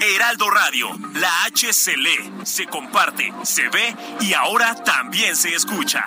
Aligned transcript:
Heraldo 0.00 0.50
Radio, 0.50 0.88
la 1.14 1.44
H 1.44 1.72
se 1.72 1.96
lee, 1.96 2.32
se 2.44 2.66
comparte, 2.66 3.32
se 3.42 3.68
ve 3.68 3.96
y 4.20 4.34
ahora 4.34 4.74
también 4.84 5.36
se 5.36 5.54
escucha. 5.54 6.04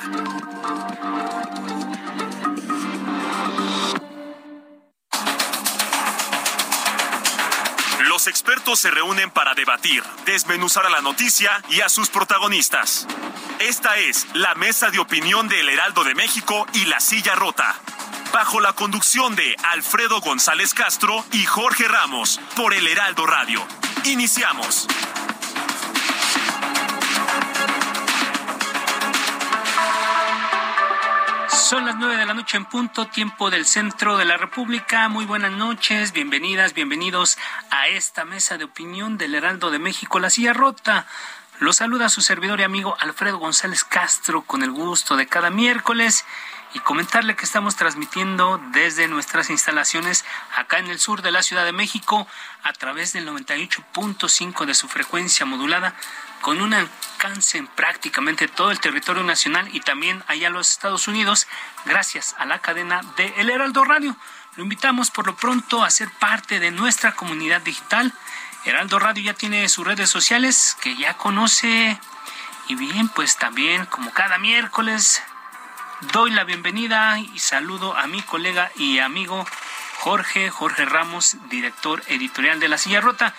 Los 8.08 8.28
expertos 8.28 8.80
se 8.80 8.92
reúnen 8.92 9.30
para 9.32 9.54
debatir, 9.54 10.04
desmenuzar 10.26 10.86
a 10.86 10.90
la 10.90 11.02
noticia 11.02 11.62
y 11.70 11.82
a 11.82 11.90
sus 11.90 12.10
protagonistas. 12.10 13.08
Esta 13.60 13.98
es 13.98 14.28
la 14.34 14.56
mesa 14.56 14.90
de 14.90 15.00
opinión 15.00 15.48
de 15.48 15.60
El 15.60 15.70
Heraldo 15.70 16.04
de 16.04 16.16
México 16.16 16.66
y 16.74 16.86
La 16.86 17.00
Silla 17.00 17.36
Rota. 17.36 17.76
Bajo 18.34 18.60
la 18.60 18.74
conducción 18.74 19.36
de 19.36 19.56
Alfredo 19.64 20.22
González 20.22 20.74
Castro 20.74 21.24
y 21.32 21.46
Jorge 21.46 21.88
Ramos 21.88 22.40
por 22.56 22.74
El 22.74 22.88
Heraldo 22.88 23.26
Radio. 23.26 23.66
Iniciamos. 24.06 24.88
Son 31.50 31.86
las 31.86 31.96
nueve 31.96 32.18
de 32.18 32.26
la 32.26 32.34
noche 32.34 32.58
en 32.58 32.66
punto, 32.66 33.08
tiempo 33.08 33.50
del 33.50 33.66
centro 33.66 34.18
de 34.18 34.26
la 34.26 34.38
República. 34.38 35.10
Muy 35.10 35.26
buenas 35.26 35.52
noches, 35.52 36.14
bienvenidas, 36.14 36.74
bienvenidos 36.74 37.38
a 37.72 37.88
esta 37.88 38.24
mesa 38.24 38.58
de 38.58 38.64
opinión 38.64 39.18
del 39.18 39.36
Heraldo 39.36 39.72
de 39.72 39.80
México, 39.80 40.20
La 40.20 40.30
Silla 40.30 40.54
Rota. 40.54 41.08
Los 41.60 41.78
saluda 41.78 42.08
su 42.10 42.22
servidor 42.22 42.60
y 42.60 42.64
amigo 42.64 42.96
Alfredo 43.00 43.40
González 43.40 43.84
Castro 43.84 44.44
con 44.44 44.64
el 44.64 44.72
gusto 44.72 45.16
de 45.16 45.28
cada 45.28 45.50
miércoles 45.50 46.24
y 46.74 46.80
comentarle 46.80 47.36
que 47.36 47.46
estamos 47.46 47.76
transmitiendo 47.76 48.62
desde 48.72 49.08
nuestras 49.08 49.50
instalaciones 49.50 50.26
acá 50.56 50.80
en 50.80 50.88
el 50.88 51.00
sur 51.00 51.22
de 51.22 51.32
la 51.32 51.44
Ciudad 51.44 51.66
de 51.66 51.72
México 51.72 52.28
a 52.64 52.74
través 52.74 53.14
del 53.14 53.28
98.5 53.28 54.66
de 54.66 54.74
su 54.74 54.88
frecuencia 54.88 55.46
modulada 55.46 55.96
con 56.42 56.62
un 56.62 56.74
alcance 56.74 57.58
en 57.58 57.68
prácticamente 57.68 58.48
todo 58.48 58.72
el 58.72 58.80
territorio 58.80 59.24
nacional 59.24 59.70
y 59.74 59.80
también 59.80 60.24
allá 60.28 60.48
en 60.48 60.54
los 60.54 60.72
Estados 60.72 61.08
Unidos 61.08 61.48
gracias 61.86 62.36
a 62.38 62.46
la 62.46 62.60
cadena 62.60 63.02
de 63.16 63.34
El 63.38 63.50
Heraldo 63.50 63.84
Radio. 63.84 64.16
Lo 64.56 64.64
invitamos 64.64 65.12
por 65.12 65.28
lo 65.28 65.36
pronto 65.36 65.84
a 65.84 65.90
ser 65.90 66.10
parte 66.20 66.60
de 66.60 66.72
nuestra 66.72 67.14
comunidad 67.14 67.62
digital. 67.62 68.14
Heraldo 68.66 69.00
Radio 69.00 69.24
ya 69.24 69.34
tiene 69.34 69.70
sus 69.70 69.86
redes 69.86 70.10
sociales 70.10 70.76
que 70.82 70.96
ya 70.98 71.16
conoce 71.16 72.00
y 72.68 72.76
bien, 72.76 73.08
pues 73.10 73.38
también 73.38 73.86
como 73.86 74.12
cada 74.12 74.38
miércoles 74.38 75.24
doy 76.02 76.32
la 76.32 76.44
bienvenida 76.44 77.20
y 77.20 77.40
saludo 77.40 77.96
a 77.96 78.08
mi 78.08 78.22
colega 78.22 78.72
y 78.76 79.00
amigo 79.00 79.46
Jorge, 80.00 80.50
Jorge 80.50 80.86
Ramos, 80.86 81.38
director 81.50 82.04
editorial 82.08 82.60
de 82.60 82.68
La 82.68 82.78
Silla 82.78 83.02
Rota, 83.02 83.34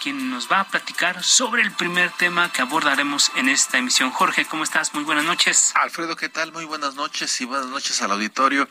quien 0.00 0.30
nos 0.30 0.50
va 0.50 0.60
a 0.60 0.64
platicar 0.64 1.22
sobre 1.24 1.62
el 1.62 1.72
primer 1.72 2.10
tema 2.12 2.52
que 2.52 2.62
abordaremos 2.62 3.32
en 3.36 3.48
esta 3.48 3.78
emisión. 3.78 4.10
Jorge, 4.10 4.44
¿cómo 4.44 4.64
estás? 4.64 4.94
Muy 4.94 5.04
buenas 5.04 5.24
noches. 5.24 5.72
Alfredo, 5.74 6.16
¿qué 6.16 6.28
tal? 6.28 6.52
Muy 6.52 6.64
buenas 6.64 6.94
noches 6.94 7.40
y 7.40 7.44
buenas 7.44 7.66
noches 7.66 8.00
al 8.02 8.12
auditorio. 8.12 8.68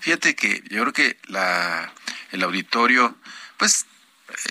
Fíjate 0.00 0.36
que 0.36 0.62
yo 0.70 0.82
creo 0.82 0.92
que 0.92 1.18
la, 1.26 1.92
el 2.30 2.42
auditorio, 2.42 3.16
pues, 3.56 3.86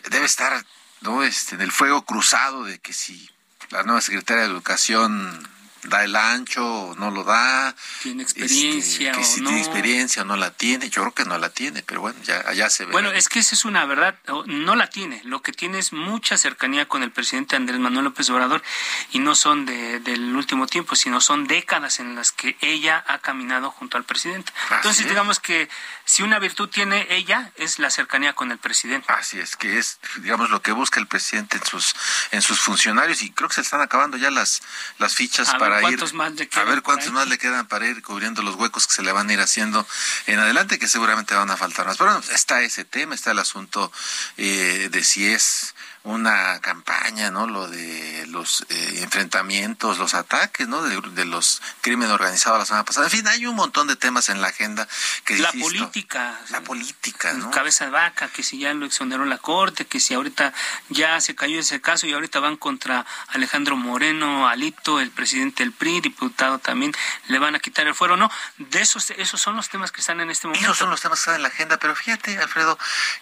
debe 0.09 0.25
estar 0.25 0.65
¿no? 1.01 1.23
este, 1.23 1.55
en 1.55 1.61
el 1.61 1.71
fuego 1.71 2.03
cruzado 2.03 2.63
de 2.63 2.79
que 2.79 2.93
si 2.93 3.29
la 3.69 3.83
nueva 3.83 4.01
secretaria 4.01 4.43
de 4.43 4.49
Educación 4.49 5.47
da 5.85 6.03
el 6.03 6.15
ancho 6.15 6.65
o 6.65 6.95
no 6.95 7.11
lo 7.11 7.23
da. 7.23 7.75
Tiene 8.01 8.23
experiencia 8.23 9.11
este, 9.11 9.21
que 9.21 9.25
si 9.25 9.39
o 9.39 9.43
no. 9.43 9.49
tiene 9.49 9.63
experiencia 9.63 10.21
o 10.21 10.25
no 10.25 10.35
la 10.37 10.51
tiene. 10.51 10.89
Yo 10.89 11.01
creo 11.01 11.13
que 11.13 11.25
no 11.25 11.37
la 11.37 11.49
tiene, 11.49 11.83
pero 11.83 12.01
bueno, 12.01 12.19
ya 12.23 12.43
allá 12.47 12.69
se 12.69 12.85
ve. 12.85 12.91
Bueno, 12.91 13.11
es 13.11 13.29
que 13.29 13.39
esa 13.39 13.55
es 13.55 13.65
una 13.65 13.85
verdad, 13.85 14.17
no 14.45 14.75
la 14.75 14.87
tiene. 14.87 15.21
Lo 15.25 15.41
que 15.41 15.51
tiene 15.51 15.79
es 15.79 15.93
mucha 15.93 16.37
cercanía 16.37 16.87
con 16.87 17.03
el 17.03 17.11
presidente 17.11 17.55
Andrés 17.55 17.79
Manuel 17.79 18.05
López 18.05 18.29
Obrador 18.29 18.63
y 19.11 19.19
no 19.19 19.35
son 19.35 19.65
de, 19.65 19.99
del 19.99 20.35
último 20.35 20.67
tiempo, 20.67 20.95
sino 20.95 21.21
son 21.21 21.47
décadas 21.47 21.99
en 21.99 22.15
las 22.15 22.31
que 22.31 22.57
ella 22.61 23.03
ha 23.07 23.19
caminado 23.19 23.71
junto 23.71 23.97
al 23.97 24.03
presidente. 24.03 24.51
Así 24.65 24.75
Entonces, 24.75 25.01
es. 25.01 25.09
digamos 25.09 25.39
que 25.39 25.69
si 26.05 26.23
una 26.23 26.39
virtud 26.39 26.69
tiene 26.69 27.07
ella 27.09 27.51
es 27.55 27.79
la 27.79 27.89
cercanía 27.89 28.33
con 28.33 28.51
el 28.51 28.57
presidente. 28.57 29.05
Así 29.11 29.39
es, 29.39 29.55
que 29.55 29.77
es, 29.77 29.99
digamos, 30.17 30.49
lo 30.49 30.61
que 30.61 30.71
busca 30.71 30.99
el 30.99 31.07
presidente 31.07 31.57
en 31.57 31.65
sus 31.65 31.95
en 32.31 32.41
sus 32.41 32.59
funcionarios 32.59 33.21
y 33.21 33.31
creo 33.31 33.49
que 33.49 33.55
se 33.55 33.61
están 33.61 33.81
acabando 33.81 34.17
ya 34.17 34.31
las 34.31 34.61
las 34.97 35.15
fichas 35.15 35.49
A 35.49 35.57
ver 35.57 35.72
para 35.75 35.91
ir 35.91 35.97
cuántos 35.97 36.13
más 36.13 36.33
le 36.33 36.49
a 36.51 36.63
ver 36.63 36.81
cuántos 36.81 37.11
más 37.11 37.27
le 37.27 37.37
quedan 37.37 37.67
para 37.67 37.87
ir 37.87 38.01
cubriendo 38.01 38.41
los 38.41 38.55
huecos 38.55 38.87
que 38.87 38.93
se 38.93 39.01
le 39.03 39.11
van 39.11 39.29
a 39.29 39.33
ir 39.33 39.39
haciendo 39.39 39.85
en 40.27 40.39
adelante 40.39 40.79
que 40.79 40.87
seguramente 40.87 41.35
van 41.35 41.49
a 41.51 41.57
faltar 41.57 41.85
más. 41.85 41.97
Pero 41.97 42.11
bueno, 42.11 42.25
está 42.33 42.61
ese 42.61 42.85
tema, 42.85 43.15
está 43.15 43.31
el 43.31 43.39
asunto 43.39 43.91
eh, 44.37 44.89
de 44.91 45.03
si 45.03 45.27
es 45.27 45.72
una 46.03 46.59
campaña, 46.59 47.31
¿no? 47.31 47.47
Lo 47.47 47.67
de 47.67 48.25
los 48.27 48.65
eh, 48.69 48.99
enfrentamientos, 49.03 49.97
los 49.97 50.13
ataques, 50.13 50.67
¿no? 50.67 50.81
De, 50.83 50.99
de 51.11 51.25
los 51.25 51.61
crímenes 51.81 52.11
organizados 52.11 52.59
la 52.59 52.65
semana 52.65 52.83
pasada. 52.83 53.05
En 53.07 53.11
fin, 53.11 53.27
hay 53.27 53.45
un 53.45 53.55
montón 53.55 53.87
de 53.87 53.95
temas 53.95 54.27
en 54.29 54.41
la 54.41 54.49
agenda 54.49 54.87
que 55.23 55.37
La 55.37 55.47
insisto, 55.53 55.65
política. 55.67 56.39
la 56.49 56.61
política, 56.61 57.33
¿no? 57.33 57.51
Cabeza 57.51 57.85
de 57.85 57.91
vaca, 57.91 58.27
que 58.27 58.43
si 58.43 58.59
ya 58.59 58.73
lo 58.73 58.85
exoneró 58.85 59.23
la 59.25 59.37
corte, 59.37 59.85
que 59.85 59.99
si 60.01 60.13
ahorita 60.13 60.53
ya 60.89 61.21
se 61.21 61.35
cayó 61.35 61.59
ese 61.59 61.79
caso 61.79 62.05
y 62.05 62.13
ahorita 62.13 62.39
van 62.41 62.57
contra 62.57 63.05
Alejandro 63.29 63.77
Moreno, 63.77 64.47
Alito, 64.47 64.99
el 64.99 65.09
presidente 65.11 65.63
del 65.63 65.71
PRI, 65.71 66.01
diputado 66.01 66.59
también, 66.59 66.91
le 67.27 67.39
van 67.39 67.55
a 67.55 67.59
quitar 67.59 67.87
el 67.87 67.95
fuero, 67.95 68.17
no. 68.17 68.29
De 68.57 68.81
esos, 68.81 69.09
esos 69.11 69.39
son 69.39 69.55
los 69.55 69.69
temas 69.69 69.91
que 69.93 70.01
están 70.01 70.19
en 70.19 70.29
este 70.29 70.47
momento. 70.47 70.65
Esos 70.65 70.77
son 70.79 70.89
los 70.89 70.99
temas 70.99 71.19
que 71.19 71.21
están 71.21 71.35
en 71.35 71.43
la 71.43 71.47
agenda, 71.47 71.77
pero 71.77 71.95
fíjate, 71.95 72.37
Alfredo, 72.39 72.77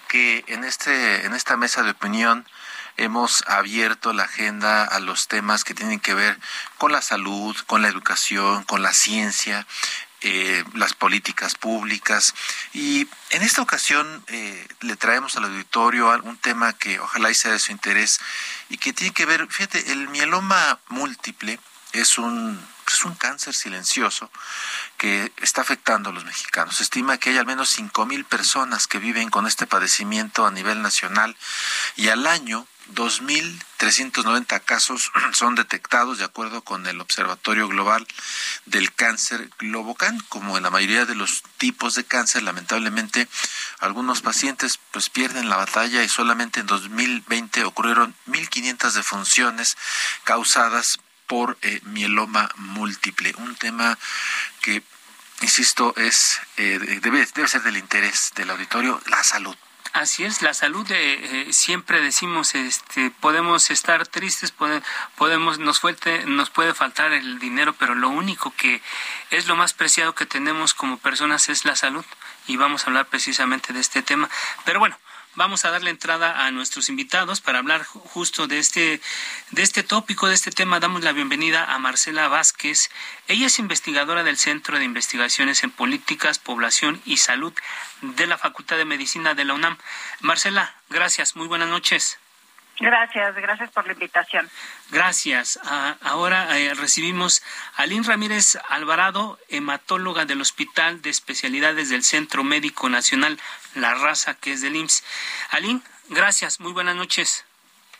que 0.07 0.43
en 0.47 0.63
este 0.63 1.25
en 1.25 1.33
esta 1.33 1.57
mesa 1.57 1.83
de 1.83 1.91
opinión 1.91 2.47
hemos 2.97 3.43
abierto 3.47 4.13
la 4.13 4.23
agenda 4.23 4.83
a 4.85 4.99
los 4.99 5.27
temas 5.27 5.63
que 5.63 5.73
tienen 5.73 5.99
que 5.99 6.13
ver 6.13 6.39
con 6.77 6.91
la 6.91 7.01
salud, 7.01 7.55
con 7.67 7.81
la 7.81 7.87
educación, 7.87 8.63
con 8.63 8.81
la 8.81 8.93
ciencia, 8.93 9.65
eh, 10.23 10.63
las 10.75 10.93
políticas 10.93 11.55
públicas. 11.55 12.35
Y 12.73 13.07
en 13.31 13.41
esta 13.41 13.61
ocasión 13.61 14.23
eh, 14.27 14.67
le 14.81 14.95
traemos 14.95 15.35
al 15.35 15.45
auditorio 15.45 16.11
un 16.23 16.37
tema 16.37 16.73
que 16.73 16.99
ojalá 16.99 17.31
y 17.31 17.35
sea 17.35 17.53
de 17.53 17.59
su 17.59 17.71
interés 17.71 18.19
y 18.69 18.77
que 18.77 18.93
tiene 18.93 19.13
que 19.13 19.25
ver, 19.25 19.47
fíjate, 19.49 19.91
el 19.91 20.09
mieloma 20.09 20.79
múltiple 20.89 21.59
es 21.93 22.17
un, 22.17 22.59
es 22.87 23.05
un 23.05 23.15
cáncer 23.15 23.53
silencioso 23.53 24.29
que 24.97 25.31
está 25.37 25.61
afectando 25.61 26.09
a 26.09 26.13
los 26.13 26.25
mexicanos. 26.25 26.77
Se 26.77 26.83
estima 26.83 27.17
que 27.17 27.31
hay 27.31 27.37
al 27.37 27.45
menos 27.45 27.69
5 27.69 28.05
mil 28.05 28.25
personas 28.25 28.87
que 28.87 28.99
viven 28.99 29.29
con 29.29 29.47
este 29.47 29.67
padecimiento 29.67 30.45
a 30.45 30.51
nivel 30.51 30.81
nacional 30.81 31.35
y 31.95 32.09
al 32.09 32.27
año 32.27 32.67
2.390 32.93 34.61
casos 34.63 35.11
son 35.33 35.55
detectados 35.55 36.17
de 36.17 36.25
acuerdo 36.25 36.61
con 36.61 36.85
el 36.87 36.99
Observatorio 37.01 37.67
Global 37.67 38.05
del 38.65 38.93
Cáncer 38.93 39.49
Globocan. 39.59 40.19
Como 40.29 40.57
en 40.57 40.63
la 40.63 40.69
mayoría 40.69 41.05
de 41.05 41.15
los 41.15 41.43
tipos 41.57 41.95
de 41.95 42.03
cáncer, 42.03 42.43
lamentablemente 42.43 43.27
algunos 43.79 44.21
pacientes 44.21 44.79
pues 44.91 45.09
pierden 45.09 45.49
la 45.49 45.57
batalla 45.57 46.03
y 46.03 46.09
solamente 46.09 46.59
en 46.59 46.67
2020 46.67 47.63
ocurrieron 47.63 48.15
1.500 48.27 48.91
defunciones 48.91 49.77
causadas 50.23 50.97
por 50.97 51.10
eh, 51.61 51.79
mieloma 51.83 52.49
múltiple. 52.57 53.33
Un 53.37 53.55
tema 53.55 53.97
que, 54.61 54.83
insisto, 55.41 55.93
es 55.97 56.39
eh, 56.57 56.79
debe, 57.01 57.25
debe 57.33 57.47
ser 57.47 57.61
del 57.63 57.77
interés 57.77 58.31
del 58.35 58.49
auditorio, 58.49 59.01
la 59.07 59.23
salud. 59.23 59.55
Así 59.93 60.23
es, 60.23 60.41
la 60.41 60.53
salud 60.53 60.89
eh, 60.91 60.95
eh, 61.49 61.53
siempre 61.53 61.99
decimos, 62.01 62.55
este, 62.55 63.11
podemos 63.11 63.71
estar 63.71 64.07
tristes, 64.07 64.53
pode- 64.57 64.81
podemos 65.17 65.59
nos 65.59 65.79
fuerte, 65.81 66.25
nos 66.25 66.49
puede 66.49 66.73
faltar 66.73 67.11
el 67.11 67.39
dinero, 67.39 67.73
pero 67.77 67.93
lo 67.95 68.07
único 68.07 68.53
que 68.55 68.81
es 69.31 69.47
lo 69.47 69.55
más 69.57 69.73
preciado 69.73 70.15
que 70.15 70.25
tenemos 70.25 70.73
como 70.73 70.97
personas 70.97 71.49
es 71.49 71.65
la 71.65 71.75
salud 71.75 72.05
y 72.47 72.55
vamos 72.55 72.83
a 72.83 72.87
hablar 72.87 73.07
precisamente 73.07 73.73
de 73.73 73.81
este 73.81 74.01
tema. 74.01 74.29
Pero 74.63 74.79
bueno, 74.79 74.97
vamos 75.35 75.65
a 75.65 75.71
darle 75.71 75.89
entrada 75.89 76.45
a 76.45 76.51
nuestros 76.51 76.89
invitados 76.89 77.41
para 77.41 77.59
hablar 77.59 77.83
justo 77.83 78.47
de 78.47 78.59
este, 78.59 79.01
de 79.51 79.61
este 79.61 79.83
tópico, 79.83 80.27
de 80.27 80.35
este 80.35 80.51
tema. 80.51 80.79
Damos 80.79 81.03
la 81.03 81.11
bienvenida 81.11 81.73
a 81.73 81.79
Marcela 81.79 82.27
Vázquez. 82.27 82.89
Ella 83.27 83.47
es 83.47 83.59
investigadora 83.59 84.23
del 84.23 84.37
Centro 84.37 84.77
de 84.77 84.85
Investigaciones 84.85 85.63
en 85.63 85.71
Políticas, 85.71 86.39
Población 86.39 87.01
y 87.05 87.17
Salud 87.17 87.53
de 88.01 88.27
la 88.27 88.37
Facultad 88.37 88.77
de 88.77 88.85
Medicina 88.85 89.33
de 89.33 89.45
la 89.45 89.53
UNAM. 89.53 89.77
Marcela, 90.19 90.75
gracias. 90.89 91.35
Muy 91.35 91.47
buenas 91.47 91.69
noches. 91.69 92.20
Gracias, 92.81 93.35
gracias 93.35 93.69
por 93.69 93.85
la 93.85 93.93
invitación. 93.93 94.49
Gracias. 94.89 95.59
Ah, 95.63 95.97
ahora 96.01 96.57
eh, 96.57 96.73
recibimos 96.73 97.43
a 97.75 97.85
Lynn 97.85 98.03
Ramírez 98.03 98.57
Alvarado, 98.69 99.37
hematóloga 99.49 100.25
del 100.25 100.41
Hospital 100.41 100.99
de 101.03 101.11
Especialidades 101.11 101.89
del 101.89 102.03
Centro 102.03 102.43
Médico 102.43 102.89
Nacional 102.89 103.39
La 103.75 103.93
Raza, 103.93 104.33
que 104.33 104.53
es 104.53 104.61
del 104.61 104.75
IMSS. 104.75 105.03
Alín, 105.51 105.83
gracias. 106.09 106.59
Muy 106.59 106.73
buenas 106.73 106.95
noches. 106.95 107.45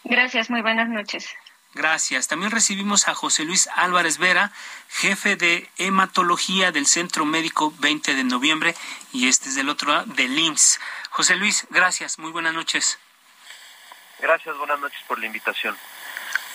Gracias, 0.03 0.49
muy 0.49 0.63
buenas 0.63 0.89
noches. 0.89 1.29
Gracias. 1.75 2.27
También 2.27 2.49
recibimos 2.49 3.07
a 3.07 3.13
José 3.13 3.45
Luis 3.45 3.69
Álvarez 3.75 4.17
Vera, 4.17 4.51
jefe 4.89 5.35
de 5.35 5.69
hematología 5.77 6.71
del 6.71 6.87
Centro 6.87 7.23
Médico 7.23 7.71
20 7.77 8.15
de 8.15 8.23
noviembre, 8.23 8.75
y 9.13 9.27
este 9.27 9.49
es 9.49 9.55
del 9.55 9.69
otro 9.69 9.91
lado, 9.91 10.05
del 10.07 10.37
IMSS. 10.37 10.79
José 11.11 11.35
Luis, 11.35 11.67
gracias. 11.69 12.17
Muy 12.17 12.31
buenas 12.31 12.55
noches. 12.55 12.97
Gracias, 14.21 14.55
buenas 14.57 14.79
noches 14.79 14.99
por 15.07 15.19
la 15.19 15.25
invitación. 15.25 15.75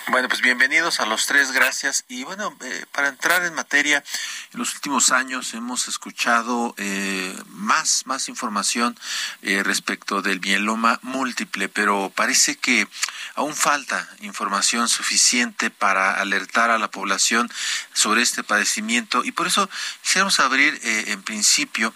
Bueno, 0.09 0.29
pues 0.29 0.41
bienvenidos 0.41 1.01
a 1.01 1.07
los 1.07 1.27
tres, 1.27 1.51
gracias. 1.51 2.05
Y 2.07 2.23
bueno, 2.23 2.57
eh, 2.63 2.87
para 2.93 3.09
entrar 3.09 3.45
en 3.45 3.55
materia, 3.55 4.05
en 4.53 4.61
los 4.61 4.73
últimos 4.75 5.11
años 5.11 5.53
hemos 5.53 5.89
escuchado 5.89 6.77
eh, 6.79 7.37
más, 7.49 8.07
más 8.07 8.29
información 8.29 8.97
eh, 9.43 9.65
respecto 9.65 10.23
del 10.23 10.41
mieloma 10.41 11.01
múltiple, 11.03 11.69
pero 11.69 12.13
parece 12.15 12.55
que 12.55 12.87
aún 13.35 13.57
falta 13.57 14.09
información 14.21 14.89
suficiente 14.89 15.71
para 15.71 16.21
alertar 16.21 16.71
a 16.71 16.79
la 16.79 16.89
población 16.89 17.51
sobre 17.93 18.23
este 18.23 18.45
padecimiento 18.45 19.25
y 19.25 19.33
por 19.33 19.49
eso 19.49 19.69
quisiéramos 20.03 20.39
abrir 20.39 20.79
en 20.85 21.21
principio 21.25 21.93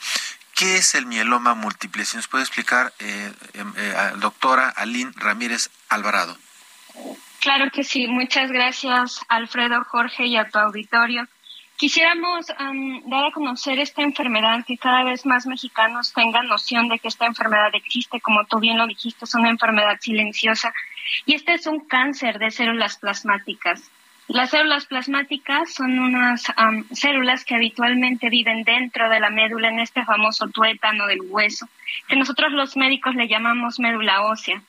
¿Qué 0.60 0.76
es 0.76 0.94
el 0.94 1.06
mieloma 1.06 1.54
múltiple? 1.54 2.04
Si 2.04 2.18
nos 2.18 2.28
puede 2.28 2.44
explicar, 2.44 2.92
eh, 2.98 3.32
em, 3.54 3.72
eh, 3.78 3.94
doctora 4.16 4.68
Aline 4.68 5.10
Ramírez 5.16 5.70
Alvarado. 5.88 6.36
Claro 7.40 7.70
que 7.70 7.82
sí. 7.82 8.06
Muchas 8.06 8.52
gracias, 8.52 9.22
Alfredo, 9.28 9.82
Jorge 9.84 10.26
y 10.26 10.36
a 10.36 10.50
tu 10.50 10.58
auditorio. 10.58 11.26
Quisiéramos 11.78 12.48
dar 12.48 13.24
a 13.24 13.32
conocer 13.32 13.78
esta 13.78 14.02
enfermedad, 14.02 14.62
que 14.66 14.76
cada 14.76 15.02
vez 15.02 15.24
más 15.24 15.46
mexicanos 15.46 16.12
tengan 16.12 16.46
noción 16.46 16.90
de 16.90 16.98
que 16.98 17.08
esta 17.08 17.24
enfermedad 17.24 17.70
existe, 17.72 18.20
como 18.20 18.44
tú 18.44 18.60
bien 18.60 18.76
lo 18.76 18.86
dijiste, 18.86 19.24
es 19.24 19.34
una 19.34 19.48
enfermedad 19.48 19.96
silenciosa. 19.98 20.74
Y 21.24 21.36
este 21.36 21.54
es 21.54 21.66
un 21.66 21.80
cáncer 21.86 22.38
de 22.38 22.50
células 22.50 22.98
plasmáticas. 22.98 23.90
Las 24.32 24.50
células 24.50 24.86
plasmáticas 24.86 25.74
son 25.74 25.98
unas 25.98 26.44
células 26.92 27.44
que 27.44 27.56
habitualmente 27.56 28.30
viven 28.30 28.62
dentro 28.62 29.08
de 29.08 29.18
la 29.18 29.28
médula, 29.28 29.70
en 29.70 29.80
este 29.80 30.04
famoso 30.04 30.46
tuétano 30.46 31.08
del 31.08 31.22
hueso, 31.22 31.68
que 32.06 32.14
nosotros 32.14 32.52
los 32.52 32.76
médicos 32.76 33.16
le 33.16 33.26
llamamos 33.26 33.80
médula 33.80 34.22
ósea. 34.22 34.62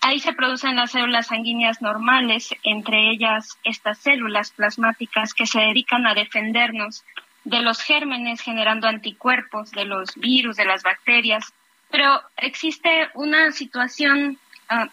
Ahí 0.00 0.20
se 0.20 0.32
producen 0.32 0.76
las 0.76 0.92
células 0.92 1.26
sanguíneas 1.26 1.82
normales, 1.82 2.54
entre 2.62 3.10
ellas 3.10 3.58
estas 3.64 3.98
células 3.98 4.52
plasmáticas 4.52 5.34
que 5.34 5.48
se 5.48 5.58
dedican 5.58 6.06
a 6.06 6.14
defendernos 6.14 7.02
de 7.42 7.62
los 7.62 7.82
gérmenes 7.82 8.40
generando 8.40 8.86
anticuerpos, 8.86 9.72
de 9.72 9.86
los 9.86 10.14
virus, 10.14 10.54
de 10.54 10.66
las 10.66 10.84
bacterias. 10.84 11.52
Pero 11.90 12.22
existe 12.36 13.08
una 13.14 13.50
situación 13.50 14.38
ah, 14.68 14.88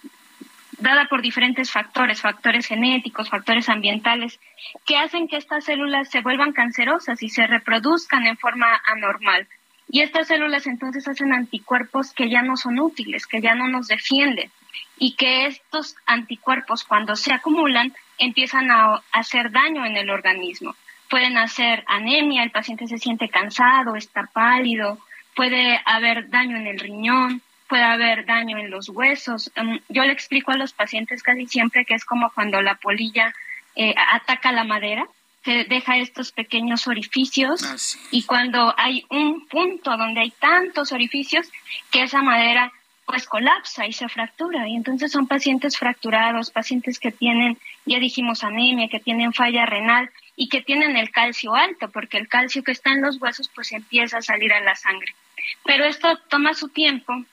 dada 0.77 1.05
por 1.05 1.21
diferentes 1.21 1.71
factores, 1.71 2.21
factores 2.21 2.67
genéticos, 2.67 3.29
factores 3.29 3.69
ambientales, 3.69 4.39
que 4.85 4.97
hacen 4.97 5.27
que 5.27 5.37
estas 5.37 5.65
células 5.65 6.09
se 6.09 6.21
vuelvan 6.21 6.53
cancerosas 6.53 7.21
y 7.23 7.29
se 7.29 7.47
reproduzcan 7.47 8.25
en 8.25 8.37
forma 8.37 8.81
anormal. 8.85 9.47
Y 9.89 10.01
estas 10.01 10.27
células 10.27 10.67
entonces 10.67 11.07
hacen 11.07 11.33
anticuerpos 11.33 12.11
que 12.11 12.29
ya 12.29 12.41
no 12.41 12.57
son 12.57 12.79
útiles, 12.79 13.25
que 13.25 13.41
ya 13.41 13.55
no 13.55 13.67
nos 13.67 13.87
defienden 13.87 14.51
y 14.97 15.15
que 15.15 15.45
estos 15.45 15.95
anticuerpos 16.05 16.83
cuando 16.83 17.15
se 17.15 17.33
acumulan 17.33 17.93
empiezan 18.17 18.71
a 18.71 19.01
hacer 19.11 19.51
daño 19.51 19.85
en 19.85 19.95
el 19.95 20.09
organismo. 20.09 20.75
Pueden 21.09 21.37
hacer 21.37 21.83
anemia, 21.87 22.43
el 22.43 22.51
paciente 22.51 22.87
se 22.87 22.97
siente 22.97 23.29
cansado, 23.29 23.95
está 23.95 24.23
pálido, 24.33 24.99
puede 25.35 25.79
haber 25.85 26.29
daño 26.29 26.57
en 26.57 26.67
el 26.67 26.79
riñón, 26.79 27.41
puede 27.67 27.83
haber 27.83 28.25
daño 28.25 28.57
en 28.57 28.69
los 28.69 28.89
huesos. 28.89 29.51
Em, 29.55 29.79
yo 29.89 30.03
le 30.03 30.11
explico 30.11 30.51
a 30.51 30.57
los 30.57 30.73
pacientes 30.73 31.23
casi 31.23 31.47
siempre 31.47 31.85
que 31.85 31.93
es 31.93 32.05
como 32.05 32.31
cuando 32.31 32.61
la 32.61 32.75
polilla 32.75 33.33
eh, 33.75 33.93
ataca 34.13 34.51
la 34.51 34.63
madera, 34.63 35.07
que 35.43 35.63
deja 35.63 35.97
estos 35.97 36.31
pequeños 36.31 36.87
orificios 36.87 37.95
y 38.11 38.23
cuando 38.23 38.73
hay 38.77 39.05
un 39.09 39.47
punto 39.47 39.95
donde 39.95 40.19
hay 40.19 40.31
tantos 40.31 40.91
orificios 40.91 41.47
que 41.89 42.03
esa 42.03 42.21
madera 42.21 42.73
pues 43.05 43.25
colapsa 43.25 43.87
y 43.87 43.93
se 43.93 44.09
fractura 44.09 44.67
y 44.67 44.75
entonces 44.75 45.13
son 45.13 45.27
pacientes 45.27 45.77
fracturados, 45.77 46.51
pacientes 46.51 46.99
que 46.99 47.11
tienen, 47.13 47.57
ya 47.85 47.99
dijimos 47.99 48.43
anemia, 48.43 48.89
que 48.89 48.99
tienen 48.99 49.31
falla 49.31 49.65
renal 49.65 50.09
y 50.35 50.49
que 50.49 50.61
tienen 50.61 50.97
el 50.97 51.11
calcio 51.11 51.55
alto 51.55 51.89
porque 51.89 52.17
el 52.17 52.27
calcio 52.27 52.63
que 52.63 52.73
está 52.73 52.91
en 52.91 53.01
los 53.01 53.21
huesos 53.21 53.49
pues 53.55 53.71
empieza 53.71 54.17
a 54.17 54.21
salir 54.21 54.51
a 54.51 54.59
la 54.59 54.75
sangre. 54.75 55.15
Pero 55.63 55.85
esto 55.85 56.19
toma 56.27 56.53
su 56.53 56.67
tiempo 56.67 57.23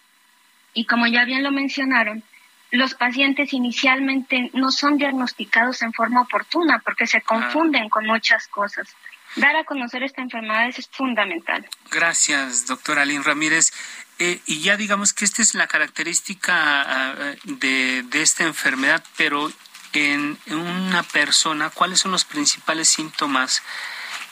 y 0.75 0.85
como 0.87 1.06
ya 1.06 1.25
bien 1.25 1.43
lo 1.43 1.53
mencionaron, 1.53 2.23
los 2.71 2.94
pacientes 2.94 3.53
inicialmente 3.53 4.50
no 4.53 4.73
son 4.73 4.99
diagnosticados 4.99 5.82
en 5.82 5.93
forma 5.93 6.23
oportuna 6.23 6.81
porque 6.85 7.06
se 7.06 7.23
confunden 7.23 7.88
con 7.88 8.05
muchas 8.05 8.49
cosas. 8.49 8.88
Dar 9.37 9.55
a 9.56 9.65
conocer 9.65 10.03
esta 10.03 10.23
enfermedad 10.23 10.69
es 10.69 10.88
fundamental. 10.88 11.65
Gracias, 11.91 12.67
doctora 12.67 13.05
Lynn 13.05 13.25
Ramírez. 13.25 13.73
Eh, 14.19 14.41
y 14.47 14.61
ya 14.61 14.76
digamos 14.76 15.12
que 15.12 15.25
esta 15.25 15.43
es 15.43 15.55
la 15.55 15.67
característica 15.67 16.55
ah, 16.82 17.35
de, 17.44 18.03
de 18.03 18.23
esta 18.23 18.44
enfermedad, 18.44 19.05
pero 19.17 19.50
en, 19.93 20.38
en, 20.47 20.56
una 20.56 21.03
persona, 21.03 21.71
¿cuáles 21.71 22.00
son 22.00 22.12
los 22.12 22.25
principales 22.25 22.88
síntomas 22.88 23.62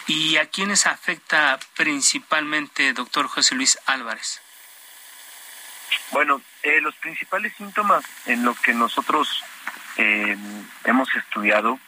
y 0.07 0.37
a 0.37 0.47
quiénes 0.47 0.87
afecta 0.87 1.59
principalmente, 1.77 2.93
doctor 2.93 3.27
José 3.29 3.55
Luis 3.55 3.79
Álvarez? 3.87 4.41
Bueno, 6.13 6.41
eh, 6.63 6.81
los 6.81 6.95
principales 6.97 7.53
síntomas 7.57 8.05
en 8.27 8.45
lo 8.45 8.55
que 8.55 8.75
nosotros 8.75 9.43
eh, 9.97 10.37
hemos 10.85 11.15
estudiado, 11.17 11.79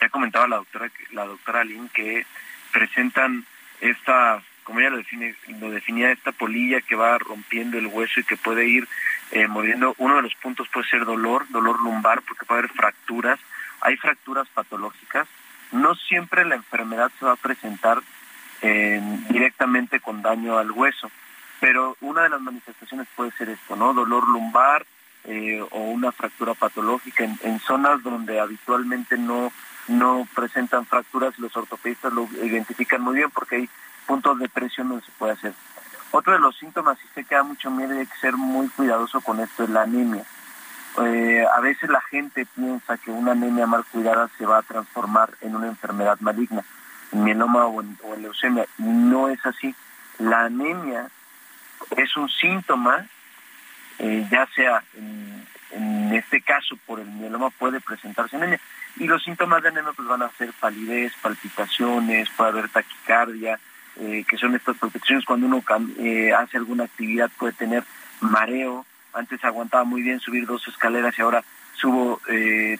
ya 0.00 0.08
comentaba 0.08 0.48
la 0.48 0.56
doctora, 0.56 0.90
la 1.12 1.26
doctora 1.26 1.64
Lynn, 1.64 1.88
que 1.88 2.26
presentan 2.72 3.44
esta, 3.80 4.42
como 4.64 4.80
ella 4.80 4.90
lo, 4.90 4.96
define, 4.98 5.34
lo 5.60 5.70
definía, 5.70 6.10
esta 6.10 6.32
polilla 6.32 6.80
que 6.80 6.96
va 6.96 7.18
rompiendo 7.18 7.78
el 7.78 7.86
hueso 7.86 8.20
y 8.20 8.24
que 8.24 8.36
puede 8.36 8.66
ir 8.66 8.88
eh, 9.30 9.46
moviendo. 9.46 9.94
Uno 9.98 10.16
de 10.16 10.22
los 10.22 10.34
puntos 10.34 10.68
puede 10.68 10.88
ser 10.88 11.04
dolor, 11.04 11.46
dolor 11.50 11.80
lumbar, 11.80 12.22
porque 12.22 12.44
puede 12.44 12.60
haber 12.60 12.72
fracturas. 12.72 13.38
Hay 13.80 13.96
fracturas 13.96 14.48
patológicas. 14.48 15.28
No 15.70 15.94
siempre 15.94 16.44
la 16.44 16.56
enfermedad 16.56 17.12
se 17.18 17.26
va 17.26 17.32
a 17.32 17.36
presentar 17.36 18.02
directamente 19.30 20.00
con 20.00 20.20
daño 20.20 20.58
al 20.58 20.72
hueso 20.72 21.12
pero 21.60 21.96
una 22.00 22.22
de 22.22 22.28
las 22.28 22.40
manifestaciones 22.40 23.08
puede 23.16 23.32
ser 23.32 23.48
esto, 23.48 23.76
¿no? 23.76 23.92
Dolor 23.92 24.28
lumbar 24.28 24.86
eh, 25.24 25.60
o 25.70 25.80
una 25.80 26.12
fractura 26.12 26.54
patológica 26.54 27.24
en, 27.24 27.60
zonas 27.60 28.02
donde 28.02 28.40
habitualmente 28.40 29.18
no, 29.18 29.52
no 29.88 30.26
presentan 30.34 30.86
fracturas 30.86 31.34
y 31.36 31.42
los 31.42 31.56
ortopedistas 31.56 32.12
lo 32.12 32.28
identifican 32.42 33.02
muy 33.02 33.16
bien 33.16 33.30
porque 33.30 33.56
hay 33.56 33.70
puntos 34.06 34.38
de 34.38 34.48
presión 34.48 34.88
donde 34.88 35.04
se 35.04 35.12
puede 35.12 35.32
hacer. 35.32 35.52
Otro 36.10 36.32
de 36.32 36.38
los 36.38 36.56
síntomas, 36.56 36.98
y 37.04 37.08
sé 37.14 37.24
que 37.24 37.34
da 37.34 37.42
mucho 37.42 37.70
miedo 37.70 37.98
hay 37.98 38.06
que 38.06 38.18
ser 38.18 38.34
muy 38.36 38.68
cuidadoso 38.68 39.20
con 39.20 39.40
esto, 39.40 39.64
es 39.64 39.70
la 39.70 39.82
anemia. 39.82 40.24
Eh, 41.04 41.44
a 41.54 41.60
veces 41.60 41.90
la 41.90 42.00
gente 42.00 42.46
piensa 42.46 42.96
que 42.96 43.10
una 43.10 43.32
anemia 43.32 43.66
mal 43.66 43.84
cuidada 43.84 44.30
se 44.38 44.46
va 44.46 44.58
a 44.58 44.62
transformar 44.62 45.30
en 45.42 45.54
una 45.54 45.66
enfermedad 45.66 46.18
maligna, 46.20 46.64
en 47.12 47.24
mieloma 47.24 47.66
o 47.66 47.82
en, 47.82 47.98
o 48.04 48.14
en 48.14 48.22
leucemia. 48.22 48.66
No 48.78 49.28
es 49.28 49.44
así. 49.44 49.74
La 50.18 50.46
anemia 50.46 51.10
es 51.96 52.16
un 52.16 52.28
síntoma, 52.28 53.06
eh, 53.98 54.26
ya 54.30 54.46
sea 54.54 54.82
en, 54.94 55.46
este 56.12 56.40
caso 56.40 56.76
por 56.86 56.98
el 56.98 57.06
mieloma 57.06 57.50
puede 57.50 57.80
presentarse 57.80 58.36
anemia. 58.36 58.60
Y 58.96 59.06
los 59.06 59.22
síntomas 59.22 59.62
de 59.62 59.68
anemia 59.68 59.92
pues 59.94 60.08
van 60.08 60.22
a 60.22 60.30
ser 60.30 60.52
palidez, 60.54 61.12
palpitaciones, 61.20 62.30
puede 62.30 62.50
haber 62.50 62.68
taquicardia, 62.70 63.60
eh, 64.00 64.24
que 64.26 64.36
son 64.38 64.54
estas 64.56 64.76
protecciones 64.78 65.24
cuando 65.24 65.46
uno 65.46 65.62
eh, 65.98 66.32
hace 66.32 66.56
alguna 66.56 66.84
actividad 66.84 67.30
puede 67.38 67.52
tener 67.52 67.84
mareo. 68.20 68.86
Antes 69.12 69.44
aguantaba 69.44 69.84
muy 69.84 70.02
bien 70.02 70.18
subir 70.18 70.46
dos 70.46 70.66
escaleras 70.66 71.16
y 71.18 71.22
ahora 71.22 71.44
subo 71.74 72.20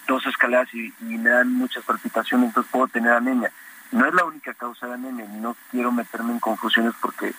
dos 0.09 0.27
escaleras 0.27 0.73
y, 0.75 0.93
y 1.01 1.19
me 1.19 1.31
dan 1.31 1.53
muchas 1.53 1.85
palpitaciones, 1.85 2.49
entonces 2.49 2.73
puedo 2.73 2.89
tener 2.89 3.13
anemia. 3.13 3.53
No 3.93 4.07
es 4.07 4.15
la 4.15 4.25
única 4.25 4.55
causa 4.55 4.87
de 4.87 4.95
anemia, 4.95 5.27
no 5.41 5.57
quiero 5.71 5.93
meterme 5.93 6.33
en 6.33 6.41
confusiones 6.41 6.95
porque 7.01 7.33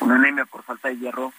una 0.00 0.16
anemia 0.16 0.44
por 0.44 0.62
falta 0.62 0.88
de 0.88 0.98
hierro 0.98 1.32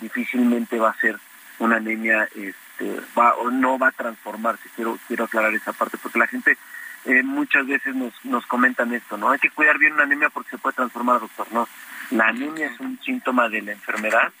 difícilmente 0.00 0.78
va 0.78 0.90
a 0.90 1.00
ser 1.00 1.18
una 1.58 1.76
anemia 1.76 2.28
este, 2.34 3.00
va 3.16 3.34
o 3.34 3.50
no 3.50 3.78
va 3.78 3.88
a 3.88 3.92
transformarse. 3.92 4.68
Quiero 4.74 4.98
quiero 5.06 5.24
aclarar 5.24 5.54
esa 5.54 5.72
parte 5.72 5.98
porque 5.98 6.18
la 6.18 6.26
gente 6.26 6.56
eh, 7.04 7.22
muchas 7.22 7.66
veces 7.66 7.94
nos, 7.94 8.12
nos 8.24 8.46
comentan 8.46 8.92
esto, 8.92 9.16
¿no? 9.16 9.30
Hay 9.30 9.38
que 9.38 9.50
cuidar 9.50 9.78
bien 9.78 9.92
una 9.92 10.04
anemia 10.04 10.30
porque 10.30 10.50
se 10.50 10.58
puede 10.58 10.76
transformar, 10.76 11.20
doctor. 11.20 11.46
No, 11.52 11.68
la 12.10 12.28
anemia 12.28 12.66
es 12.66 12.80
un 12.80 12.98
síntoma 13.02 13.48
de 13.48 13.62
la 13.62 13.72
enfermedad. 13.72 14.32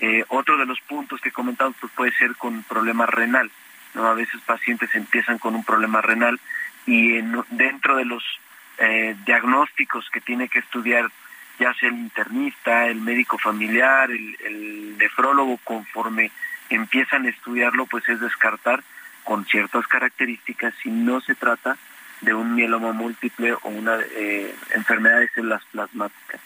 Eh, 0.00 0.24
otro 0.28 0.56
de 0.56 0.66
los 0.66 0.80
puntos 0.80 1.20
que 1.20 1.32
comentamos 1.32 1.76
pues, 1.80 1.92
puede 1.92 2.12
ser 2.12 2.34
con 2.36 2.62
problema 2.62 3.06
renal. 3.06 3.50
¿no? 3.94 4.06
A 4.06 4.14
veces 4.14 4.40
pacientes 4.42 4.94
empiezan 4.94 5.38
con 5.38 5.54
un 5.54 5.64
problema 5.64 6.00
renal 6.00 6.38
y 6.86 7.20
dentro 7.50 7.96
de 7.96 8.04
los 8.04 8.24
eh, 8.78 9.16
diagnósticos 9.26 10.08
que 10.10 10.20
tiene 10.20 10.48
que 10.48 10.60
estudiar 10.60 11.10
ya 11.58 11.74
sea 11.74 11.88
el 11.88 11.96
internista, 11.96 12.86
el 12.86 13.00
médico 13.00 13.38
familiar, 13.38 14.10
el, 14.10 14.96
nefrólogo, 14.98 15.58
conforme 15.58 16.32
empiezan 16.70 17.26
a 17.26 17.30
estudiarlo, 17.30 17.86
pues 17.86 18.08
es 18.08 18.20
descartar 18.20 18.82
con 19.24 19.44
ciertas 19.46 19.86
características 19.86 20.74
si 20.82 20.90
no 20.90 21.20
se 21.20 21.34
trata 21.34 21.76
de 22.20 22.34
un 22.34 22.54
mieloma 22.54 22.92
múltiple 22.92 23.52
o 23.52 23.68
una 23.68 23.96
eh, 24.00 24.54
enfermedad 24.74 25.20
de 25.20 25.28
células 25.30 25.62
plasmáticas. 25.70 26.40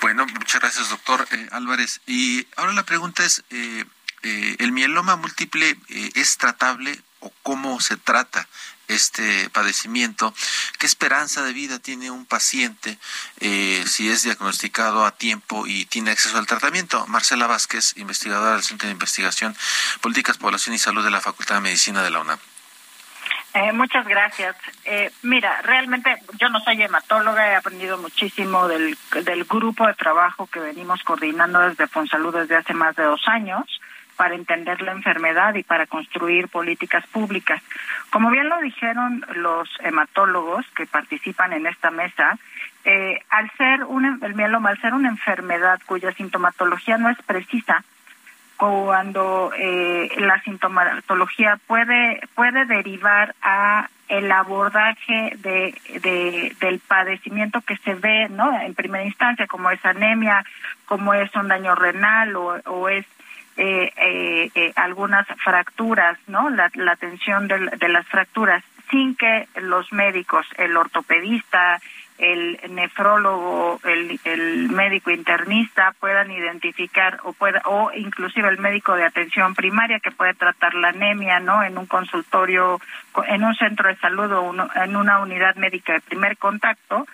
Bueno, 0.00 0.26
muchas 0.26 0.60
gracias, 0.60 0.90
doctor 0.90 1.26
eh, 1.30 1.48
Álvarez. 1.52 2.00
Y 2.06 2.46
ahora 2.56 2.72
la 2.72 2.84
pregunta 2.84 3.24
es, 3.24 3.42
eh 3.50 3.84
¿el 4.58 4.72
mieloma 4.72 5.14
múltiple 5.16 5.76
es 5.88 6.36
tratable 6.36 6.98
o 7.20 7.32
cómo 7.42 7.80
se 7.80 7.96
trata 7.96 8.48
este 8.88 9.50
padecimiento? 9.50 10.34
¿Qué 10.78 10.86
esperanza 10.86 11.42
de 11.42 11.52
vida 11.52 11.78
tiene 11.78 12.10
un 12.10 12.26
paciente 12.26 12.98
si 13.40 14.10
es 14.10 14.22
diagnosticado 14.22 15.04
a 15.04 15.16
tiempo 15.16 15.66
y 15.66 15.84
tiene 15.86 16.10
acceso 16.10 16.38
al 16.38 16.46
tratamiento? 16.46 17.06
Marcela 17.06 17.46
Vázquez, 17.46 17.96
investigadora 17.96 18.52
del 18.52 18.62
Centro 18.62 18.88
de 18.88 18.92
Investigación, 18.92 19.56
Políticas, 20.00 20.38
Población 20.38 20.74
y 20.74 20.78
Salud 20.78 21.04
de 21.04 21.10
la 21.10 21.20
Facultad 21.20 21.56
de 21.56 21.60
Medicina 21.62 22.02
de 22.02 22.10
la 22.10 22.20
UNAM. 22.20 22.38
Eh, 23.54 23.72
muchas 23.72 24.06
gracias. 24.06 24.54
Eh, 24.84 25.10
mira, 25.22 25.62
realmente 25.62 26.14
yo 26.38 26.50
no 26.50 26.60
soy 26.60 26.82
hematóloga, 26.82 27.52
he 27.52 27.54
aprendido 27.54 27.96
muchísimo 27.96 28.68
del, 28.68 28.98
del 29.24 29.44
grupo 29.44 29.86
de 29.86 29.94
trabajo 29.94 30.46
que 30.46 30.60
venimos 30.60 31.02
coordinando 31.04 31.60
desde 31.60 31.88
Fonsalud 31.88 32.34
desde 32.34 32.56
hace 32.56 32.74
más 32.74 32.94
de 32.96 33.04
dos 33.04 33.22
años 33.26 33.64
para 34.16 34.34
entender 34.34 34.82
la 34.82 34.92
enfermedad 34.92 35.54
y 35.54 35.62
para 35.62 35.86
construir 35.86 36.48
políticas 36.48 37.06
públicas. 37.06 37.62
Como 38.10 38.30
bien 38.30 38.48
lo 38.48 38.58
dijeron 38.60 39.24
los 39.34 39.68
hematólogos 39.80 40.66
que 40.74 40.86
participan 40.86 41.52
en 41.52 41.66
esta 41.66 41.90
mesa, 41.90 42.38
eh, 42.84 43.20
al 43.30 43.50
ser 43.52 43.84
un, 43.84 44.18
el 44.22 44.34
mieloma, 44.34 44.70
al 44.70 44.80
ser 44.80 44.94
una 44.94 45.08
enfermedad 45.08 45.80
cuya 45.86 46.12
sintomatología 46.12 46.98
no 46.98 47.10
es 47.10 47.18
precisa, 47.22 47.84
cuando 48.56 49.52
eh, 49.56 50.10
la 50.18 50.40
sintomatología 50.42 51.58
puede 51.66 52.20
puede 52.34 52.64
derivar 52.64 53.34
a 53.42 53.88
el 54.08 54.30
abordaje 54.30 55.32
de, 55.38 56.54
del 56.60 56.78
padecimiento 56.78 57.60
que 57.60 57.76
se 57.78 57.94
ve 57.94 58.28
no 58.28 58.58
en 58.60 58.74
primera 58.74 59.04
instancia 59.04 59.46
como 59.46 59.70
es 59.70 59.84
anemia 59.84 60.44
como 60.86 61.12
es 61.12 61.34
un 61.34 61.48
daño 61.48 61.74
renal 61.74 62.34
o, 62.36 62.88
es 62.88 63.04
eh, 63.56 64.50
eh, 64.54 64.72
algunas 64.76 65.26
fracturas 65.42 66.18
no 66.26 66.50
la, 66.50 66.70
la 66.74 66.92
atención 66.92 67.48
de 67.48 67.88
las 67.88 68.06
fracturas 68.06 68.62
sin 68.90 69.16
que 69.16 69.48
los 69.60 69.92
médicos 69.92 70.46
el 70.58 70.76
ortopedista 70.76 71.80
el 72.18 72.58
nefrólogo, 72.70 73.78
el, 73.84 74.18
el 74.24 74.68
médico 74.70 75.10
internista 75.10 75.94
puedan 76.00 76.30
identificar 76.30 77.20
o 77.24 77.32
pueda, 77.32 77.60
o 77.66 77.92
inclusive 77.92 78.48
el 78.48 78.58
médico 78.58 78.94
de 78.94 79.04
atención 79.04 79.54
primaria 79.54 80.00
que 80.00 80.10
puede 80.10 80.34
tratar 80.34 80.74
la 80.74 80.88
anemia, 80.88 81.40
¿no? 81.40 81.62
En 81.62 81.76
un 81.76 81.86
consultorio, 81.86 82.80
en 83.26 83.44
un 83.44 83.54
centro 83.54 83.88
de 83.88 83.96
salud 83.96 84.32
o 84.32 84.54
en 84.76 84.96
una 84.96 85.18
unidad 85.18 85.56
médica 85.56 85.94
de 85.94 86.00
primer 86.00 86.38
contacto, 86.38 87.06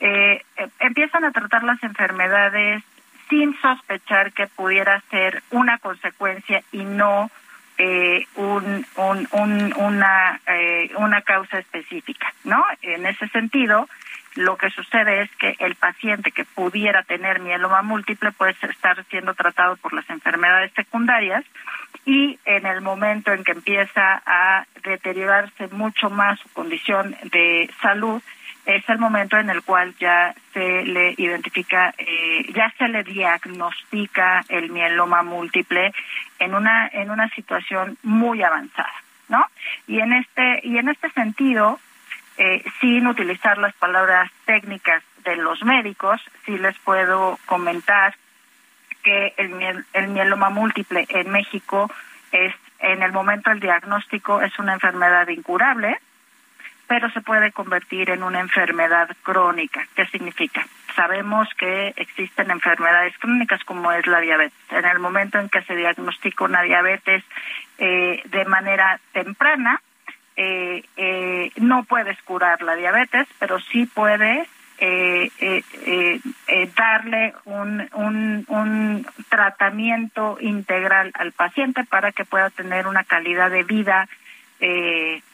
eh, 0.00 0.42
eh, 0.56 0.68
empiezan 0.80 1.24
a 1.24 1.32
tratar 1.32 1.64
las 1.64 1.82
enfermedades 1.82 2.82
sin 3.28 3.58
sospechar 3.60 4.32
que 4.32 4.46
pudiera 4.46 5.02
ser 5.10 5.42
una 5.50 5.78
consecuencia 5.78 6.62
y 6.72 6.84
no 6.84 7.30
eh, 7.78 8.26
un, 8.34 8.84
un, 8.96 9.28
un, 9.32 9.74
una, 9.76 10.40
eh, 10.46 10.90
una 10.96 11.22
causa 11.22 11.58
específica, 11.58 12.32
¿no? 12.44 12.64
En 12.82 13.06
ese 13.06 13.28
sentido, 13.28 13.88
lo 14.34 14.56
que 14.56 14.70
sucede 14.70 15.22
es 15.22 15.30
que 15.36 15.56
el 15.60 15.74
paciente 15.76 16.32
que 16.32 16.44
pudiera 16.44 17.02
tener 17.02 17.40
mieloma 17.40 17.82
múltiple 17.82 18.32
puede 18.32 18.56
estar 18.62 19.04
siendo 19.10 19.34
tratado 19.34 19.76
por 19.76 19.92
las 19.92 20.08
enfermedades 20.10 20.72
secundarias 20.74 21.44
y 22.04 22.38
en 22.44 22.66
el 22.66 22.80
momento 22.80 23.32
en 23.32 23.44
que 23.44 23.52
empieza 23.52 24.22
a 24.24 24.66
deteriorarse 24.82 25.68
mucho 25.68 26.10
más 26.10 26.40
su 26.40 26.48
condición 26.50 27.16
de 27.30 27.70
salud, 27.80 28.22
es 28.68 28.86
el 28.90 28.98
momento 28.98 29.38
en 29.38 29.48
el 29.48 29.62
cual 29.62 29.94
ya 29.98 30.34
se 30.52 30.84
le 30.84 31.14
identifica, 31.16 31.94
eh, 31.96 32.44
ya 32.52 32.70
se 32.76 32.86
le 32.88 33.02
diagnostica 33.02 34.44
el 34.50 34.70
mieloma 34.70 35.22
múltiple 35.22 35.90
en 36.38 36.54
una 36.54 36.86
en 36.92 37.10
una 37.10 37.30
situación 37.30 37.96
muy 38.02 38.42
avanzada, 38.42 38.92
¿no? 39.28 39.46
Y 39.86 40.00
en 40.00 40.12
este 40.12 40.60
y 40.64 40.76
en 40.76 40.90
este 40.90 41.08
sentido, 41.12 41.80
eh, 42.36 42.62
sin 42.78 43.06
utilizar 43.06 43.56
las 43.56 43.72
palabras 43.74 44.30
técnicas 44.44 45.02
de 45.24 45.36
los 45.36 45.64
médicos, 45.64 46.20
sí 46.44 46.58
les 46.58 46.78
puedo 46.80 47.38
comentar 47.46 48.14
que 49.02 49.32
el, 49.38 49.82
el 49.94 50.08
mieloma 50.08 50.50
múltiple 50.50 51.06
en 51.08 51.30
México 51.30 51.90
es, 52.32 52.54
en 52.80 53.02
el 53.02 53.12
momento 53.12 53.48
del 53.48 53.60
diagnóstico, 53.60 54.42
es 54.42 54.58
una 54.58 54.74
enfermedad 54.74 55.26
incurable, 55.28 55.98
pero 56.88 57.10
se 57.10 57.20
puede 57.20 57.52
convertir 57.52 58.10
en 58.10 58.22
una 58.22 58.40
enfermedad 58.40 59.08
crónica. 59.22 59.86
¿Qué 59.94 60.06
significa? 60.06 60.66
Sabemos 60.96 61.46
que 61.56 61.92
existen 61.96 62.50
enfermedades 62.50 63.16
crónicas 63.18 63.62
como 63.64 63.92
es 63.92 64.06
la 64.06 64.20
diabetes. 64.20 64.58
En 64.70 64.86
el 64.86 64.98
momento 64.98 65.38
en 65.38 65.50
que 65.50 65.62
se 65.62 65.76
diagnostica 65.76 66.44
una 66.44 66.62
diabetes 66.62 67.22
eh, 67.78 68.22
de 68.24 68.44
manera 68.46 68.98
temprana, 69.12 69.80
eh, 70.36 70.82
eh, 70.96 71.52
no 71.56 71.84
puedes 71.84 72.20
curar 72.22 72.62
la 72.62 72.74
diabetes, 72.74 73.28
pero 73.38 73.60
sí 73.60 73.86
puedes 73.86 74.48
eh, 74.78 75.30
eh, 75.40 75.62
eh, 76.46 76.70
darle 76.76 77.34
un, 77.44 77.86
un, 77.94 78.44
un 78.48 79.06
tratamiento 79.28 80.38
integral 80.40 81.10
al 81.14 81.32
paciente 81.32 81.84
para 81.84 82.12
que 82.12 82.24
pueda 82.24 82.48
tener 82.50 82.86
una 82.86 83.04
calidad 83.04 83.50
de 83.50 83.64
vida, 83.64 84.08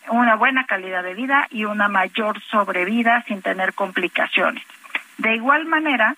una 0.08 0.36
buena 0.36 0.64
calidad 0.66 1.02
de 1.02 1.14
vida 1.14 1.46
y 1.50 1.64
una 1.64 1.88
mayor 1.88 2.40
sobrevida 2.42 3.22
sin 3.26 3.42
tener 3.42 3.74
complicaciones. 3.74 4.64
De 5.18 5.34
igual 5.34 5.66
manera, 5.66 6.16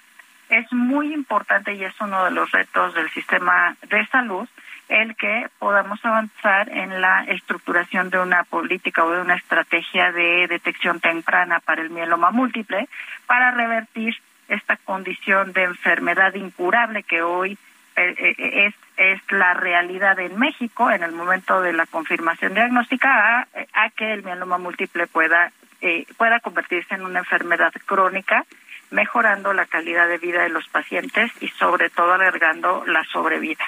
es 0.48 0.72
muy 0.72 1.12
importante 1.12 1.74
y 1.74 1.84
es 1.84 1.94
uno 2.00 2.24
de 2.24 2.30
los 2.30 2.50
retos 2.52 2.94
del 2.94 3.10
sistema 3.10 3.76
de 3.88 4.06
salud 4.06 4.48
el 4.88 5.16
que 5.16 5.48
podamos 5.58 6.04
avanzar 6.04 6.68
en 6.68 7.00
la 7.00 7.24
estructuración 7.24 8.10
de 8.10 8.18
una 8.18 8.44
política 8.44 9.04
o 9.04 9.10
de 9.10 9.20
una 9.20 9.34
estrategia 9.34 10.12
de 10.12 10.46
detección 10.46 11.00
temprana 11.00 11.60
para 11.60 11.82
el 11.82 11.90
mieloma 11.90 12.30
múltiple 12.30 12.88
para 13.26 13.50
revertir 13.50 14.16
esta 14.48 14.76
condición 14.76 15.52
de 15.52 15.64
enfermedad 15.64 16.34
incurable 16.34 17.02
que 17.02 17.22
hoy 17.22 17.58
eh, 17.96 18.14
eh, 18.16 18.66
es, 18.66 18.74
es 18.96 19.20
la 19.30 19.54
realidad 19.54 20.18
en 20.18 20.38
México 20.38 20.90
en 20.90 21.02
el 21.02 21.12
momento 21.12 21.60
de 21.60 21.72
la 21.72 21.86
confirmación 21.86 22.54
diagnóstica 22.54 23.40
a, 23.40 23.48
a 23.72 23.90
que 23.90 24.12
el 24.12 24.22
mieloma 24.22 24.58
múltiple 24.58 25.06
pueda 25.06 25.52
eh, 25.82 26.06
pueda 26.16 26.40
convertirse 26.40 26.94
en 26.94 27.02
una 27.02 27.18
enfermedad 27.18 27.72
crónica 27.84 28.46
mejorando 28.90 29.52
la 29.52 29.66
calidad 29.66 30.08
de 30.08 30.18
vida 30.18 30.42
de 30.42 30.48
los 30.48 30.66
pacientes 30.68 31.30
y 31.40 31.48
sobre 31.48 31.90
todo 31.90 32.14
alargando 32.14 32.84
la 32.86 33.04
sobrevida. 33.04 33.64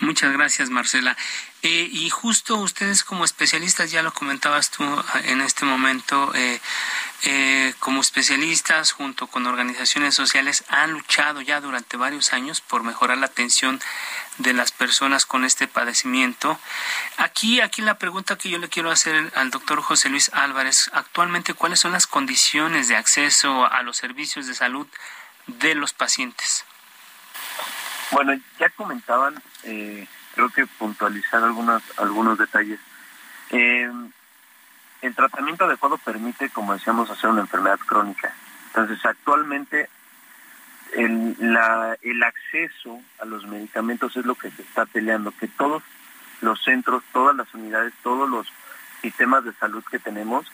Muchas 0.00 0.32
gracias, 0.32 0.70
Marcela. 0.70 1.16
Eh, 1.68 1.88
y 1.90 2.10
justo 2.10 2.58
ustedes 2.58 3.02
como 3.02 3.24
especialistas, 3.24 3.90
ya 3.90 4.04
lo 4.04 4.12
comentabas 4.12 4.70
tú 4.70 4.84
ah, 4.84 5.20
en 5.24 5.40
este 5.40 5.64
momento, 5.64 6.32
eh, 6.36 6.60
eh, 7.24 7.74
como 7.80 8.02
especialistas 8.02 8.92
junto 8.92 9.26
con 9.26 9.48
organizaciones 9.48 10.14
sociales 10.14 10.62
han 10.68 10.92
luchado 10.92 11.40
ya 11.40 11.60
durante 11.60 11.96
varios 11.96 12.32
años 12.32 12.60
por 12.60 12.84
mejorar 12.84 13.18
la 13.18 13.26
atención 13.26 13.80
de 14.38 14.52
las 14.52 14.70
personas 14.70 15.26
con 15.26 15.44
este 15.44 15.66
padecimiento. 15.66 16.56
Aquí, 17.16 17.60
aquí 17.60 17.82
la 17.82 17.98
pregunta 17.98 18.38
que 18.38 18.48
yo 18.48 18.58
le 18.58 18.68
quiero 18.68 18.92
hacer 18.92 19.32
al 19.34 19.50
doctor 19.50 19.82
José 19.82 20.08
Luis 20.08 20.30
Álvarez, 20.34 20.88
actualmente, 20.92 21.52
¿cuáles 21.52 21.80
son 21.80 21.90
las 21.90 22.06
condiciones 22.06 22.86
de 22.86 22.94
acceso 22.94 23.66
a 23.66 23.82
los 23.82 23.96
servicios 23.96 24.46
de 24.46 24.54
salud 24.54 24.86
de 25.48 25.74
los 25.74 25.92
pacientes? 25.92 26.64
Bueno, 28.12 28.40
ya 28.60 28.70
comentaban, 28.70 29.42
creo 30.36 30.50
que 30.50 30.66
puntualizar 30.66 31.42
algunos, 31.42 31.82
algunos 31.96 32.38
detalles. 32.38 32.78
Eh, 33.50 33.90
el 35.00 35.14
tratamiento 35.14 35.64
adecuado 35.64 35.96
permite, 35.98 36.50
como 36.50 36.74
decíamos, 36.74 37.10
hacer 37.10 37.30
una 37.30 37.40
enfermedad 37.40 37.78
crónica. 37.78 38.32
Entonces, 38.66 39.04
actualmente 39.04 39.88
el, 40.92 42.22
acceso 42.22 43.00
a 43.18 43.24
los 43.24 43.46
medicamentos 43.46 44.16
es 44.16 44.26
lo 44.26 44.34
que 44.34 44.50
se 44.50 44.62
está 44.62 44.84
peleando, 44.84 45.32
que 45.32 45.48
todos 45.48 45.82
los 46.42 46.62
centros, 46.62 47.02
todas 47.12 47.34
las 47.34 47.52
unidades, 47.54 47.94
todos 48.02 48.28
los 48.28 48.46
sistemas 49.00 49.44
de 49.44 49.54
salud 49.54 49.82
que 49.90 49.98
tenemos, 49.98 50.46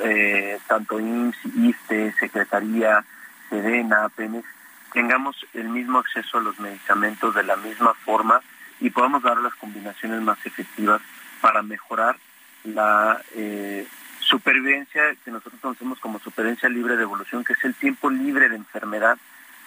eh, 0.00 0.58
tanto 0.68 1.00
IMSS, 1.00 1.38
ISTE, 1.56 2.14
Secretaría, 2.20 3.04
SEDENA, 3.50 4.08
Pemex, 4.10 4.46
tengamos 4.92 5.36
el 5.54 5.68
mismo 5.68 5.98
acceso 5.98 6.38
a 6.38 6.42
los 6.42 6.58
medicamentos 6.60 7.34
de 7.34 7.42
la 7.42 7.56
misma 7.56 7.94
forma 7.94 8.40
y 8.80 8.90
podamos 8.90 9.22
dar 9.22 9.38
las 9.38 9.54
combinaciones 9.54 10.20
más 10.22 10.38
efectivas 10.44 11.00
para 11.40 11.62
mejorar 11.62 12.16
la 12.64 13.20
eh, 13.34 13.86
supervivencia 14.20 15.14
que 15.24 15.30
nosotros 15.30 15.60
conocemos 15.60 15.98
como 16.00 16.18
supervivencia 16.18 16.68
libre 16.68 16.96
de 16.96 17.02
evolución, 17.02 17.44
que 17.44 17.54
es 17.54 17.64
el 17.64 17.74
tiempo 17.74 18.10
libre 18.10 18.48
de 18.48 18.56
enfermedad 18.56 19.16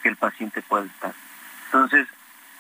que 0.03 0.09
el 0.09 0.17
paciente 0.17 0.61
puede 0.61 0.87
estar. 0.87 1.13
Entonces, 1.65 2.07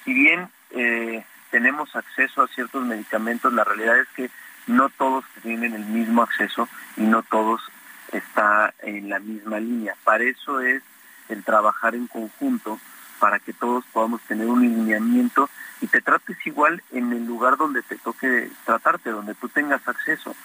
si 0.03 0.13
bien 0.13 0.49
eh, 0.71 1.23
tenemos 1.51 1.95
acceso 1.95 2.41
a 2.41 2.47
ciertos 2.47 2.83
medicamentos, 2.85 3.53
la 3.53 3.63
realidad 3.63 3.99
es 3.99 4.07
que 4.15 4.29
no 4.67 4.89
todos 4.89 5.25
tienen 5.41 5.73
el 5.73 5.85
mismo 5.85 6.21
acceso 6.21 6.67
y 6.97 7.01
no 7.01 7.23
todos 7.23 7.61
está 8.11 8.73
en 8.79 9.09
la 9.09 9.19
misma 9.19 9.59
línea. 9.59 9.95
Para 10.03 10.23
eso 10.23 10.59
es 10.61 10.81
el 11.29 11.43
trabajar 11.43 11.95
en 11.95 12.07
conjunto 12.07 12.79
para 13.21 13.37
que 13.37 13.53
todos 13.53 13.85
podamos 13.93 14.19
tener 14.23 14.47
un 14.47 14.61
lineamiento 14.61 15.47
y 15.79 15.85
te 15.85 16.01
trates 16.01 16.35
igual 16.47 16.81
en 16.91 17.13
el 17.13 17.23
lugar 17.23 17.55
donde 17.55 17.83
te 17.83 17.95
toque 17.97 18.49
tratarte, 18.65 19.11
donde 19.11 19.35
tú 19.35 19.47
tengas 19.47 19.87
acceso 19.87 20.35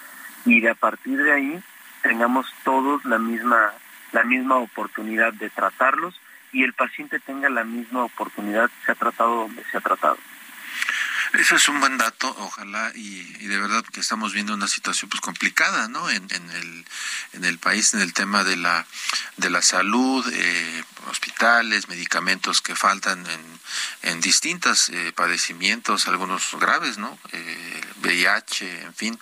y 0.45 0.61
de 0.61 0.69
a 0.69 0.75
partir 0.75 1.23
de 1.23 1.33
ahí 1.33 1.63
tengamos 2.03 2.47
todos 2.65 3.03
la 3.07 3.19
misma 3.19 3.73
la 4.13 4.25
misma 4.25 4.57
oportunidad 4.57 5.33
de 5.33 5.49
tratarlos 5.49 6.21
y 6.53 6.65
el 6.65 6.75
paciente 6.75 7.19
tenga 7.19 7.49
la 7.49 7.65
misma 7.65 8.05
oportunidad 8.05 8.71
se 8.85 8.93
ha 8.93 8.95
tratado 8.95 9.37
donde 9.37 9.65
se 9.65 9.79
ha 9.79 9.81
tratado. 9.81 10.19
Eso 11.33 11.57
es 11.57 11.69
un 11.69 11.81
buen 11.81 11.99
dato, 11.99 12.35
ojalá, 12.39 12.93
y, 12.95 13.23
de 13.47 13.59
verdad 13.59 13.85
que 13.85 14.01
estamos 14.01 14.33
viendo 14.33 14.55
una 14.55 14.69
situación 14.69 15.09
pues 15.11 15.21
complicada, 15.21 15.89
¿no? 15.89 16.09
En, 16.11 16.27
en, 16.31 16.51
el, 16.51 16.85
en 17.33 17.45
el 17.45 17.59
país, 17.59 17.95
en 17.95 18.01
el 18.01 18.13
tema 18.13 18.45
de 18.45 18.57
la, 18.57 18.87
de 19.37 19.51
la 19.51 19.63
salud, 19.63 20.27
eh, 20.33 20.85
hospitales, 21.09 21.89
medicamentos 21.89 22.61
que 22.61 22.75
faltan 22.75 23.25
en, 23.27 23.61
en 24.03 24.21
distintos 24.21 24.89
eh, 24.89 25.13
padecimientos, 25.15 26.09
algunos 26.09 26.55
graves, 26.59 26.99
¿no? 26.99 27.19
Eh, 27.33 27.81
VIH, 28.03 28.83
en 28.83 28.95
fin, 28.95 29.19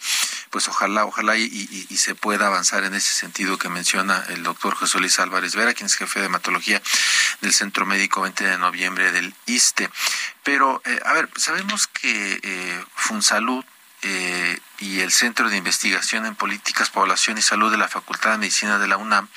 pues 0.50 0.68
ojalá, 0.68 1.04
ojalá 1.04 1.36
y, 1.36 1.44
y, 1.88 1.96
se 1.96 2.14
pueda 2.14 2.46
avanzar 2.46 2.84
en 2.84 2.94
ese 2.94 3.14
sentido 3.14 3.58
que 3.58 3.68
menciona 3.68 4.24
el 4.28 4.42
doctor 4.42 4.74
José 4.74 4.98
Luis 4.98 5.18
Álvarez 5.18 5.54
Vera, 5.54 5.74
quien 5.74 5.86
es 5.86 5.94
jefe 5.94 6.20
de 6.20 6.26
hematología 6.26 6.82
del 7.40 7.52
Centro 7.52 7.86
Médico 7.86 8.20
20 8.22 8.44
de 8.44 8.58
noviembre 8.58 9.12
del 9.12 9.34
ISTE. 9.46 9.90
Pero, 10.44 10.80
eh, 10.84 11.00
a 11.04 11.12
ver, 11.14 11.28
sabemos 11.36 11.88
que 11.88 12.40
eh, 12.42 12.84
FunSalud 12.94 13.64
eh, 14.02 14.58
y 14.78 15.00
el 15.00 15.10
Centro 15.10 15.48
de 15.48 15.56
Investigación 15.56 16.26
en 16.26 16.36
Políticas, 16.36 16.90
Población 16.90 17.38
y 17.38 17.42
Salud 17.42 17.70
de 17.70 17.78
la 17.78 17.88
Facultad 17.88 18.32
de 18.32 18.38
Medicina 18.38 18.78
de 18.78 18.86
la 18.86 18.98
UNAM 18.98 19.28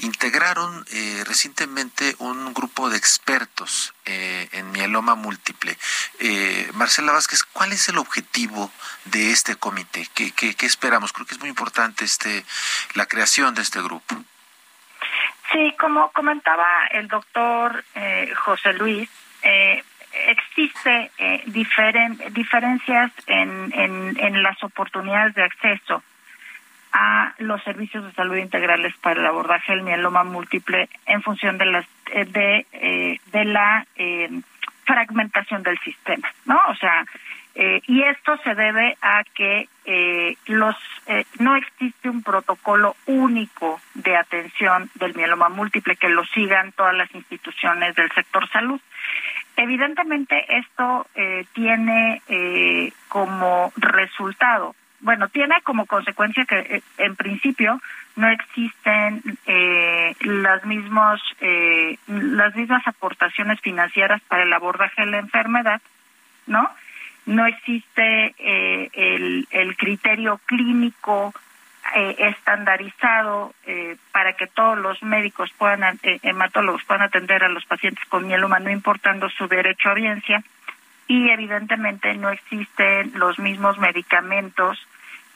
integraron 0.00 0.84
eh, 0.92 1.22
recientemente 1.26 2.14
un 2.18 2.52
grupo 2.54 2.90
de 2.90 2.96
expertos 2.96 3.94
eh, 4.04 4.48
en 4.52 4.72
mieloma 4.72 5.14
múltiple. 5.14 5.76
Eh, 6.18 6.70
Marcela 6.74 7.12
Vázquez, 7.12 7.42
¿cuál 7.44 7.72
es 7.72 7.88
el 7.88 7.98
objetivo 7.98 8.70
de 9.04 9.30
este 9.30 9.56
comité? 9.56 10.06
¿Qué, 10.14 10.32
qué, 10.32 10.66
esperamos? 10.66 11.12
Creo 11.12 11.26
que 11.26 11.34
es 11.34 11.40
muy 11.40 11.48
importante 11.48 12.04
este 12.04 12.44
la 12.94 13.06
creación 13.06 13.54
de 13.54 13.62
este 13.62 13.80
grupo. 13.82 14.16
Sí, 15.52 15.74
como 15.78 16.10
comentaba 16.12 16.86
el 16.92 17.08
doctor 17.08 17.84
José 18.44 18.72
Luis, 18.74 19.08
existe 20.28 21.10
diferencias 21.46 23.12
en, 23.26 23.72
en, 23.74 24.16
en 24.18 24.42
las 24.42 24.62
oportunidades 24.62 25.34
de 25.34 25.42
acceso 25.42 26.02
a 26.92 27.34
los 27.38 27.62
servicios 27.62 28.04
de 28.04 28.12
salud 28.12 28.36
integrales 28.36 28.94
para 28.98 29.20
el 29.20 29.26
abordaje 29.26 29.72
del 29.72 29.82
mieloma 29.82 30.24
múltiple 30.24 30.88
en 31.06 31.22
función 31.22 31.58
de 31.58 31.66
las 31.66 31.86
eh, 32.12 32.24
de 32.24 32.66
eh, 32.72 33.20
de 33.32 33.44
la 33.44 33.86
eh, 33.96 34.28
fragmentación 34.84 35.62
del 35.62 35.78
sistema, 35.80 36.28
¿no? 36.46 36.60
O 36.68 36.74
sea, 36.74 37.04
y 37.54 38.02
esto 38.02 38.36
se 38.38 38.54
debe 38.54 38.96
a 39.02 39.22
que 39.34 39.68
los 40.46 40.76
no 41.38 41.56
existe 41.56 42.08
un 42.08 42.22
protocolo 42.22 42.96
único 43.06 43.80
de 43.94 44.16
atención 44.16 44.88
del 44.94 45.14
mieloma 45.14 45.48
múltiple 45.48 45.96
que 45.96 46.08
lo 46.08 46.24
sigan 46.26 46.72
todas 46.72 46.94
las 46.94 47.12
instituciones 47.14 47.94
del 47.96 48.10
sector 48.12 48.48
salud. 48.50 48.80
Evidentemente 49.62 50.44
esto 50.48 51.06
tiene 51.52 52.22
como 53.08 53.72
resultado 53.76 54.74
bueno, 55.00 55.28
tiene 55.28 55.56
como 55.62 55.86
consecuencia 55.86 56.44
que 56.44 56.58
eh, 56.58 56.82
en 56.98 57.16
principio 57.16 57.80
no 58.16 58.28
existen 58.28 59.22
eh, 59.46 60.14
las 60.20 60.64
mismos 60.66 61.20
eh, 61.40 61.96
las 62.06 62.54
mismas 62.54 62.86
aportaciones 62.86 63.60
financieras 63.60 64.20
para 64.28 64.42
el 64.42 64.52
abordaje 64.52 65.04
de 65.04 65.10
la 65.10 65.18
enfermedad, 65.18 65.80
¿no? 66.46 66.68
No 67.26 67.46
existe 67.46 68.34
el, 68.38 69.46
el 69.50 69.76
criterio 69.76 70.40
clínico 70.46 71.32
estandarizado 71.94 73.52
para 74.12 74.34
que 74.34 74.46
todos 74.46 74.78
los 74.78 75.02
médicos 75.02 75.50
puedan, 75.58 75.98
hematólogos 76.02 76.84
puedan 76.84 77.02
atender 77.02 77.42
a 77.42 77.48
los 77.48 77.64
pacientes 77.64 78.04
con 78.06 78.26
mieloma, 78.26 78.58
no 78.60 78.70
importando 78.70 79.28
su 79.28 79.48
derecho 79.48 79.88
a 79.88 79.92
audiencia. 79.92 80.42
Y 81.08 81.30
evidentemente 81.30 82.14
no 82.14 82.30
existen 82.30 83.12
los 83.14 83.38
mismos 83.38 83.78
medicamentos 83.78 84.78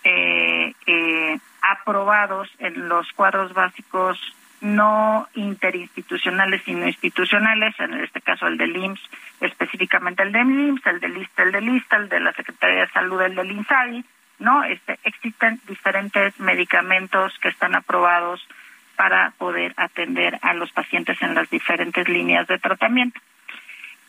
eh, 0.07 0.75
eh, 0.87 1.39
aprobados 1.63 2.51
en 2.59 2.91
los 2.91 3.11
cuadros 3.13 3.55
básicos 3.55 4.19
no 4.61 5.27
interinstitucionales 5.35 6.61
sino 6.65 6.87
institucionales, 6.87 7.75
en 7.81 7.95
este 7.95 8.21
caso 8.21 8.47
el 8.47 8.59
del 8.59 8.77
IMSS, 8.77 9.01
específicamente 9.41 10.23
el 10.23 10.33
del 10.33 10.51
IMSS, 10.51 10.87
el 10.87 11.01
del 11.01 11.17
ISTA, 11.17 11.43
el 11.45 11.53
del 11.53 11.69
ISTA, 11.71 11.97
el 11.97 12.09
de 12.11 12.21
la 12.21 12.33
Secretaría 12.35 12.81
de 12.83 12.89
Salud, 12.89 13.23
el 13.23 13.35
del 13.35 13.51
INSABI, 13.51 14.05
¿no? 14.39 14.65
Este, 14.65 14.99
existen 15.05 15.61
diferentes 15.67 16.39
medicamentos 16.41 17.39
que 17.41 17.49
están 17.49 17.75
aprobados 17.75 18.47
para 18.97 19.33
poder 19.39 19.75
atender 19.77 20.39
a 20.43 20.55
los 20.55 20.71
pacientes 20.73 21.21
en 21.23 21.35
las 21.35 21.51
diferentes 21.51 22.09
líneas 22.09 22.47
de 22.47 22.59
tratamiento. 22.59 23.21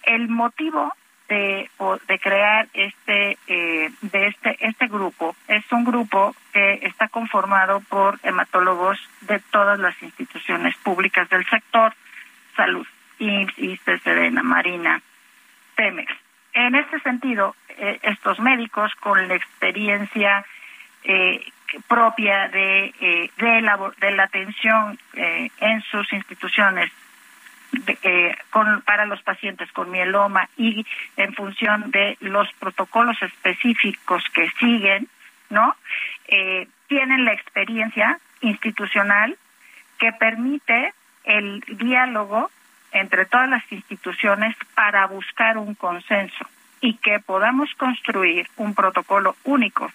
El 0.04 0.28
motivo 0.28 0.94
de, 1.28 1.70
crear 2.22 2.68
este 2.74 3.38
eh, 3.48 3.92
de 4.02 4.28
este 4.28 4.58
este 4.60 4.88
grupo 4.88 5.36
es 5.48 5.64
un 5.72 5.84
grupo 5.84 6.36
que 6.54 6.80
está 6.84 7.08
conformado 7.08 7.80
por 7.82 8.20
hematólogos 8.22 9.00
de 9.22 9.40
todas 9.52 9.80
las 9.80 10.00
instituciones 10.04 10.76
públicas 10.78 11.28
del 11.30 11.46
sector 11.48 11.94
salud 12.56 12.86
IMSS, 13.20 13.58
ISTE, 13.60 14.00
SEDENA, 14.00 14.44
Marina, 14.44 15.02
Pemex. 15.76 16.12
En 16.56 16.74
este 16.74 17.00
sentido, 17.02 17.56
eh, 17.70 18.00
estos 18.02 18.40
médicos 18.40 18.94
con 18.96 19.28
la 19.28 19.36
experiencia 19.36 20.44
eh, 21.04 21.46
propia 21.88 22.48
de, 22.48 23.30
de, 23.38 23.62
la, 23.62 23.78
de 24.00 24.12
la 24.12 24.24
atención 24.24 24.98
en 25.14 25.82
sus 25.84 26.12
instituciones 26.14 26.92
eh, 28.04 28.36
con, 28.52 28.82
para 28.82 29.06
los 29.06 29.22
pacientes 29.22 29.72
con 29.72 29.92
mieloma 29.92 30.50
y 30.58 30.86
en 31.18 31.34
función 31.34 31.92
de 31.92 32.18
los 32.22 32.52
protocolos 32.54 33.22
específicos 33.22 34.24
que 34.34 34.50
siguen, 34.60 35.08
¿no? 35.50 35.76
Eh, 36.28 36.68
tienen 36.88 37.26
la 37.26 37.34
experiencia 37.34 38.20
institucional 38.42 39.38
que 39.98 40.14
permite 40.14 40.94
el 41.24 41.62
diálogo 41.68 42.50
entre 42.96 43.26
todas 43.26 43.50
las 43.50 43.70
instituciones 43.72 44.56
para 44.74 45.06
buscar 45.08 45.58
un 45.58 45.76
consenso 45.76 46.46
y 46.80 46.96
que 46.96 47.20
podamos 47.20 47.70
construir 47.76 48.48
un 48.56 48.74
protocolo 48.74 49.36
único 49.44 49.92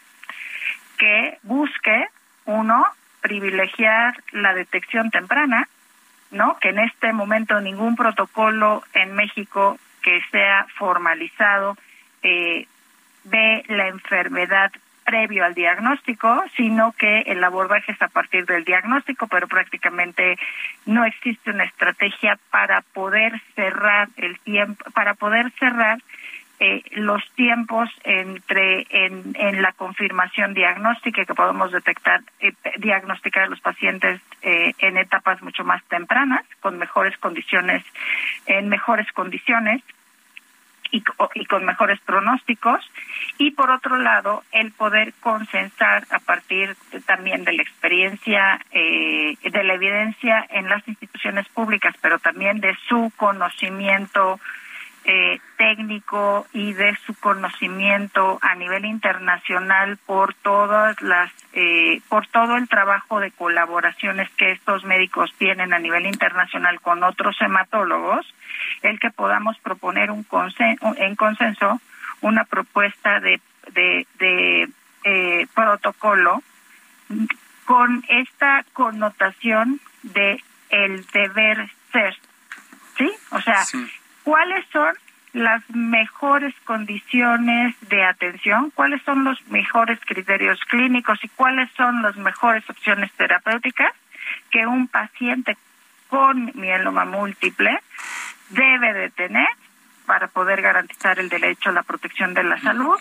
que 0.98 1.38
busque, 1.42 2.08
uno, 2.44 2.84
privilegiar 3.22 4.22
la 4.32 4.52
detección 4.52 5.10
temprana, 5.10 5.66
¿no? 6.30 6.58
Que 6.58 6.68
en 6.68 6.80
este 6.80 7.14
momento 7.14 7.58
ningún 7.60 7.96
protocolo 7.96 8.84
en 8.92 9.14
México 9.14 9.78
que 10.02 10.20
sea 10.30 10.66
formalizado 10.76 11.78
eh, 12.22 12.66
ve 13.24 13.64
la 13.68 13.88
enfermedad 13.88 14.70
previo 15.11 15.44
al 15.44 15.55
diagnóstico, 15.55 16.44
sino 16.57 16.92
que 16.92 17.23
el 17.23 17.42
abordaje 17.42 17.90
es 17.90 18.01
a 18.01 18.07
partir 18.07 18.46
del 18.46 18.64
diagnóstico, 18.64 19.27
pero 19.27 19.49
prácticamente 19.49 20.38
no 20.87 21.05
existe 21.05 21.51
una 21.51 21.64
estrategia 21.64 22.38
para 22.53 22.83
poder 22.83 23.33
cerrar 23.57 24.09
el 24.16 24.38
tiempo, 24.38 24.85
para 24.94 25.14
poder 25.14 25.51
cerrar 25.59 25.99
eh, 26.61 26.83
los 26.92 27.23
tiempos 27.35 27.88
entre 28.05 28.87
en, 28.90 29.62
la 29.62 29.73
confirmación 29.73 30.55
diagnóstica 30.55 31.25
que 31.25 31.35
podemos 31.35 31.73
detectar 31.73 32.20
eh, 32.38 32.53
diagnosticar 32.79 33.44
a 33.44 33.49
los 33.49 33.61
pacientes 33.61 34.20
eh, 34.42 34.75
en 34.79 34.96
etapas 34.96 35.42
mucho 35.42 35.64
más 35.64 35.83
tempranas 35.85 36.44
con 36.61 36.79
mejores 36.79 37.16
condiciones 37.18 37.83
en 38.46 38.68
mejores 38.68 39.11
condiciones 39.12 39.83
y, 40.90 41.03
y, 41.35 41.44
con 41.46 41.64
mejores 41.64 42.00
pronósticos. 42.00 42.81
Y 43.38 43.53
por 43.53 43.70
otro 43.70 43.96
lado 43.96 44.44
el 44.53 44.72
poder 44.72 45.12
consensar 45.20 46.07
a 46.11 46.18
partir 46.18 46.76
también 47.07 47.44
de 47.44 47.53
la 47.53 47.62
experiencia 47.62 48.61
eh, 48.70 49.37
de 49.42 49.64
la 49.64 49.74
evidencia 49.74 50.46
en 50.50 50.68
las 50.68 50.87
instituciones 50.87 51.48
públicas 51.48 51.94
pero 52.00 52.18
también 52.18 52.61
de 52.61 52.76
su 52.88 53.12
conocimiento 53.16 54.38
eh, 55.12 55.40
técnico 55.57 56.46
y 56.53 56.73
de 56.73 56.96
su 57.05 57.14
conocimiento 57.14 58.38
a 58.42 58.55
nivel 58.55 58.85
internacional 58.85 59.96
por 60.07 60.35
todas 60.35 61.03
las 61.03 61.33
eh, 61.53 62.01
por 62.09 62.29
todo 62.29 62.57
el 62.57 62.68
trabajo 62.68 63.18
de 63.18 63.33
colaboraciones 63.33 64.31
que 64.37 64.53
estos 64.53 64.85
médicos 64.85 65.35
tienen 65.37 65.73
a 65.73 65.81
nivel 65.81 66.07
internacional 66.07 66.81
con 66.81 67.03
otros 67.03 67.37
hematólogos 67.40 68.25
el 68.83 69.01
que 69.01 69.11
podamos 69.11 69.59
proponer 69.59 70.12
un 70.12 70.25
en 70.96 71.16
consenso 71.16 71.81
una 72.20 72.44
propuesta 72.44 73.18
de 73.18 73.40
de, 73.73 74.07
de 74.20 74.68
eh, 75.03 75.46
protocolo 75.53 76.40
con 77.64 78.05
esta 78.09 78.64
connotación 78.75 79.81
de 80.05 80.40
el 80.68 81.05
deber 81.07 81.68
ser 81.90 82.16
sí 82.96 83.11
o 83.33 83.40
sea 83.40 83.64
cuáles 84.24 84.64
son 84.72 84.94
las 85.33 85.62
mejores 85.70 86.54
condiciones 86.64 87.76
de 87.88 88.04
atención, 88.04 88.70
cuáles 88.74 89.00
son 89.02 89.24
los 89.24 89.40
mejores 89.46 89.98
criterios 90.04 90.59
clínicos 90.68 91.22
y 91.22 91.28
cuáles 91.28 91.70
son 91.76 92.02
las 92.02 92.16
mejores 92.16 92.68
opciones 92.68 93.12
terapéuticas 93.12 93.92
que 94.50 94.66
un 94.66 94.88
paciente 94.88 95.56
con 96.09 96.50
mieloma 96.54 97.04
múltiple 97.04 97.80
debe 98.48 98.92
de 98.92 99.11
tener 99.11 99.48
para 100.06 100.26
poder 100.26 100.61
garantizar 100.61 101.20
el 101.20 101.28
derecho 101.28 101.70
a 101.70 101.72
la 101.72 101.85
protección 101.85 102.35
de 102.35 102.42
la 102.42 102.61
salud 102.61 102.98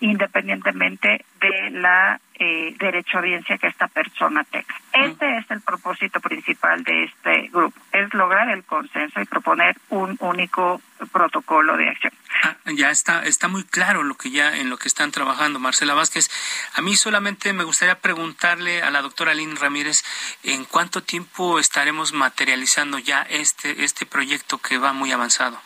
independientemente 0.00 1.24
de 1.40 1.70
la 1.70 2.20
eh, 2.38 2.74
derecho 2.78 3.16
a 3.16 3.20
audiencia 3.20 3.56
que 3.56 3.66
esta 3.66 3.88
persona 3.88 4.44
tenga. 4.44 4.74
Este 4.92 5.38
es 5.38 5.50
el 5.50 5.62
propósito 5.62 6.20
principal 6.20 6.84
de 6.84 7.04
este 7.04 7.48
grupo, 7.48 7.80
es 7.92 8.12
lograr 8.12 8.50
el 8.50 8.62
consenso 8.64 9.20
y 9.20 9.24
proponer 9.24 9.76
un 9.88 10.16
único 10.20 10.82
protocolo 11.12 11.76
de 11.78 11.88
acción. 11.88 12.12
Ah, 12.42 12.56
ya 12.74 12.90
está, 12.90 13.24
está 13.24 13.48
muy 13.48 13.64
claro 13.64 14.02
lo 14.02 14.16
que 14.16 14.30
ya 14.30 14.56
en 14.56 14.68
lo 14.68 14.76
que 14.76 14.88
están 14.88 15.12
trabajando, 15.12 15.58
Marcela 15.58 15.94
Vázquez. 15.94 16.28
A 16.74 16.82
mí 16.82 16.94
solamente 16.96 17.52
me 17.54 17.64
gustaría 17.64 17.98
preguntarle 17.98 18.82
a 18.82 18.90
la 18.90 19.00
doctora 19.00 19.32
Lynn 19.32 19.56
Ramírez 19.56 20.04
en 20.42 20.64
cuánto 20.66 21.02
tiempo 21.02 21.58
estaremos 21.58 22.12
materializando 22.12 22.98
ya 22.98 23.22
este 23.22 23.84
este 23.84 24.04
proyecto 24.04 24.58
que 24.58 24.76
va 24.76 24.92
muy 24.92 25.10
avanzado. 25.12 25.58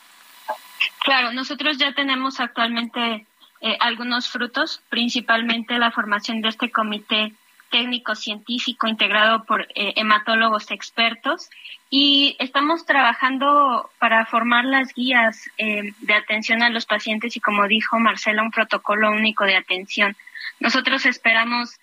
Claro, 1.01 1.33
nosotros 1.33 1.79
ya 1.79 1.93
tenemos 1.95 2.41
actualmente 2.41 3.27
eh, 3.63 3.77
algunos 3.81 4.29
frutos, 4.31 4.81
principalmente 4.89 5.79
la 5.79 5.91
formación 5.91 6.41
de 6.41 6.49
este 6.49 6.71
comité 6.71 7.35
técnico 7.71 8.15
científico 8.15 8.89
integrado 8.89 9.45
por 9.45 9.69
eh, 9.75 9.93
hematólogos 9.97 10.71
expertos 10.71 11.51
y 11.91 12.37
estamos 12.39 12.87
trabajando 12.87 13.91
para 13.99 14.25
formar 14.25 14.65
las 14.65 14.95
guías 14.95 15.51
eh, 15.59 15.93
de 16.01 16.15
atención 16.15 16.63
a 16.63 16.71
los 16.71 16.87
pacientes 16.87 17.37
y 17.37 17.41
como 17.41 17.69
dijo 17.69 17.99
Marcela, 17.99 18.43
un 18.43 18.51
protocolo 18.51 19.11
único 19.11 19.45
de 19.45 19.57
atención. 19.57 20.17
Nosotros 20.59 21.05
esperamos 21.05 21.79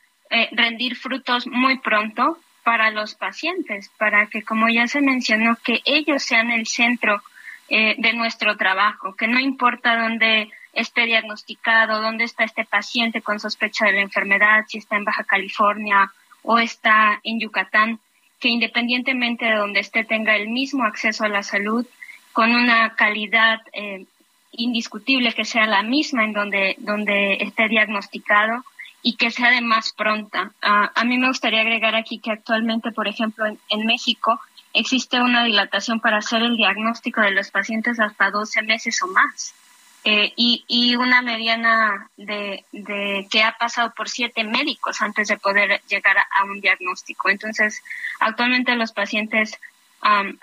rendir 0.52 0.98
frutos 0.98 1.48
muy 1.48 1.78
pronto 1.80 2.38
para 2.64 2.92
los 2.92 3.16
pacientes, 3.16 3.90
para 3.98 4.26
que 4.26 4.44
como 4.44 4.68
ya 4.68 4.86
se 4.88 5.00
mencionó, 5.00 5.56
que 5.64 5.80
ellos 5.86 6.22
sean 6.22 6.52
el 6.52 6.68
centro 6.68 7.24
de 7.70 8.14
nuestro 8.14 8.58
trabajo, 8.58 9.16
que 9.16 9.30
no 9.30 9.40
importa 9.40 9.96
dónde 9.96 10.52
esté 10.78 11.06
diagnosticado, 11.06 12.02
dónde 12.02 12.24
está 12.24 12.44
este 12.44 12.64
paciente 12.64 13.22
con 13.22 13.40
sospecha 13.40 13.86
de 13.86 13.94
la 13.94 14.02
enfermedad, 14.02 14.66
si 14.68 14.78
está 14.78 14.96
en 14.96 15.06
Baja 15.06 15.24
California 15.24 16.12
o 16.44 16.60
está 16.60 17.20
en 17.24 17.40
Yucatán, 17.40 18.00
que 18.40 18.50
independientemente 18.50 19.46
de 19.46 19.56
donde 19.56 19.80
esté 19.80 20.04
tenga 20.04 20.36
el 20.36 20.50
mismo 20.50 20.84
acceso 20.84 21.26
a 21.26 21.30
la 21.30 21.42
salud 21.42 21.86
con 22.32 22.56
una 22.56 22.96
calidad 22.96 23.60
eh, 23.74 24.06
indiscutible 24.52 25.34
que 25.34 25.46
sea 25.46 25.66
la 25.66 25.82
misma 25.82 26.24
en 26.24 26.34
donde, 26.34 26.76
donde 26.78 27.38
esté 27.42 27.68
diagnosticado 27.68 28.64
y 29.02 29.16
que 29.16 29.32
sea 29.32 29.50
de 29.50 29.62
más 29.62 29.94
pronta. 29.94 30.52
Ah, 30.62 30.92
a 30.94 31.06
mí 31.06 31.18
me 31.18 31.28
gustaría 31.28 31.62
agregar 31.62 31.96
aquí 31.96 32.20
que 32.20 32.32
actualmente, 32.32 32.92
por 32.92 33.08
ejemplo, 33.08 33.46
en, 33.46 33.86
México 33.86 34.40
existe 34.74 35.20
una 35.20 35.44
dilatación 35.44 36.00
para 36.00 36.18
hacer 36.18 36.44
el 36.44 36.56
diagnóstico 36.56 37.22
de 37.22 37.32
los 37.32 37.50
pacientes 37.50 38.00
hasta 38.00 38.30
12 38.30 38.62
meses 38.62 39.02
o 39.02 39.08
más. 39.08 39.56
Eh, 40.10 40.32
y, 40.38 40.64
y, 40.70 40.96
una 40.96 41.22
mediana 41.22 42.10
de, 42.16 42.64
de, 42.72 43.28
que 43.30 43.44
ha 43.44 43.58
pasado 43.58 43.94
por 43.94 44.08
siete 44.08 44.46
médicos 44.46 45.02
antes 45.02 45.28
de 45.28 45.36
poder 45.36 45.82
llegar 45.90 46.16
a, 46.18 46.46
un 46.46 46.62
diagnóstico. 46.62 47.30
Entonces, 47.30 47.84
actualmente 48.22 48.74
los 48.78 48.94
pacientes 48.94 49.60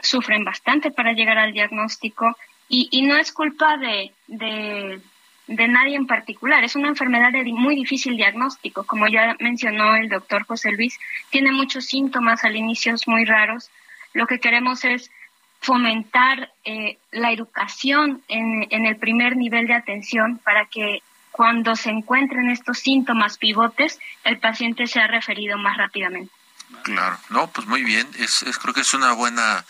sufren 0.02 0.44
bastante 0.44 0.90
para 0.90 1.14
llegar 1.14 1.38
al 1.38 1.54
diagnóstico 1.54 2.36
y, 2.68 2.88
y 2.90 3.02
no 3.06 3.16
es 3.16 3.32
culpa 3.32 3.78
de, 3.78 4.12
de, 4.26 5.00
de, 5.46 5.68
nadie 5.68 5.96
en 5.96 6.06
particular. 6.06 6.62
Es 6.62 6.76
una 6.76 6.88
enfermedad 6.88 7.32
de 7.32 7.44
muy 7.44 7.74
difícil 7.74 8.18
diagnóstico. 8.18 8.84
Como 8.84 9.08
ya 9.08 9.34
mencionó 9.40 9.96
el 9.96 10.10
doctor 10.10 10.44
José 10.44 10.72
Luis, 10.72 11.00
tiene 11.30 11.52
muchos 11.52 11.86
síntomas 11.86 12.44
al 12.44 12.56
inicio 12.56 12.94
muy 13.06 13.24
raros. 13.24 13.70
Lo 14.12 14.26
que 14.26 14.40
queremos 14.40 14.84
es 14.84 15.10
fomentar 15.64 16.52
eh, 16.64 16.98
la 17.10 17.32
educación 17.32 18.22
en, 18.28 18.66
en 18.70 18.84
el 18.84 18.96
primer 18.96 19.36
nivel 19.36 19.66
de 19.66 19.74
atención 19.74 20.38
para 20.38 20.66
que 20.66 21.02
cuando 21.30 21.74
se 21.74 21.90
encuentren 21.90 22.50
estos 22.50 22.78
síntomas 22.78 23.38
pivotes, 23.38 23.98
el 24.24 24.38
paciente 24.38 24.86
sea 24.86 25.06
referido 25.06 25.56
más 25.58 25.76
rápidamente. 25.78 26.30
Claro, 26.82 27.18
no, 27.30 27.50
pues 27.50 27.66
muy 27.66 27.82
bien, 27.82 28.06
es, 28.18 28.44
creo 28.60 28.74
que 28.74 28.82
es 28.82 28.94
una 28.94 29.12
buena 29.12 29.64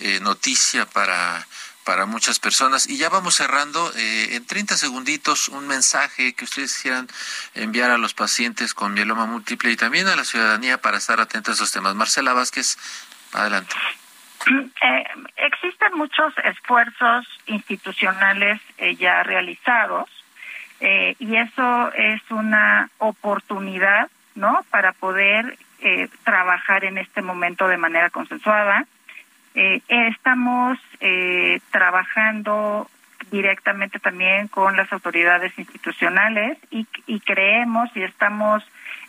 eh, 0.00 0.18
noticia 0.20 0.86
para, 0.86 1.46
para 1.84 2.06
muchas 2.06 2.38
personas. 2.38 2.88
Y 2.88 2.96
ya 2.96 3.10
vamos 3.10 3.34
cerrando, 3.34 3.92
eh, 3.96 4.34
en 4.34 4.46
30 4.46 4.78
segunditos, 4.78 5.48
un 5.48 5.66
mensaje 5.68 6.32
que 6.32 6.44
ustedes 6.44 6.76
quieran 6.80 7.08
enviar 7.54 7.90
a 7.90 7.98
los 7.98 8.14
pacientes 8.14 8.72
con 8.72 8.94
mieloma 8.94 9.26
múltiple 9.26 9.70
y 9.70 9.76
también 9.76 10.08
a 10.08 10.16
la 10.16 10.24
ciudadanía 10.24 10.80
para 10.80 10.98
estar 10.98 11.20
atentos 11.20 11.52
a 11.52 11.54
esos 11.54 11.70
temas. 11.70 11.94
Marcela 11.94 12.32
Vázquez, 12.32 12.78
adelante. 13.32 13.74
Eh, 14.46 15.04
existen 15.36 15.96
muchos 15.96 16.34
esfuerzos 16.44 17.26
institucionales 17.46 18.60
eh, 18.78 18.94
ya 18.96 19.22
realizados 19.22 20.08
eh, 20.80 21.16
y 21.18 21.36
eso 21.36 21.92
es 21.94 22.20
una 22.30 22.90
oportunidad, 22.98 24.10
¿no? 24.34 24.64
Para 24.70 24.92
poder 24.92 25.56
eh, 25.80 26.08
trabajar 26.24 26.84
en 26.84 26.98
este 26.98 27.22
momento 27.22 27.68
de 27.68 27.78
manera 27.78 28.10
consensuada. 28.10 28.86
estamos 29.54 30.78
trabajando 31.70 32.90
directamente 33.30 34.00
también 34.00 34.48
con 34.48 34.76
las 34.76 34.92
autoridades 34.92 35.56
institucionales 35.56 36.58
y, 36.70 36.86
y 37.06 37.20
creemos 37.20 37.88
y 37.94 38.02
estamos 38.02 38.64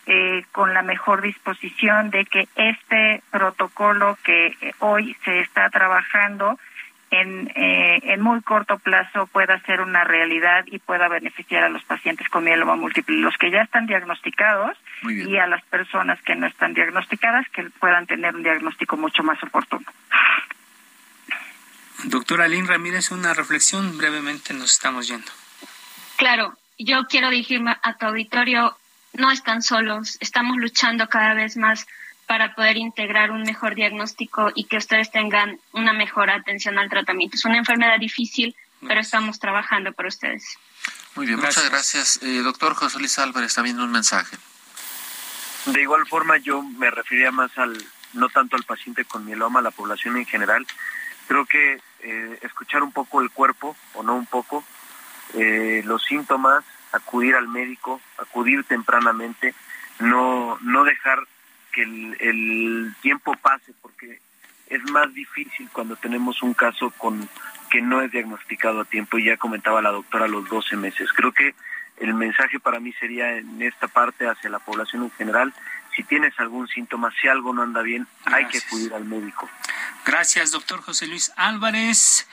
eh, 0.06 0.44
con 0.52 0.72
la 0.72 0.82
mejor 0.82 1.20
disposición 1.20 2.10
de 2.10 2.24
que 2.24 2.48
este 2.54 3.22
protocolo 3.30 4.16
que 4.22 4.56
eh, 4.60 4.72
hoy 4.78 5.16
se 5.24 5.40
está 5.40 5.68
trabajando 5.70 6.58
en, 7.10 7.50
eh, 7.54 8.00
en 8.02 8.20
muy 8.20 8.40
corto 8.42 8.78
plazo 8.78 9.26
pueda 9.26 9.60
ser 9.60 9.80
una 9.80 10.04
realidad 10.04 10.64
y 10.66 10.78
pueda 10.78 11.08
beneficiar 11.08 11.64
a 11.64 11.68
los 11.68 11.82
pacientes 11.84 12.28
con 12.28 12.44
mieloma 12.44 12.76
múltiple, 12.76 13.16
los 13.16 13.36
que 13.36 13.50
ya 13.50 13.62
están 13.62 13.86
diagnosticados 13.86 14.76
y 15.02 15.36
a 15.36 15.46
las 15.46 15.64
personas 15.64 16.20
que 16.22 16.34
no 16.36 16.46
están 16.46 16.74
diagnosticadas 16.74 17.48
que 17.50 17.64
puedan 17.80 18.06
tener 18.06 18.34
un 18.34 18.42
diagnóstico 18.42 18.96
mucho 18.96 19.22
más 19.22 19.42
oportuno. 19.42 19.86
Doctora 22.04 22.46
Lynn 22.46 22.68
Ramírez, 22.68 23.10
una 23.10 23.34
reflexión 23.34 23.98
brevemente 23.98 24.54
nos 24.54 24.72
estamos 24.72 25.08
yendo. 25.08 25.32
Claro, 26.16 26.56
yo 26.78 27.06
quiero 27.08 27.30
dirigirme 27.30 27.76
a 27.82 27.96
tu 27.96 28.06
auditorio 28.06 28.76
no 29.18 29.30
están 29.30 29.62
solos, 29.62 30.16
estamos 30.20 30.56
luchando 30.56 31.08
cada 31.08 31.34
vez 31.34 31.56
más 31.56 31.86
para 32.26 32.54
poder 32.54 32.76
integrar 32.76 33.30
un 33.30 33.42
mejor 33.42 33.74
diagnóstico 33.74 34.50
y 34.54 34.64
que 34.64 34.76
ustedes 34.76 35.10
tengan 35.10 35.58
una 35.72 35.92
mejor 35.92 36.30
atención 36.30 36.78
al 36.78 36.90
tratamiento. 36.90 37.36
Es 37.36 37.44
una 37.44 37.58
enfermedad 37.58 37.98
difícil, 37.98 38.56
pero 38.86 39.00
estamos 39.00 39.38
trabajando 39.38 39.92
por 39.92 40.06
ustedes. 40.06 40.58
Muy 41.14 41.26
bien, 41.26 41.38
muchas 41.38 41.70
gracias. 41.70 42.20
Eh, 42.22 42.40
doctor 42.42 42.74
José 42.74 42.98
Luis 42.98 43.18
Álvarez, 43.18 43.54
también 43.54 43.80
un 43.80 43.92
mensaje. 43.92 44.36
De 45.66 45.80
igual 45.80 46.06
forma, 46.06 46.36
yo 46.38 46.62
me 46.62 46.90
refería 46.90 47.30
más 47.30 47.56
al, 47.58 47.82
no 48.12 48.28
tanto 48.28 48.56
al 48.56 48.64
paciente 48.64 49.04
con 49.04 49.24
mieloma, 49.24 49.60
a 49.60 49.62
la 49.62 49.70
población 49.70 50.16
en 50.16 50.26
general. 50.26 50.66
Creo 51.26 51.46
que 51.46 51.80
eh, 52.00 52.38
escuchar 52.42 52.82
un 52.82 52.92
poco 52.92 53.20
el 53.20 53.30
cuerpo, 53.30 53.76
o 53.94 54.02
no 54.02 54.14
un 54.14 54.26
poco, 54.26 54.64
eh, 55.34 55.82
los 55.84 56.04
síntomas, 56.04 56.64
acudir 56.96 57.34
al 57.34 57.48
médico, 57.48 58.00
acudir 58.18 58.64
tempranamente, 58.64 59.54
no, 60.00 60.58
no 60.62 60.84
dejar 60.84 61.20
que 61.72 61.82
el, 61.82 62.16
el 62.20 62.94
tiempo 63.02 63.34
pase, 63.36 63.72
porque 63.82 64.20
es 64.68 64.82
más 64.90 65.12
difícil 65.14 65.68
cuando 65.72 65.96
tenemos 65.96 66.42
un 66.42 66.54
caso 66.54 66.90
con 66.90 67.28
que 67.70 67.80
no 67.80 68.02
es 68.02 68.10
diagnosticado 68.10 68.80
a 68.80 68.84
tiempo 68.84 69.18
y 69.18 69.24
ya 69.24 69.36
comentaba 69.36 69.82
la 69.82 69.90
doctora 69.90 70.28
los 70.28 70.48
12 70.48 70.76
meses. 70.76 71.12
Creo 71.12 71.32
que 71.32 71.54
el 71.98 72.14
mensaje 72.14 72.60
para 72.60 72.80
mí 72.80 72.92
sería 72.94 73.36
en 73.36 73.62
esta 73.62 73.88
parte 73.88 74.28
hacia 74.28 74.50
la 74.50 74.58
población 74.58 75.04
en 75.04 75.10
general, 75.12 75.54
si 75.94 76.02
tienes 76.02 76.38
algún 76.38 76.68
síntoma, 76.68 77.10
si 77.20 77.26
algo 77.28 77.54
no 77.54 77.62
anda 77.62 77.80
bien, 77.82 78.06
hay 78.26 78.46
que 78.46 78.58
acudir 78.58 78.92
al 78.92 79.04
médico. 79.04 79.48
Gracias, 80.04 80.50
doctor 80.50 80.82
José 80.82 81.06
Luis 81.06 81.32
Álvarez. 81.36 82.28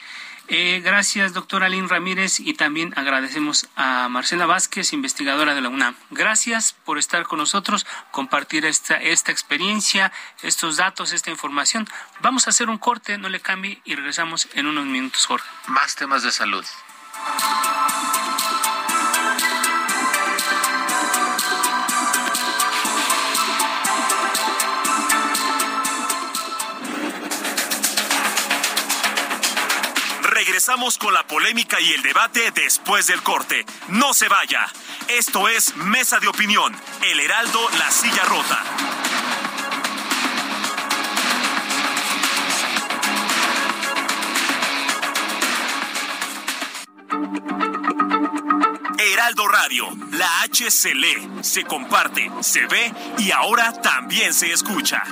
Eh, 0.48 0.82
gracias, 0.84 1.32
doctora 1.32 1.66
Aline 1.66 1.88
Ramírez, 1.88 2.38
y 2.38 2.52
también 2.52 2.92
agradecemos 2.96 3.66
a 3.76 4.08
Marcela 4.10 4.44
Vázquez, 4.44 4.92
investigadora 4.92 5.54
de 5.54 5.62
la 5.62 5.70
UNAM. 5.70 5.94
Gracias 6.10 6.74
por 6.84 6.98
estar 6.98 7.24
con 7.24 7.38
nosotros, 7.38 7.86
compartir 8.10 8.66
esta 8.66 8.98
experiencia, 9.32 10.12
estos 10.42 10.76
datos, 10.76 11.12
esta 11.12 11.30
información. 11.30 11.88
Vamos 12.20 12.46
a 12.46 12.50
hacer 12.50 12.68
un 12.68 12.78
corte, 12.78 13.16
no 13.16 13.30
le 13.30 13.40
cambie, 13.40 13.80
y 13.84 13.94
regresamos 13.94 14.48
en 14.52 14.66
unos 14.66 14.84
minutos, 14.84 15.24
Jorge. 15.24 15.48
Más 15.68 15.94
temas 15.96 16.22
de 16.22 16.30
salud. 16.30 16.64
Regresamos 30.66 30.96
con 30.96 31.12
la 31.12 31.26
polémica 31.26 31.78
y 31.78 31.92
el 31.92 32.00
debate 32.00 32.50
después 32.52 33.06
del 33.06 33.22
corte. 33.22 33.66
No 33.88 34.14
se 34.14 34.28
vaya. 34.28 34.64
Esto 35.08 35.46
es 35.46 35.76
Mesa 35.76 36.20
de 36.20 36.26
Opinión, 36.26 36.74
El 37.02 37.20
Heraldo, 37.20 37.68
La 37.78 37.90
Silla 37.90 38.24
Rota. 38.24 38.64
Heraldo 48.98 49.48
Radio, 49.48 49.90
la 50.12 50.40
H 50.44 50.70
se 50.70 50.94
lee, 50.94 51.28
se 51.42 51.64
comparte, 51.64 52.30
se 52.40 52.66
ve 52.68 52.90
y 53.18 53.32
ahora 53.32 53.82
también 53.82 54.32
se 54.32 54.50
escucha. 54.50 55.02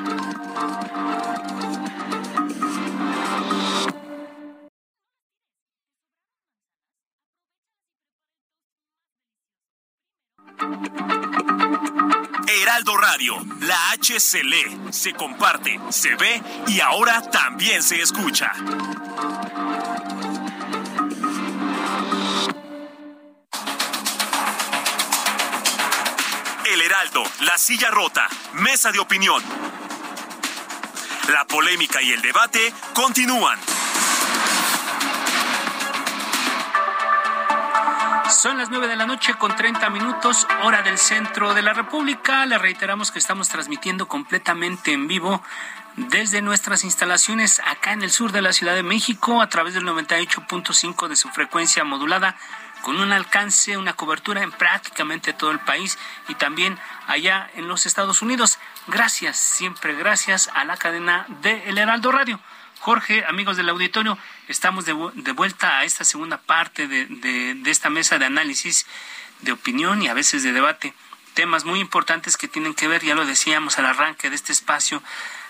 Heraldo 12.48 12.96
Radio, 12.96 13.36
la 13.60 13.90
H 13.90 14.20
se 14.20 14.42
lee, 14.42 14.80
se 14.90 15.12
comparte, 15.12 15.80
se 15.90 16.14
ve 16.16 16.42
y 16.66 16.80
ahora 16.80 17.22
también 17.30 17.82
se 17.82 18.00
escucha. 18.00 18.52
El 26.64 26.80
Heraldo, 26.80 27.22
la 27.40 27.58
silla 27.58 27.90
rota, 27.90 28.28
mesa 28.54 28.92
de 28.92 28.98
opinión. 28.98 29.42
La 31.28 31.44
polémica 31.46 32.00
y 32.02 32.12
el 32.12 32.22
debate 32.22 32.72
continúan. 32.94 33.58
Son 38.30 38.56
las 38.56 38.70
nueve 38.70 38.88
de 38.88 38.96
la 38.96 39.06
noche 39.06 39.34
con 39.34 39.54
30 39.54 39.90
minutos, 39.90 40.46
hora 40.62 40.82
del 40.82 40.98
centro 40.98 41.54
de 41.54 41.62
la 41.62 41.72
República. 41.72 42.46
Le 42.46 42.56
reiteramos 42.56 43.10
que 43.10 43.18
estamos 43.18 43.48
transmitiendo 43.48 44.08
completamente 44.08 44.92
en 44.92 45.06
vivo 45.06 45.42
desde 45.96 46.40
nuestras 46.40 46.84
instalaciones 46.84 47.60
acá 47.66 47.92
en 47.92 48.02
el 48.02 48.10
sur 48.10 48.32
de 48.32 48.42
la 48.42 48.52
Ciudad 48.52 48.74
de 48.74 48.82
México 48.82 49.42
a 49.42 49.48
través 49.48 49.74
del 49.74 49.84
98.5 49.84 51.08
de 51.08 51.16
su 51.16 51.28
frecuencia 51.28 51.84
modulada 51.84 52.36
con 52.82 53.00
un 53.00 53.12
alcance, 53.12 53.76
una 53.76 53.92
cobertura 53.92 54.42
en 54.42 54.52
prácticamente 54.52 55.32
todo 55.32 55.50
el 55.50 55.60
país 55.60 55.98
y 56.28 56.34
también 56.34 56.78
allá 57.06 57.50
en 57.54 57.68
los 57.68 57.86
Estados 57.86 58.22
Unidos. 58.22 58.58
Gracias, 58.86 59.36
siempre 59.36 59.94
gracias 59.94 60.50
a 60.54 60.64
la 60.64 60.76
cadena 60.76 61.26
de 61.42 61.68
El 61.68 61.78
Heraldo 61.78 62.12
Radio. 62.12 62.40
Jorge, 62.82 63.24
amigos 63.28 63.56
del 63.56 63.68
auditorio, 63.68 64.18
estamos 64.48 64.84
de, 64.84 64.92
vuelta 64.92 65.78
a 65.78 65.84
esta 65.84 66.02
segunda 66.02 66.38
parte 66.38 66.88
de, 66.88 67.06
de, 67.06 67.70
esta 67.70 67.90
mesa 67.90 68.18
de 68.18 68.24
análisis, 68.26 68.86
de 69.42 69.52
opinión 69.52 70.02
y 70.02 70.08
a 70.08 70.14
veces 70.14 70.42
de 70.42 70.52
debate. 70.52 70.92
Temas 71.34 71.64
muy 71.64 71.78
importantes 71.78 72.36
que 72.36 72.48
tienen 72.48 72.74
que 72.74 72.88
ver, 72.88 73.04
ya 73.04 73.14
lo 73.14 73.24
decíamos 73.24 73.78
al 73.78 73.86
arranque 73.86 74.30
de 74.30 74.34
este 74.34 74.50
espacio, 74.50 75.00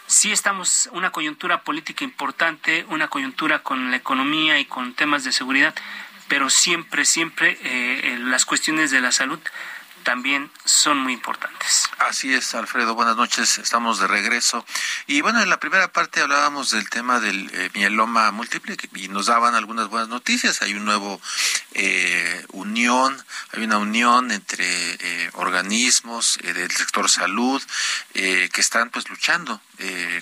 sí 0.07 0.31
estamos 0.31 0.91
una 0.93 1.09
coyuntura 1.09 1.63
política 1.63 2.05
importante, 2.05 2.85
una 2.91 3.09
coyuntura 3.09 3.61
con 3.61 3.91
la 3.91 3.97
economía 3.97 4.59
y 4.59 4.67
con 4.67 4.93
temas 4.93 5.25
de 5.25 5.33
seguridad, 5.33 5.75
pero 6.29 6.51
siempre, 6.51 7.07
siempre 7.07 7.59
eh, 7.63 8.19
las 8.21 8.45
cuestiones 8.45 8.91
de 8.91 9.01
la 9.01 9.11
salud 9.11 9.41
también 10.03 10.51
son 10.65 10.99
muy 10.99 11.13
importantes. 11.13 11.89
Así 11.99 12.35
es, 12.35 12.55
Alfredo. 12.55 12.95
Buenas 12.95 13.17
noches. 13.17 13.59
Estamos 13.59 13.99
de 13.99 14.07
regreso. 14.07 14.65
Y 15.07 15.21
bueno, 15.21 15.41
en 15.41 15.49
la 15.49 15.61
primera 15.61 15.93
parte 15.93 16.21
hablábamos 16.21 16.71
del 16.71 16.89
tema 16.91 17.21
del 17.21 17.51
eh, 17.53 17.71
mieloma 17.75 18.31
múltiple 18.31 18.77
y 18.95 19.09
nos 19.09 19.27
daban 19.27 19.55
algunas 19.55 19.89
buenas 19.89 20.09
noticias. 20.09 20.63
Hay 20.63 20.75
un 20.75 20.85
nuevo 20.85 21.21
eh, 21.75 22.45
unión, 22.53 23.25
hay 23.53 23.65
una 23.65 23.79
unión 23.79 24.31
entre 24.31 24.67
eh, 24.67 25.31
organismos 25.35 26.39
del 26.43 26.71
sector 26.71 27.09
salud 27.09 27.63
que 28.13 28.51
están 28.61 28.91
pues 28.91 29.09
luchando 29.09 29.61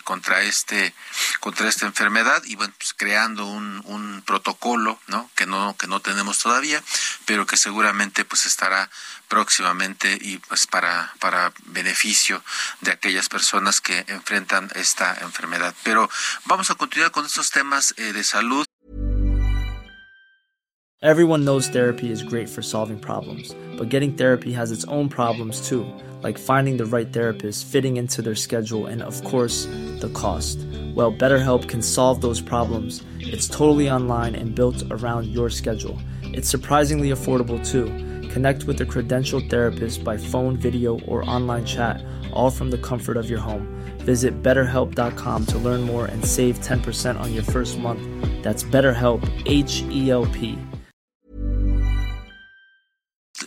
contra 0.04 0.42
este 0.42 0.94
contra 1.40 1.68
esta 1.68 1.86
enfermedad 1.86 2.42
y 2.44 2.54
bueno 2.54 2.72
pues 2.78 2.94
creando 2.94 3.46
un, 3.46 3.82
un 3.84 4.22
protocolo, 4.22 5.00
¿no? 5.08 5.30
Que 5.34 5.46
no 5.46 5.76
que 5.76 5.86
no 5.86 6.00
tenemos 6.00 6.38
todavía, 6.38 6.82
pero 7.26 7.46
que 7.46 7.56
seguramente 7.56 8.24
pues 8.24 8.46
estará 8.46 8.88
próximamente 9.30 10.18
y 10.20 10.38
pues 10.38 10.66
para, 10.66 11.12
para 11.20 11.52
beneficio 11.66 12.42
de 12.82 12.90
aquellas 12.90 13.28
personas 13.28 13.80
que 13.80 14.04
enfrentan 14.08 14.68
esta 14.74 15.16
enfermedad. 15.22 15.72
Pero 15.84 16.10
vamos 16.44 16.70
a 16.70 16.74
continuar 16.74 17.12
con 17.12 17.24
estos 17.24 17.50
temas 17.50 17.94
eh, 17.96 18.12
de 18.12 18.24
salud. 18.24 18.66
Everyone 21.02 21.46
knows 21.46 21.66
therapy 21.66 22.10
is 22.10 22.22
great 22.22 22.46
for 22.46 22.60
solving 22.60 22.98
problems, 22.98 23.56
but 23.78 23.88
getting 23.88 24.12
therapy 24.12 24.52
has 24.52 24.70
its 24.70 24.84
own 24.84 25.08
problems 25.08 25.66
too, 25.66 25.86
like 26.22 26.36
finding 26.36 26.76
the 26.76 26.84
right 26.84 27.10
therapist, 27.10 27.64
fitting 27.64 27.96
into 27.96 28.20
their 28.20 28.34
schedule, 28.34 28.84
and 28.84 29.00
of 29.00 29.24
course, 29.24 29.64
the 30.00 30.10
cost. 30.12 30.58
Well, 30.94 31.10
BetterHelp 31.10 31.68
can 31.68 31.80
solve 31.80 32.20
those 32.20 32.42
problems. 32.42 33.02
It's 33.18 33.48
totally 33.48 33.88
online 33.88 34.34
and 34.34 34.54
built 34.54 34.82
around 34.90 35.28
your 35.28 35.48
schedule. 35.48 35.96
It's 36.34 36.50
surprisingly 36.50 37.12
affordable 37.12 37.66
too. 37.66 37.86
Connect 38.30 38.64
with 38.64 38.80
a 38.80 38.84
credentialed 38.84 39.50
therapist 39.50 40.04
by 40.04 40.16
phone, 40.16 40.56
video, 40.56 41.00
or 41.00 41.28
online 41.28 41.64
chat, 41.64 42.00
all 42.32 42.50
from 42.50 42.70
the 42.70 42.78
comfort 42.78 43.16
of 43.16 43.28
your 43.28 43.40
home. 43.40 43.66
Visit 44.06 44.40
betterhelp.com 44.40 45.46
to 45.46 45.58
learn 45.58 45.82
more 45.82 46.06
and 46.06 46.24
save 46.24 46.60
10% 46.60 47.18
on 47.18 47.34
your 47.34 47.42
first 47.42 47.78
month. 47.78 48.00
That's 48.42 48.62
BetterHelp, 48.62 49.26
H 49.46 49.82
E 49.90 50.10
L 50.10 50.26
P. 50.26 50.56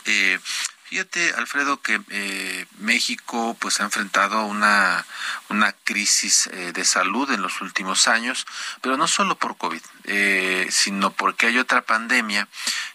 Eh, 0.05 0.37
fíjate, 0.83 1.33
Alfredo, 1.37 1.81
que 1.81 2.01
eh, 2.11 2.65
México 2.79 3.55
pues 3.59 3.79
ha 3.79 3.85
enfrentado 3.85 4.45
una, 4.45 5.05
una 5.49 5.71
crisis 5.71 6.47
eh, 6.47 6.71
de 6.73 6.83
salud 6.83 7.31
en 7.31 7.41
los 7.41 7.61
últimos 7.61 8.07
años, 8.07 8.45
pero 8.81 8.97
no 8.97 9.07
solo 9.07 9.35
por 9.35 9.57
COVID, 9.57 9.81
eh, 10.03 10.67
sino 10.69 11.11
porque 11.11 11.47
hay 11.47 11.57
otra 11.57 11.81
pandemia 11.81 12.47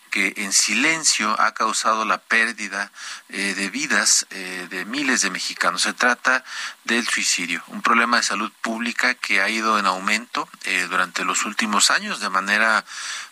que 0.09 0.35
en 0.37 0.53
silencio 0.53 1.41
ha 1.41 1.53
causado 1.55 2.05
la 2.05 2.19
pérdida 2.19 2.91
eh, 3.29 3.55
de 3.55 3.71
vidas 3.71 4.27
eh, 4.31 4.67
de 4.71 4.85
miles 4.85 5.23
de 5.23 5.31
mexicanos. 5.31 5.83
Se 5.83 5.93
trata 5.93 6.45
del 6.85 7.07
suicidio, 7.07 7.63
un 7.69 7.83
problema 7.83 8.19
de 8.19 8.23
salud 8.23 8.53
pública 8.61 9.15
que 9.15 9.41
ha 9.41 9.49
ido 9.49 9.79
en 9.79 9.87
aumento 9.87 10.49
eh, 10.65 10.87
durante 10.91 11.25
los 11.25 11.45
últimos 11.45 11.91
años 11.91 12.21
de 12.21 12.29
manera 12.29 12.85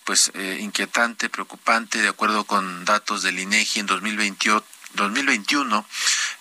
pues 0.05 0.31
inquietante, 0.61 1.29
preocupante, 1.29 2.01
de 2.01 2.07
acuerdo 2.07 2.45
con 2.45 2.85
datos 2.85 3.23
del 3.23 3.41
INEGI 3.41 3.81
en 3.81 3.87
2028 3.87 4.65
2021 4.97 5.87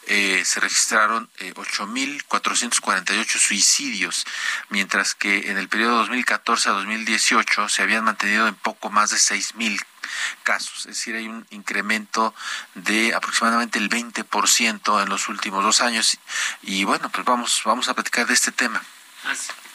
eh, 0.07 0.43
se 0.45 0.59
registraron 0.59 1.29
eh, 1.39 1.53
8.448 1.55 3.25
suicidios, 3.37 4.25
mientras 4.69 5.13
que 5.13 5.51
en 5.51 5.57
el 5.57 5.67
periodo 5.67 5.97
2014 5.97 6.69
a 6.69 6.73
2018 6.73 7.69
se 7.69 7.81
habían 7.81 8.05
mantenido 8.05 8.47
en 8.47 8.55
poco 8.55 8.89
más 8.89 9.11
de 9.11 9.17
6.000 9.17 9.79
casos, 10.43 10.79
es 10.79 10.97
decir, 10.97 11.15
hay 11.15 11.27
un 11.27 11.45
incremento 11.49 12.33
de 12.73 13.13
aproximadamente 13.13 13.79
el 13.79 13.89
20% 13.89 15.03
en 15.03 15.09
los 15.09 15.29
últimos 15.29 15.63
dos 15.63 15.81
años 15.81 16.17
y 16.61 16.83
bueno, 16.83 17.09
pues 17.09 17.25
vamos 17.25 17.61
vamos 17.65 17.89
a 17.89 17.93
platicar 17.93 18.27
de 18.27 18.33
este 18.33 18.51
tema. 18.51 18.81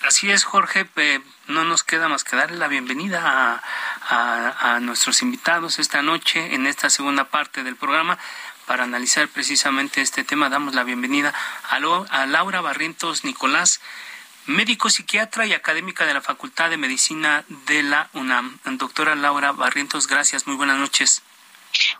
Así 0.02 0.30
es, 0.30 0.44
Jorge. 0.44 0.88
no 1.46 1.64
nos 1.64 1.84
queda 1.84 2.08
más 2.08 2.24
que 2.24 2.36
darle 2.36 2.56
la 2.56 2.68
bienvenida 2.68 3.20
a, 4.08 4.74
a, 4.74 4.80
nuestros 4.80 5.22
invitados 5.22 5.78
esta 5.78 6.02
noche 6.02 6.54
en 6.54 6.66
esta 6.66 6.88
segunda 6.88 7.24
parte 7.24 7.62
del 7.64 7.76
programa 7.76 8.18
para 8.66 8.84
analizar 8.84 9.28
precisamente 9.28 10.00
este 10.00 10.24
tema. 10.24 10.48
Damos 10.48 10.74
la 10.74 10.84
bienvenida 10.84 11.34
a, 11.68 11.76
a 11.76 12.26
Laura 12.26 12.60
Barrientos 12.60 13.24
Nicolás, 13.24 13.80
médico 14.50 14.90
psiquiatra 14.90 15.46
y 15.46 15.52
académica 15.52 16.06
de 16.06 16.14
la 16.14 16.20
Facultad 16.20 16.70
de 16.70 16.76
Medicina 16.76 17.44
de 17.66 17.82
la 17.82 18.10
UNAM. 18.12 18.58
Doctora 18.64 19.14
Laura 19.14 19.52
Barrientos, 19.52 20.06
gracias, 20.06 20.46
muy 20.46 20.56
buenas 20.56 20.78
noches. 20.78 21.22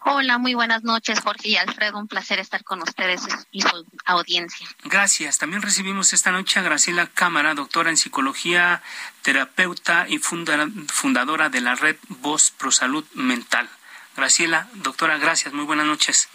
Hola, 0.05 0.39
muy 0.39 0.55
buenas 0.55 0.83
noches, 0.83 1.21
Jorge 1.21 1.51
y 1.51 1.57
Alfredo. 1.57 1.99
Un 1.99 2.09
placer 2.09 2.41
estar 2.41 2.65
con 2.65 2.83
ustedes 2.83 3.23
y 3.53 3.63
su 3.63 3.87
audiencia. 4.05 4.67
Gracias. 4.83 5.39
También 5.39 5.63
recibimos 5.63 6.13
esta 6.13 6.33
noche 6.33 6.59
a 6.59 6.63
Graciela 6.63 7.07
Cámara, 7.07 7.55
doctora 7.55 7.91
en 7.91 7.97
psicología, 7.97 8.83
terapeuta 9.23 10.07
y 10.09 10.19
fundadora 10.19 11.51
de 11.51 11.61
la 11.61 11.77
red 11.77 11.97
Voz 12.09 12.51
Pro 12.51 12.73
Salud 12.73 13.05
Mental. 13.15 13.69
Graciela, 14.17 14.69
doctora, 14.75 15.19
gracias. 15.19 15.55
Muy 15.55 15.65
buenas 15.65 15.87
noches. 15.87 16.29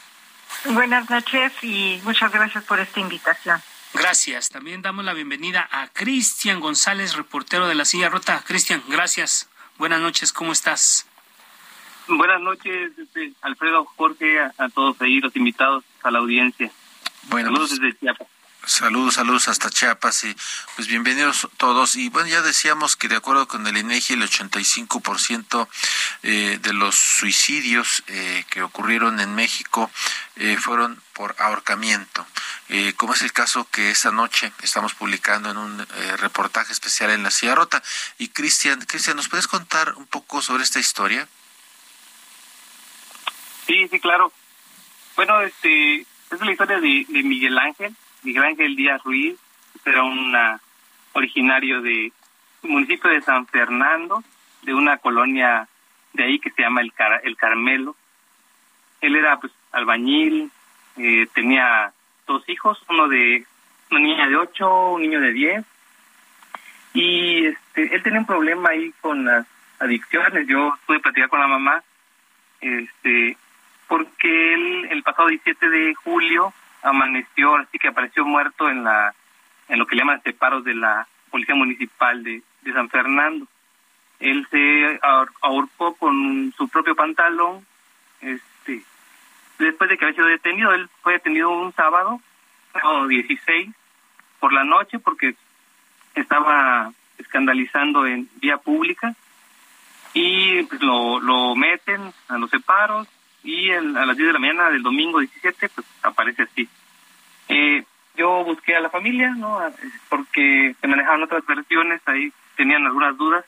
Buenas 0.63 1.09
noches 1.09 1.51
y 1.61 1.99
muchas 2.03 2.31
gracias 2.31 2.63
por 2.63 2.79
esta 2.79 3.01
invitación. 3.01 3.61
Gracias. 3.95 4.49
También 4.49 4.81
damos 4.81 5.05
la 5.05 5.13
bienvenida 5.13 5.67
a 5.71 5.87
Cristian 5.87 6.59
González, 6.59 7.15
reportero 7.15 7.67
de 7.67 7.75
La 7.75 7.85
Silla 7.85 8.09
Rota. 8.09 8.43
Cristian, 8.45 8.83
gracias. 8.89 9.49
Buenas 9.77 10.01
noches, 10.01 10.33
¿cómo 10.33 10.51
estás? 10.51 11.07
Buenas 12.07 12.41
noches, 12.41 12.91
este, 12.97 13.31
Alfredo, 13.41 13.85
Jorge, 13.85 14.39
a, 14.39 14.69
todos 14.73 15.01
ahí, 15.01 15.21
los 15.21 15.35
invitados, 15.35 15.83
a 16.03 16.11
la 16.11 16.19
audiencia. 16.19 16.69
Bueno, 17.29 17.47
saludos 17.47 17.69
pues, 17.69 17.81
desde 17.81 17.99
Chiapas. 17.99 18.27
Saludos, 18.65 19.15
saludos 19.15 19.47
hasta 19.47 19.69
Chiapas 19.69 20.23
y 20.23 20.35
pues 20.75 20.87
bienvenidos 20.87 21.47
todos. 21.57 21.95
Y 21.95 22.09
bueno, 22.09 22.29
ya 22.29 22.41
decíamos 22.41 22.95
que 22.95 23.07
de 23.07 23.15
acuerdo 23.15 23.47
con 23.47 23.65
el 23.67 23.77
INEGI 23.77 24.13
el 24.13 24.23
85% 24.23 25.67
eh, 26.23 26.59
de 26.61 26.73
los 26.73 26.95
suicidios 26.95 28.03
eh, 28.07 28.43
que 28.49 28.63
ocurrieron 28.63 29.19
en 29.19 29.35
México 29.35 29.91
eh, 30.37 30.57
fueron 30.57 31.01
por 31.13 31.35
ahorcamiento. 31.39 32.25
Eh, 32.69 32.93
como 32.97 33.13
es 33.13 33.21
el 33.21 33.31
caso 33.31 33.67
que 33.71 33.91
esta 33.91 34.11
noche 34.11 34.51
estamos 34.63 34.95
publicando 34.95 35.51
en 35.51 35.57
un 35.57 35.81
eh, 35.81 36.17
reportaje 36.17 36.73
especial 36.73 37.11
en 37.11 37.23
la 37.23 37.31
Silla 37.31 37.55
Rota. 37.55 37.81
Y 38.17 38.29
Cristian, 38.29 38.81
Cristian, 38.81 39.15
¿nos 39.15 39.29
puedes 39.29 39.47
contar 39.47 39.93
un 39.95 40.07
poco 40.07 40.41
sobre 40.41 40.63
esta 40.63 40.79
historia? 40.79 41.27
Sí, 43.67 43.87
sí, 43.87 43.99
claro. 43.99 44.33
Bueno, 45.15 45.41
este, 45.41 46.01
es 46.01 46.41
la 46.41 46.51
historia 46.51 46.79
de, 46.79 47.05
Miguel 47.23 47.57
Ángel, 47.57 47.95
Miguel 48.25 48.43
Ángel 48.43 48.75
Díaz 48.75 49.03
Ruiz, 49.03 49.37
era 49.85 50.03
un 50.03 50.35
originario 51.13 51.81
de 51.81 52.11
municipio 52.63 53.11
de 53.11 53.21
San 53.21 53.45
Fernando, 53.45 54.23
de 54.63 54.73
una 54.73 54.97
colonia 54.97 55.67
de 56.13 56.23
ahí 56.23 56.39
que 56.39 56.49
se 56.49 56.63
llama 56.63 56.81
el, 56.81 56.91
el 57.23 57.37
Carmelo. 57.37 57.95
Él 59.01 59.15
era 59.15 59.39
pues 59.39 59.53
albañil, 59.71 60.49
eh, 60.97 61.27
tenía 61.35 61.93
dos 62.25 62.49
hijos, 62.49 62.83
uno 62.89 63.07
de 63.07 63.45
una 63.91 63.99
niña 63.99 64.27
de 64.27 64.37
ocho, 64.37 64.93
un 64.93 65.03
niño 65.03 65.21
de 65.21 65.31
diez, 65.31 65.65
y 66.95 67.45
este, 67.45 67.93
él 67.93 68.01
tenía 68.01 68.19
un 68.19 68.25
problema 68.25 68.69
ahí 68.69 68.91
con 69.01 69.23
las 69.23 69.45
adicciones. 69.77 70.47
Yo 70.47 70.75
pude 70.87 70.99
platicar 70.99 71.29
con 71.29 71.41
la 71.41 71.47
mamá, 71.47 71.83
este, 72.59 73.37
porque 73.87 74.53
él 74.55 74.87
el 74.89 75.03
pasado 75.03 75.27
17 75.27 75.69
de 75.69 75.93
julio 75.93 76.53
amaneció, 76.85 77.55
así 77.55 77.77
que 77.79 77.87
apareció 77.87 78.25
muerto 78.25 78.69
en 78.69 78.83
la 78.83 79.13
en 79.67 79.79
lo 79.79 79.87
que 79.87 79.95
llaman 79.95 80.21
separos 80.21 80.63
de 80.63 80.75
la 80.75 81.07
policía 81.31 81.55
municipal 81.55 82.23
de, 82.23 82.43
San 82.71 82.89
Fernando. 82.89 83.47
Él 84.19 84.47
se 84.49 84.99
ahorcó 85.41 85.95
con 85.95 86.53
su 86.57 86.67
propio 86.67 86.95
pantalón, 86.95 87.65
este, 88.21 88.83
después 89.59 89.89
de 89.89 89.97
que 89.97 90.05
había 90.05 90.15
sido 90.15 90.27
detenido. 90.27 90.73
Él 90.73 90.89
fue 91.01 91.13
detenido 91.13 91.49
un 91.49 91.73
sábado, 91.73 92.21
o 92.83 93.07
16, 93.07 93.69
por 94.39 94.53
la 94.53 94.63
noche, 94.63 94.99
porque 94.99 95.35
estaba 96.15 96.91
escandalizando 97.17 98.05
en 98.05 98.29
vía 98.37 98.57
pública 98.57 99.15
y 100.13 100.63
pues 100.63 100.81
lo, 100.81 101.19
lo 101.19 101.55
meten 101.55 102.13
a 102.27 102.37
los 102.37 102.49
separos 102.49 103.07
y 103.45 103.71
a 103.71 103.81
las 103.81 104.17
10 104.17 104.27
de 104.27 104.33
la 104.33 104.39
mañana 104.39 104.69
del 104.71 104.81
domingo 104.81 105.19
17 105.19 105.69
pues 105.69 105.87
aparece 106.01 106.43
así. 106.43 106.67
Eh, 107.47 107.83
yo 108.17 108.43
busqué 108.43 108.75
a 108.75 108.79
la 108.79 108.89
familia, 108.89 109.29
¿no? 109.35 109.59
Porque 110.09 110.75
se 110.81 110.87
manejaban 110.87 111.23
otras 111.23 111.45
versiones, 111.45 112.01
ahí 112.05 112.33
tenían 112.55 112.85
algunas 112.85 113.15
dudas 113.17 113.45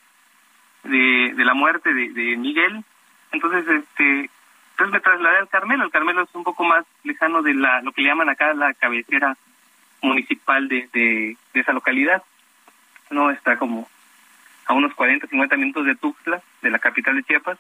de, 0.84 1.34
de 1.36 1.46
la 1.46 1.54
muerte 1.54 1.94
de, 1.94 2.38
Miguel. 2.38 2.84
Entonces, 3.32 3.68
este, 3.68 4.30
entonces 4.72 4.94
me 4.94 5.00
trasladé 5.00 5.38
al 5.38 5.50
Carmelo. 5.50 5.84
El 5.86 5.92
Carmelo 5.92 6.24
es 6.24 6.36
un 6.36 6.44
poco 6.44 6.64
más 6.64 6.86
lejano 7.04 7.42
de 7.42 7.56
la, 7.56 7.82
lo 7.82 7.92
que 7.92 8.02
le 8.02 8.10
llaman 8.10 8.30
acá 8.30 8.54
la 8.54 8.74
cabecera 8.74 9.36
municipal 10.02 10.68
de, 10.68 10.90
de, 10.94 11.38
de 11.54 11.60
esa 11.60 11.74
localidad. 11.74 12.22
No 13.10 13.32
está 13.32 13.58
como 13.58 13.90
a 14.66 14.74
unos 14.74 14.94
40, 14.94 15.28
50 15.28 15.58
minutos 15.58 15.86
de 15.86 15.96
Tuxtla, 15.96 16.42
de 16.62 16.70
la 16.70 16.80
capital 16.80 17.16
de 17.16 17.24
Chiapas. 17.24 17.58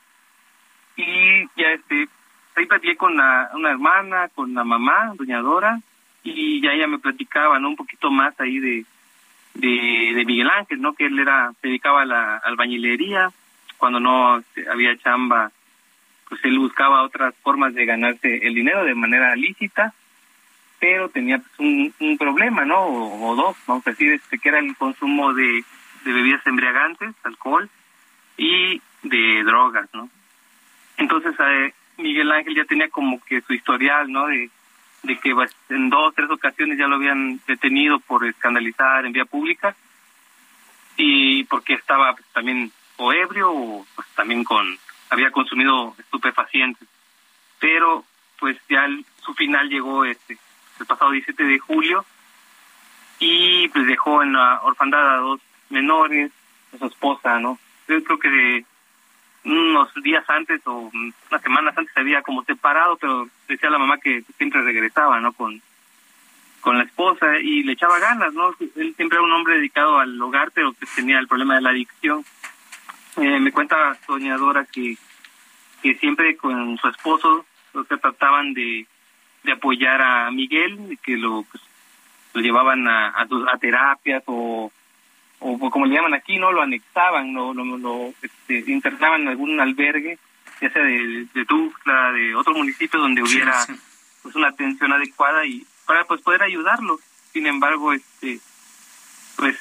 Y 0.97 1.45
ya 1.56 1.71
este, 1.73 2.10
ahí 2.58 2.65
platiqué 2.65 2.98
con 2.98 3.15
la, 3.15 3.52
una 3.54 3.72
hermana, 3.72 4.30
con 4.34 4.54
la 4.54 4.63
mamá, 4.63 5.13
doña 5.15 5.41
Dora, 5.41 5.80
y 6.24 6.62
ya 6.62 6.72
ella 6.72 6.88
me 6.88 7.00
platicaba, 7.00 7.60
¿no? 7.60 7.70
Un 7.70 7.76
poquito 7.76 8.10
más 8.12 8.38
ahí 8.39 8.60
de, 8.60 8.86
de, 9.54 10.26
Miguel 10.26 10.50
Ángel, 10.50 10.82
¿no? 10.82 10.93
Que 10.93 11.06
él 11.06 11.20
era, 11.20 11.52
se 11.62 11.67
dedicaba 11.67 12.02
a 12.02 12.06
la 12.06 12.38
albañilería, 12.38 13.32
cuando 13.78 14.00
no 14.00 14.43
había 14.72 14.98
chamba, 14.98 15.52
pues 16.28 16.43
él 16.43 16.58
buscaba 16.58 17.04
otras 17.04 17.36
formas 17.43 17.74
de 17.74 17.86
ganarse 17.86 18.48
el 18.48 18.56
dinero 18.56 18.84
de 18.84 18.96
manera 18.96 19.36
lícita, 19.36 19.93
pero 20.80 21.10
tenía 21.10 21.38
pues, 21.38 21.60
un, 21.60 21.93
un 22.00 22.17
problema, 22.17 22.65
¿no? 22.65 22.86
O, 22.86 23.36
dos, 23.36 23.56
vamos 23.67 23.86
a 23.86 23.91
decir, 23.91 24.13
este, 24.13 24.39
que 24.39 24.50
era 24.50 24.60
el 24.60 24.76
consumo 24.76 25.34
de, 25.34 25.63
de 26.04 26.13
bebidas 26.13 26.46
embriagantes, 26.46 27.13
alcohol 27.24 27.70
y 28.36 28.82
de 29.04 29.43
drogas, 29.43 29.88
¿no? 29.93 30.10
Entonces, 30.98 31.36
eh, 31.39 31.74
Miguel 31.97 32.31
Ángel 32.31 32.55
ya 32.55 32.65
tenía 32.65 32.89
como 32.89 33.23
que 33.23 33.41
su 33.41 33.53
historial, 33.53 34.12
¿no? 34.12 34.27
De, 34.27 34.49
que 35.21 35.33
en 35.69 35.89
dos, 35.89 36.13
tres 36.15 36.29
ocasiones 36.29 36.77
ya 36.77 36.88
lo 36.88 36.95
habían 36.95 37.39
detenido 37.47 37.99
por 37.99 38.25
escandalizar 38.25 39.05
en 39.05 39.13
vía 39.13 39.25
pública 39.25 39.75
y 40.97 41.43
porque 41.45 41.73
estaba 41.75 42.13
pues, 42.13 42.25
también 42.33 42.71
o 42.97 43.13
ebrio 43.13 43.51
o 43.51 43.88
pues, 43.95 44.07
también 44.15 44.43
con 44.43 44.77
había 45.10 45.31
consumido 45.31 45.95
estupefacientes. 45.97 46.88
Pero 47.60 48.03
pues 48.39 48.57
ya 48.69 48.88
su 49.21 49.33
final 49.33 49.69
llegó 49.69 50.03
este 50.03 50.38
el 50.79 50.86
pasado 50.86 51.12
17 51.12 51.43
de 51.43 51.60
julio 51.60 52.05
y 53.19 53.67
pues 53.69 53.88
dejó 53.88 54.21
en 54.21 54.33
la 54.33 54.62
orfandad 54.62 55.15
a 55.15 55.17
dos 55.17 55.41
menores, 55.69 56.31
a 56.73 56.77
su 56.77 56.86
esposa, 56.86 57.39
¿no? 57.39 57.57
Yo 57.88 58.03
creo 58.03 58.19
que 58.19 58.29
de, 58.29 58.65
unos 59.47 59.93
días 60.03 60.23
antes 60.29 60.62
o 60.65 60.91
unas 60.93 61.41
semanas 61.41 61.77
antes 61.77 61.95
había 61.95 62.21
como 62.21 62.43
separado, 62.43 62.97
pero 62.97 63.27
decía 63.47 63.69
la 63.69 63.77
mamá 63.77 63.97
que 63.97 64.23
siempre 64.38 64.62
regresaba, 64.62 65.19
¿no? 65.19 65.33
Con, 65.33 65.62
con 66.62 66.77
la 66.77 66.83
esposa 66.83 67.38
y 67.39 67.63
le 67.63 67.73
echaba 67.73 67.99
ganas, 67.99 68.33
¿no? 68.33 68.53
Él 68.75 68.93
siempre 68.95 69.17
era 69.17 69.21
un 69.21 69.31
hombre 69.31 69.55
dedicado 69.55 69.99
al 69.99 70.21
hogar, 70.21 70.51
pero 70.53 70.73
que 70.73 70.86
tenía 70.95 71.19
el 71.19 71.27
problema 71.27 71.55
de 71.55 71.62
la 71.62 71.69
adicción. 71.69 72.25
Eh, 73.17 73.39
me 73.39 73.51
cuenta 73.51 73.97
soñadora 74.05 74.65
que, 74.65 74.97
que 75.81 75.95
siempre 75.95 76.36
con 76.36 76.77
su 76.77 76.88
esposo 76.89 77.45
se 77.88 77.97
trataban 77.97 78.53
de, 78.53 78.86
de 79.43 79.51
apoyar 79.51 80.01
a 80.01 80.31
Miguel, 80.31 80.99
que 81.01 81.15
lo, 81.15 81.43
pues, 81.43 81.63
lo 82.33 82.41
llevaban 82.41 82.88
a, 82.88 83.10
a, 83.10 83.27
a 83.53 83.57
terapias 83.57 84.23
o 84.25 84.71
o 85.39 85.69
como 85.69 85.86
le 85.86 85.95
llaman 85.95 86.13
aquí, 86.13 86.38
no 86.39 86.52
lo 86.52 86.62
anexaban, 86.62 87.34
lo, 87.34 87.54
lo, 87.54 88.13
este, 88.21 88.71
internaban 88.71 89.21
en 89.21 89.28
algún 89.30 89.60
albergue, 89.60 90.17
ya 90.62 90.69
sea 90.71 90.84
de, 90.84 91.28
de 91.34 91.45
Tuxtla, 91.45 92.12
de 92.12 92.36
otro 92.36 92.54
municipio 92.54 93.00
donde 93.00 93.21
hubiera 93.21 93.65
pues 94.23 94.36
una 94.36 94.47
atención 94.47 94.91
adecuada 94.91 95.45
y 95.45 95.65
para 95.86 96.06
pues 96.06 96.21
poder 96.21 96.43
ayudarlo. 96.43 97.00
Sin 97.32 97.45
embargo, 97.45 97.93
este 97.93 98.39
pues 99.36 99.56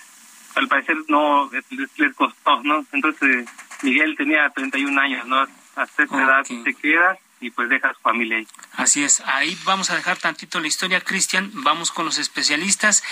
al 0.55 0.69
parecer 0.69 0.97
no 1.09 1.51
les, 1.99 2.15
costó, 2.15 2.63
¿no? 2.63 2.85
Entonces 2.93 3.47
Miguel 3.83 4.17
tenía 4.17 4.49
31 4.51 4.99
años, 4.99 5.27
¿no? 5.27 5.47
Hasta 5.77 6.05
esa 6.05 6.23
edad 6.23 6.45
se 6.45 6.75
queda 6.75 7.19
y 7.41 7.51
pues 7.51 7.69
deja 7.69 7.91
a 7.91 7.95
su 7.95 8.01
familia 8.01 8.39
ahí. 8.39 8.49
Así 8.73 9.05
es, 9.05 9.21
ahí 9.21 9.57
vamos 9.65 9.91
a 9.91 9.97
dejar 9.97 10.17
tantito 10.17 10.61
la 10.61 10.69
historia, 10.69 11.01
Cristian, 11.01 11.51
vamos 11.53 11.91
con 11.91 12.05
los 12.05 12.19
especialistas, 12.19 13.03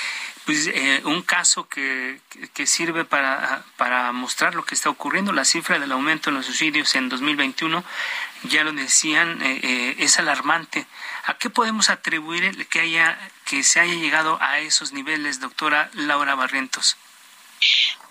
pues 0.47 0.67
eh, 0.67 1.03
un 1.05 1.23
caso 1.23 1.69
que, 1.69 2.21
que 2.55 2.67
sirve 2.67 3.05
para, 3.05 3.65
para 3.77 4.13
mostrar 4.13 4.55
lo 4.55 4.65
que 4.65 4.75
está 4.75 4.91
ocurriendo, 4.91 5.33
la 5.33 5.45
cifra 5.45 5.79
del 5.79 5.93
aumento 5.93 6.31
en 6.31 6.37
los 6.37 6.47
suicidios 6.47 6.95
en 6.95 7.09
2021, 7.09 7.85
ya 8.45 8.65
lo 8.65 8.73
decían, 8.73 9.41
eh, 9.43 9.61
eh, 9.63 9.97
es 9.99 10.19
alarmante. 10.19 10.87
¿A 11.27 11.35
qué 11.35 11.49
podemos 11.49 11.89
atribuir 11.89 12.67
que 12.69 12.81
haya 12.81 13.19
que 13.45 13.63
se 13.63 13.81
haya 13.81 13.95
llegado 13.95 14.39
a 14.43 14.59
esos 14.59 14.93
niveles, 14.93 15.41
doctora 15.41 15.91
Laura 15.95 16.35
Barrientos? 16.35 16.97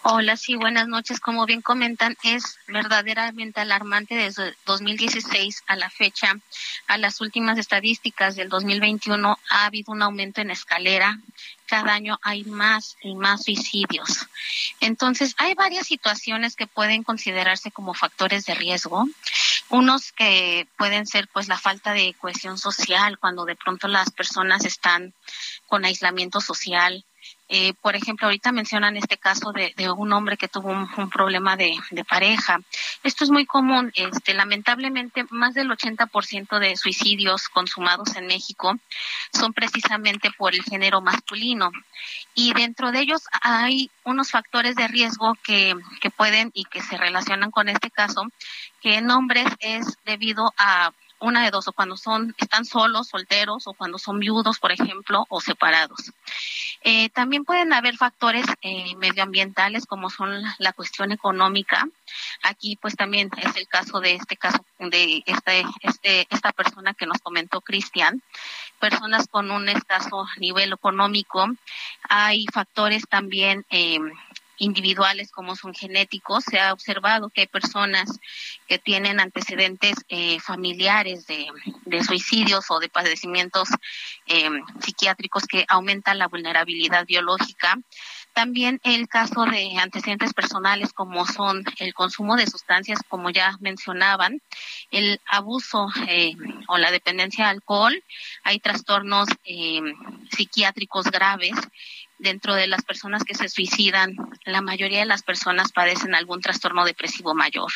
Hola, 0.05 0.35
sí, 0.35 0.55
buenas 0.55 0.89
noches. 0.89 1.21
Como 1.21 1.45
bien 1.45 1.61
comentan, 1.61 2.17
es 2.23 2.59
verdaderamente 2.67 3.61
alarmante 3.61 4.15
desde 4.15 4.53
2016 4.65 5.63
a 5.65 5.77
la 5.77 5.89
fecha. 5.89 6.35
A 6.87 6.97
las 6.97 7.21
últimas 7.21 7.57
estadísticas 7.57 8.35
del 8.35 8.49
2021 8.49 9.39
ha 9.49 9.65
habido 9.65 9.93
un 9.93 10.01
aumento 10.01 10.41
en 10.41 10.51
escalera. 10.51 11.19
Cada 11.67 11.93
año 11.93 12.19
hay 12.21 12.43
más 12.43 12.97
y 13.01 13.15
más 13.15 13.45
suicidios. 13.45 14.27
Entonces, 14.81 15.35
hay 15.37 15.53
varias 15.53 15.87
situaciones 15.87 16.57
que 16.57 16.67
pueden 16.67 17.03
considerarse 17.03 17.71
como 17.71 17.93
factores 17.93 18.45
de 18.45 18.55
riesgo. 18.55 19.07
Unos 19.69 20.11
que 20.11 20.67
pueden 20.77 21.07
ser 21.07 21.29
pues 21.29 21.47
la 21.47 21.57
falta 21.57 21.93
de 21.93 22.13
cohesión 22.15 22.57
social, 22.57 23.17
cuando 23.19 23.45
de 23.45 23.55
pronto 23.55 23.87
las 23.87 24.11
personas 24.11 24.65
están 24.65 25.13
con 25.67 25.85
aislamiento 25.85 26.41
social, 26.41 27.05
eh, 27.49 27.73
por 27.81 27.95
ejemplo, 27.95 28.25
ahorita 28.25 28.51
mencionan 28.51 28.97
este 28.97 29.17
caso 29.17 29.51
de, 29.51 29.73
un 29.91 30.11
hombre 30.11 30.37
que 30.37 30.47
tuvo 30.47 30.69
un, 30.69 31.09
problema 31.09 31.55
de, 31.55 31.77
pareja. 32.09 32.59
Esto 33.03 33.23
es 33.23 33.29
muy 33.29 33.45
común. 33.45 33.91
Este, 33.93 34.33
lamentablemente, 34.33 35.25
más 35.29 35.53
del 35.53 35.69
80% 35.69 36.57
de 36.59 36.75
suicidios 36.77 37.49
consumados 37.49 38.15
en 38.15 38.25
México 38.25 38.75
son 39.31 39.53
precisamente 39.53 40.31
por 40.31 40.55
el 40.55 40.63
género 40.63 41.01
masculino. 41.01 41.71
Y 42.33 42.53
dentro 42.53 42.91
de 42.91 43.01
ellos 43.01 43.21
hay 43.41 43.91
unos 44.03 44.31
factores 44.31 44.75
de 44.75 44.87
riesgo 44.87 45.35
que, 45.43 45.75
que 46.01 46.09
pueden 46.09 46.49
y 46.55 46.63
que 46.65 46.81
se 46.81 46.97
relacionan 46.97 47.51
con 47.51 47.69
este 47.69 47.91
caso, 47.91 48.25
que 48.81 48.95
en 48.95 49.11
hombres 49.11 49.47
es 49.59 49.97
debido 50.05 50.53
a 50.57 50.91
una 51.19 51.43
de 51.43 51.51
dos, 51.51 51.67
o 51.67 51.73
cuando 51.73 51.97
son, 51.97 52.35
están 52.37 52.65
solos, 52.65 53.07
solteros, 53.07 53.67
o 53.67 53.73
cuando 53.73 53.97
son 53.97 54.19
viudos, 54.19 54.59
por 54.59 54.71
ejemplo, 54.71 55.25
o 55.29 55.41
separados. 55.41 56.11
Eh, 56.85 57.09
también 57.09 57.45
pueden 57.45 57.71
haber 57.71 57.95
factores 57.95 58.45
eh, 58.61 58.95
medioambientales 58.97 59.85
como 59.85 60.09
son 60.09 60.43
la, 60.57 60.73
cuestión 60.73 61.11
económica. 61.13 61.87
Aquí, 62.41 62.75
pues 62.75 62.95
también 62.95 63.29
es 63.37 63.55
el 63.55 63.67
caso 63.67 64.01
de 64.01 64.15
este 64.15 64.35
caso 64.35 64.65
de 64.79 65.23
este, 65.25 65.63
este, 65.81 66.27
esta 66.29 66.51
persona 66.51 66.93
que 66.93 67.05
nos 67.05 67.19
comentó 67.19 67.61
Cristian, 67.61 68.21
personas 68.79 69.27
con 69.27 69.49
un 69.51 69.69
escaso 69.69 70.25
nivel 70.37 70.73
económico. 70.73 71.47
Hay 72.09 72.45
factores 72.51 73.03
también 73.07 73.65
eh, 73.69 73.99
individuales 74.57 75.31
como 75.31 75.55
son 75.55 75.73
genéticos, 75.73 76.43
se 76.43 76.59
ha 76.59 76.73
observado 76.73 77.29
que 77.29 77.41
hay 77.41 77.47
personas 77.47 78.19
que 78.67 78.79
tienen 78.79 79.19
antecedentes 79.19 79.95
eh, 80.09 80.39
familiares 80.39 81.25
de, 81.27 82.03
suicidios 82.03 82.65
o 82.69 82.79
de 82.79 82.89
padecimientos 82.89 83.69
eh, 84.27 84.49
psiquiátricos 84.79 85.43
que 85.43 85.65
aumentan 85.67 86.19
la 86.19 86.27
vulnerabilidad 86.27 87.05
biológica. 87.05 87.77
También 88.33 88.79
el 88.83 89.07
caso 89.07 89.45
de 89.45 89.77
antecedentes 89.77 90.33
personales 90.33 90.91
como 90.91 91.25
son 91.27 91.63
el 91.77 91.93
consumo 91.93 92.35
de 92.35 92.47
sustancias, 92.47 92.99
como 93.07 93.29
ya 93.29 93.55
mencionaban, 93.59 94.41
el 94.89 95.21
abuso 95.27 95.87
eh, 96.07 96.33
o 96.67 96.77
la 96.77 96.89
dependencia 96.91 97.49
al 97.49 97.57
alcohol, 97.57 98.03
hay 98.43 98.59
trastornos 98.59 99.29
psiquiátricos 100.31 101.05
graves 101.05 101.53
dentro 102.23 102.55
de 102.55 102.67
las 102.67 102.83
personas 102.83 103.23
que 103.23 103.35
se 103.35 103.49
suicidan, 103.49 104.15
la 104.45 104.61
mayoría 104.61 104.99
de 104.99 105.05
las 105.05 105.23
personas 105.23 105.71
padecen 105.71 106.15
algún 106.15 106.41
trastorno 106.41 106.85
depresivo 106.85 107.35
mayor. 107.35 107.71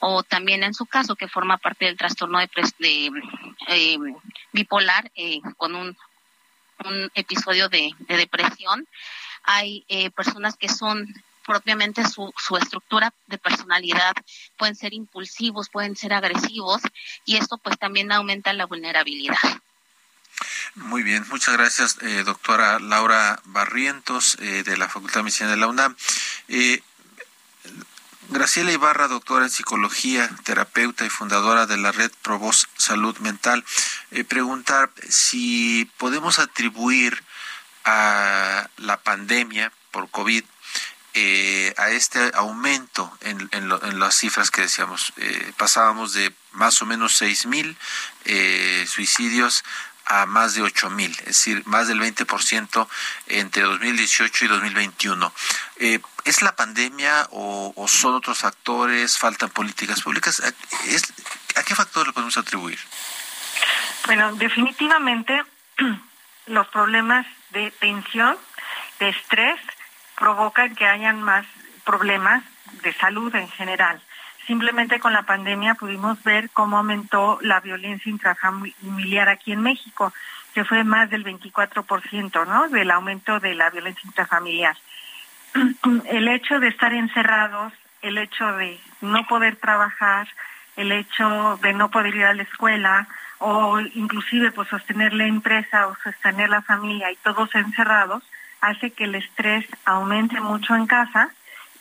O 0.00 0.24
también 0.24 0.64
en 0.64 0.74
su 0.74 0.84
caso, 0.84 1.14
que 1.14 1.28
forma 1.28 1.58
parte 1.58 1.84
del 1.84 1.96
trastorno 1.96 2.40
de, 2.40 3.10
eh, 3.68 3.98
bipolar 4.52 5.10
eh, 5.14 5.40
con 5.56 5.74
un, 5.74 5.96
episodio 7.14 7.68
de, 7.68 7.92
depresión, 8.08 8.88
hay 9.44 9.84
eh, 9.86 10.10
personas 10.10 10.56
que 10.56 10.68
son 10.68 11.06
propiamente 11.46 12.04
su, 12.04 12.32
su 12.36 12.56
estructura 12.56 13.14
de 13.28 13.38
personalidad, 13.38 14.14
pueden 14.56 14.74
ser 14.74 14.92
impulsivos, 14.92 15.68
pueden 15.68 15.94
ser 15.94 16.12
agresivos 16.12 16.82
y 17.24 17.36
esto 17.36 17.58
pues 17.58 17.78
también 17.78 18.10
aumenta 18.10 18.52
la 18.52 18.66
vulnerabilidad. 18.66 19.61
Muy 20.74 21.02
bien, 21.02 21.26
muchas 21.28 21.54
gracias, 21.54 21.98
eh, 22.00 22.22
doctora 22.24 22.78
Laura 22.78 23.38
Barrientos, 23.44 24.38
eh, 24.40 24.62
de 24.62 24.78
la 24.78 24.88
Facultad 24.88 25.16
de 25.20 25.24
Medicina 25.24 25.50
de 25.50 25.58
la 25.58 25.66
UNAM. 25.66 25.94
Eh, 26.48 26.82
Graciela 28.30 28.72
Ibarra, 28.72 29.06
doctora 29.06 29.44
en 29.44 29.50
psicología, 29.50 30.30
terapeuta 30.44 31.04
y 31.04 31.10
fundadora 31.10 31.66
de 31.66 31.76
la 31.76 31.92
red 31.92 32.10
Provoz 32.22 32.68
Salud 32.78 33.18
Mental, 33.18 33.62
preguntar 34.28 34.90
si 35.06 35.90
podemos 35.98 36.38
atribuir 36.38 37.22
a 37.84 38.70
la 38.78 39.02
pandemia 39.02 39.70
por 39.90 40.08
COVID 40.08 40.44
a 41.76 41.90
este 41.90 42.30
aumento 42.32 43.12
en, 43.20 43.98
las 43.98 44.14
cifras 44.14 44.50
que 44.50 44.62
decíamos. 44.62 45.12
pasábamos 45.58 46.14
de 46.14 46.32
más 46.52 46.80
o 46.80 46.86
menos 46.86 47.14
seis 47.14 47.44
mil 47.44 47.76
suicidios 48.86 49.62
a 50.06 50.26
más 50.26 50.54
de 50.54 50.62
8 50.62 50.90
mil, 50.90 51.10
es 51.20 51.26
decir, 51.26 51.62
más 51.66 51.88
del 51.88 52.00
20% 52.00 52.88
entre 53.28 53.62
2018 53.62 54.44
y 54.44 54.48
2021. 54.48 55.32
Eh, 55.78 56.00
¿Es 56.24 56.42
la 56.42 56.54
pandemia 56.54 57.28
o, 57.30 57.74
son 57.88 58.14
otros 58.14 58.38
factores? 58.38 59.18
¿Faltan 59.18 59.50
políticas 59.50 60.02
públicas? 60.02 60.40
¿A 61.56 61.62
qué 61.62 61.74
factor 61.74 62.06
le 62.06 62.12
podemos 62.12 62.36
atribuir? 62.36 62.78
Bueno, 64.06 64.32
definitivamente 64.34 65.42
los 66.46 66.68
problemas 66.68 67.26
de 67.50 67.70
tensión, 67.72 68.36
de 68.98 69.08
estrés, 69.10 69.60
provocan 70.16 70.74
que 70.74 70.86
hayan 70.86 71.22
más 71.22 71.46
problemas 71.84 72.44
de 72.82 72.92
salud 72.94 73.34
en 73.34 73.48
general. 73.50 74.00
Simplemente 74.52 75.00
con 75.00 75.14
la 75.14 75.22
pandemia 75.22 75.76
pudimos 75.76 76.22
ver 76.24 76.50
cómo 76.50 76.76
aumentó 76.76 77.38
la 77.40 77.60
violencia 77.60 78.10
intrafamiliar 78.10 79.30
aquí 79.30 79.52
en 79.52 79.62
México, 79.62 80.12
que 80.52 80.66
fue 80.66 80.84
más 80.84 81.08
del 81.08 81.24
24%, 81.24 82.46
¿no? 82.46 82.68
Del 82.68 82.90
aumento 82.90 83.40
de 83.40 83.54
la 83.54 83.70
violencia 83.70 84.02
intrafamiliar. 84.04 84.76
El 86.04 86.28
hecho 86.28 86.60
de 86.60 86.68
estar 86.68 86.92
encerrados, 86.92 87.72
el 88.02 88.18
hecho 88.18 88.46
de 88.58 88.78
no 89.00 89.26
poder 89.26 89.56
trabajar, 89.56 90.28
el 90.76 90.92
hecho 90.92 91.58
de 91.62 91.72
no 91.72 91.90
poder 91.90 92.14
ir 92.14 92.26
a 92.26 92.34
la 92.34 92.42
escuela 92.42 93.08
o 93.38 93.80
inclusive 93.80 94.52
pues 94.52 94.68
sostener 94.68 95.14
la 95.14 95.24
empresa 95.24 95.86
o 95.86 95.96
sostener 96.04 96.50
la 96.50 96.60
familia 96.60 97.10
y 97.10 97.16
todos 97.16 97.54
encerrados, 97.54 98.22
hace 98.60 98.90
que 98.90 99.04
el 99.04 99.14
estrés 99.14 99.64
aumente 99.86 100.42
mucho 100.42 100.76
en 100.76 100.86
casa 100.86 101.30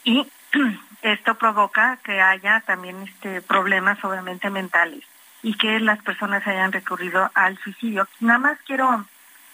y 0.05 0.25
esto 1.01 1.35
provoca 1.35 1.97
que 2.03 2.21
haya 2.21 2.61
también 2.61 3.01
este 3.03 3.41
problemas 3.41 4.03
obviamente 4.03 4.49
mentales 4.49 5.03
y 5.43 5.55
que 5.55 5.79
las 5.79 6.01
personas 6.03 6.45
hayan 6.45 6.71
recurrido 6.71 7.31
al 7.33 7.57
suicidio. 7.59 8.07
Nada 8.19 8.39
más 8.39 8.59
quiero 8.65 9.05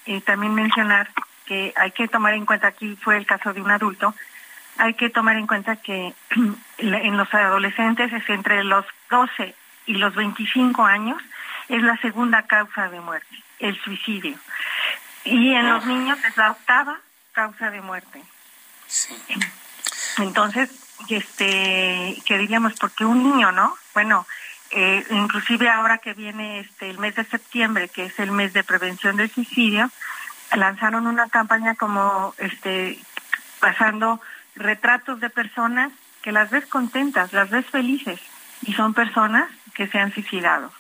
eh, 0.05 0.21
también 0.21 0.53
mencionar 0.53 1.09
que 1.45 1.73
hay 1.77 1.91
que 1.91 2.07
tomar 2.07 2.33
en 2.33 2.45
cuenta, 2.45 2.67
aquí 2.67 2.97
fue 3.01 3.17
el 3.17 3.25
caso 3.25 3.53
de 3.53 3.61
un 3.61 3.71
adulto, 3.71 4.13
hay 4.77 4.93
que 4.93 5.09
tomar 5.09 5.37
en 5.37 5.47
cuenta 5.47 5.77
que 5.77 6.13
en 6.77 7.17
los 7.17 7.33
adolescentes 7.33 8.11
es 8.11 8.29
entre 8.29 8.63
los 8.63 8.85
12 9.09 9.55
y 9.85 9.93
los 9.93 10.13
25 10.15 10.85
años 10.85 11.21
es 11.69 11.81
la 11.81 11.97
segunda 11.97 12.43
causa 12.43 12.89
de 12.89 12.99
muerte, 12.99 13.43
el 13.59 13.79
suicidio. 13.81 14.37
Y 15.23 15.53
en 15.53 15.69
los 15.69 15.85
niños 15.85 16.19
es 16.23 16.37
la 16.37 16.51
octava 16.51 16.99
causa 17.33 17.69
de 17.69 17.81
muerte. 17.81 18.23
Entonces, 20.17 20.86
este, 21.09 22.17
que 22.25 22.37
diríamos, 22.37 22.73
porque 22.79 23.05
un 23.05 23.23
niño, 23.23 23.51
¿no? 23.51 23.75
Bueno, 23.93 24.25
eh, 24.71 25.05
inclusive 25.11 25.69
ahora 25.69 25.99
que 25.99 26.13
viene 26.13 26.59
este 26.59 26.89
el 26.89 26.97
mes 26.97 27.15
de 27.15 27.23
septiembre, 27.23 27.89
que 27.89 28.05
es 28.05 28.19
el 28.19 28.31
mes 28.31 28.53
de 28.53 28.63
prevención 28.63 29.15
del 29.15 29.31
suicidio, 29.31 29.89
lanzaron 30.55 31.07
una 31.07 31.29
campaña 31.29 31.75
como 31.75 32.33
este 32.37 32.99
pasando 33.59 34.21
retratos 34.55 35.19
de 35.19 35.29
personas 35.29 35.91
que 36.21 36.31
las 36.31 36.49
ves 36.49 36.65
contentas, 36.65 37.33
las 37.33 37.49
ves 37.49 37.65
felices 37.67 38.19
y 38.61 38.73
son 38.73 38.93
personas 38.93 39.49
que 39.73 39.87
se 39.87 39.99
han 39.99 40.13
suicidado. 40.13 40.71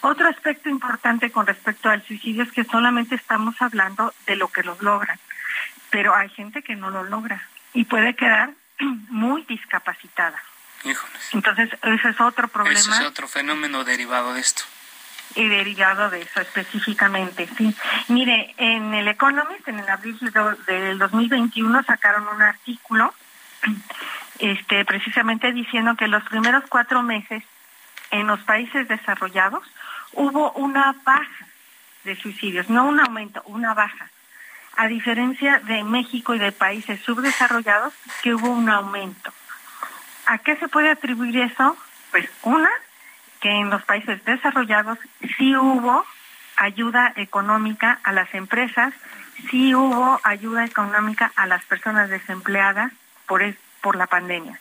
Otro 0.00 0.28
aspecto 0.28 0.68
importante 0.68 1.30
con 1.30 1.46
respecto 1.46 1.90
al 1.90 2.04
suicidio 2.04 2.44
es 2.44 2.52
que 2.52 2.64
solamente 2.64 3.14
estamos 3.14 3.60
hablando 3.60 4.12
de 4.26 4.36
lo 4.36 4.48
que 4.48 4.62
los 4.62 4.80
logran, 4.82 5.18
pero 5.90 6.14
hay 6.14 6.28
gente 6.30 6.62
que 6.62 6.76
no 6.76 6.90
lo 6.90 7.04
logra 7.04 7.42
y 7.72 7.84
puede 7.84 8.14
quedar 8.14 8.50
muy 9.08 9.42
discapacitada. 9.42 10.42
Entonces, 11.32 11.70
ese 11.82 12.08
es 12.10 12.20
otro 12.20 12.48
problema. 12.48 12.78
Ese 12.78 12.90
es 12.90 13.00
otro 13.00 13.28
fenómeno 13.28 13.84
derivado 13.84 14.34
de 14.34 14.40
esto. 14.40 14.62
Y 15.34 15.46
derivado 15.48 16.08
de 16.10 16.22
eso 16.22 16.40
específicamente, 16.40 17.48
sí. 17.56 17.74
Mire, 18.08 18.54
en 18.56 18.94
el 18.94 19.08
Economist, 19.08 19.68
en 19.68 19.78
el 19.78 19.88
abril 19.88 20.18
del 20.66 20.98
2021, 20.98 21.82
sacaron 21.84 22.26
un 22.28 22.40
artículo 22.40 23.12
este, 24.38 24.84
precisamente 24.84 25.52
diciendo 25.52 25.96
que 25.96 26.08
los 26.08 26.22
primeros 26.24 26.64
cuatro 26.68 27.02
meses 27.02 27.42
en 28.10 28.26
los 28.26 28.40
países 28.40 28.88
desarrollados 28.88 29.64
hubo 30.12 30.52
una 30.52 30.94
baja 31.04 31.46
de 32.04 32.16
suicidios, 32.16 32.70
no 32.70 32.86
un 32.86 33.00
aumento, 33.00 33.42
una 33.46 33.74
baja. 33.74 34.10
A 34.78 34.86
diferencia 34.86 35.58
de 35.66 35.82
México 35.82 36.36
y 36.36 36.38
de 36.38 36.52
países 36.52 37.00
subdesarrollados, 37.00 37.92
que 38.22 38.32
hubo 38.32 38.48
un 38.48 38.70
aumento. 38.70 39.32
¿A 40.26 40.38
qué 40.38 40.54
se 40.54 40.68
puede 40.68 40.88
atribuir 40.88 41.36
eso? 41.36 41.76
Pues 42.12 42.30
una, 42.44 42.70
que 43.40 43.50
en 43.50 43.70
los 43.70 43.82
países 43.82 44.24
desarrollados 44.24 44.96
sí 45.36 45.56
hubo 45.56 46.04
ayuda 46.56 47.12
económica 47.16 47.98
a 48.04 48.12
las 48.12 48.32
empresas, 48.34 48.94
sí 49.50 49.74
hubo 49.74 50.20
ayuda 50.22 50.64
económica 50.64 51.32
a 51.34 51.46
las 51.46 51.64
personas 51.64 52.08
desempleadas 52.08 52.92
por, 53.26 53.42
por 53.80 53.96
la 53.96 54.06
pandemia. 54.06 54.60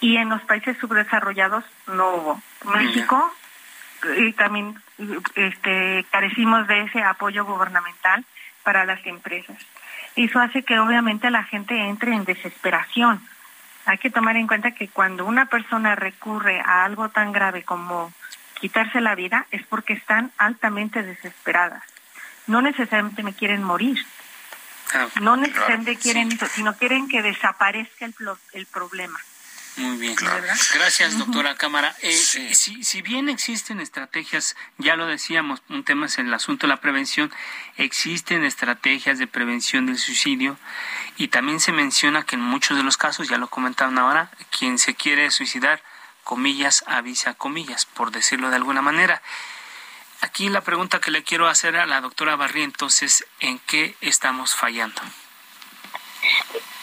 Y 0.00 0.16
en 0.16 0.30
los 0.30 0.42
países 0.42 0.76
subdesarrollados 0.78 1.64
no 1.86 2.08
hubo. 2.16 2.42
México 2.74 3.32
y 4.16 4.32
también 4.32 4.82
este, 5.36 6.04
carecimos 6.10 6.66
de 6.66 6.82
ese 6.82 7.04
apoyo 7.04 7.44
gubernamental 7.44 8.24
para 8.68 8.84
las 8.84 9.00
empresas. 9.06 9.56
Eso 10.14 10.38
hace 10.40 10.62
que 10.62 10.78
obviamente 10.78 11.30
la 11.30 11.42
gente 11.42 11.74
entre 11.74 12.12
en 12.12 12.26
desesperación. 12.26 13.26
Hay 13.86 13.96
que 13.96 14.10
tomar 14.10 14.36
en 14.36 14.46
cuenta 14.46 14.72
que 14.72 14.88
cuando 14.88 15.24
una 15.24 15.46
persona 15.46 15.94
recurre 15.94 16.60
a 16.60 16.84
algo 16.84 17.08
tan 17.08 17.32
grave 17.32 17.62
como 17.62 18.12
quitarse 18.60 19.00
la 19.00 19.14
vida 19.14 19.46
es 19.52 19.66
porque 19.66 19.94
están 19.94 20.32
altamente 20.36 21.02
desesperadas. 21.02 21.82
No 22.46 22.60
necesariamente 22.60 23.22
me 23.22 23.32
quieren 23.32 23.62
morir. 23.62 24.04
Ah, 24.92 25.06
no 25.22 25.38
necesariamente 25.38 25.96
quieren 25.96 26.30
eso, 26.30 26.44
sino 26.48 26.76
quieren 26.76 27.08
que 27.08 27.22
desaparezca 27.22 28.04
el, 28.04 28.14
el 28.52 28.66
problema. 28.66 29.18
Muy 29.78 29.96
bien. 29.96 30.16
Gracias, 30.74 31.18
doctora 31.18 31.54
Cámara. 31.54 31.94
Eh, 32.02 32.12
si, 32.12 32.82
si, 32.82 33.02
bien 33.02 33.28
existen 33.28 33.80
estrategias, 33.80 34.56
ya 34.76 34.96
lo 34.96 35.06
decíamos, 35.06 35.62
un 35.68 35.84
tema 35.84 36.06
es 36.06 36.18
el 36.18 36.34
asunto 36.34 36.66
de 36.66 36.72
la 36.74 36.80
prevención, 36.80 37.32
existen 37.76 38.44
estrategias 38.44 39.18
de 39.18 39.28
prevención 39.28 39.86
del 39.86 39.98
suicidio 39.98 40.58
y 41.16 41.28
también 41.28 41.60
se 41.60 41.70
menciona 41.70 42.24
que 42.24 42.34
en 42.34 42.42
muchos 42.42 42.76
de 42.76 42.82
los 42.82 42.96
casos, 42.96 43.28
ya 43.28 43.38
lo 43.38 43.48
comentaban 43.48 43.98
ahora, 43.98 44.30
quien 44.56 44.80
se 44.80 44.94
quiere 44.94 45.30
suicidar, 45.30 45.80
comillas, 46.24 46.82
avisa 46.88 47.34
comillas, 47.34 47.86
por 47.86 48.10
decirlo 48.10 48.50
de 48.50 48.56
alguna 48.56 48.82
manera. 48.82 49.22
Aquí 50.20 50.48
la 50.48 50.62
pregunta 50.62 51.00
que 51.00 51.12
le 51.12 51.22
quiero 51.22 51.46
hacer 51.46 51.76
a 51.76 51.86
la 51.86 52.00
doctora 52.00 52.34
Barrientos 52.34 53.02
es, 53.02 53.24
¿en 53.38 53.60
qué 53.60 53.96
estamos 54.00 54.56
fallando? 54.56 55.00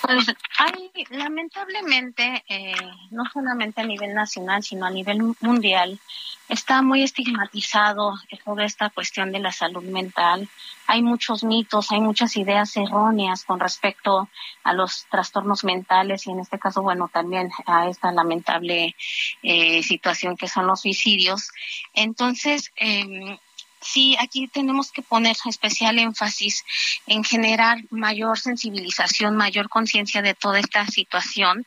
Pues 0.05 0.27
hay, 0.59 0.91
lamentablemente, 1.09 2.43
eh, 2.47 2.75
no 3.09 3.23
solamente 3.33 3.81
a 3.81 3.85
nivel 3.85 4.13
nacional, 4.13 4.61
sino 4.61 4.85
a 4.85 4.91
nivel 4.91 5.35
mundial, 5.41 5.99
está 6.47 6.83
muy 6.83 7.01
estigmatizado 7.01 8.13
toda 8.43 8.65
esta 8.65 8.91
cuestión 8.91 9.31
de 9.31 9.39
la 9.39 9.51
salud 9.51 9.83
mental. 9.83 10.47
Hay 10.85 11.01
muchos 11.01 11.43
mitos, 11.43 11.91
hay 11.91 12.01
muchas 12.01 12.37
ideas 12.37 12.77
erróneas 12.77 13.45
con 13.45 13.59
respecto 13.59 14.29
a 14.63 14.73
los 14.73 15.07
trastornos 15.09 15.63
mentales 15.63 16.27
y 16.27 16.31
en 16.31 16.39
este 16.39 16.59
caso, 16.59 16.83
bueno, 16.83 17.09
también 17.11 17.49
a 17.65 17.87
esta 17.87 18.11
lamentable 18.11 18.95
eh, 19.41 19.81
situación 19.81 20.37
que 20.37 20.47
son 20.47 20.67
los 20.67 20.81
suicidios. 20.81 21.49
Entonces, 21.95 22.71
eh, 22.75 23.39
sí, 23.86 24.17
aquí 24.19 24.47
tenemos 24.47 24.91
que 24.91 25.01
poner 25.01 25.38
especial 25.45 25.99
énfasis 25.99 26.65
en 27.07 27.23
generar 27.23 27.77
mayor 27.91 28.39
sensibilización, 28.39 29.36
mayor 29.36 29.69
conciencia 29.69 30.21
de 30.21 30.33
toda 30.33 30.59
esta 30.59 30.86
situación 30.88 31.65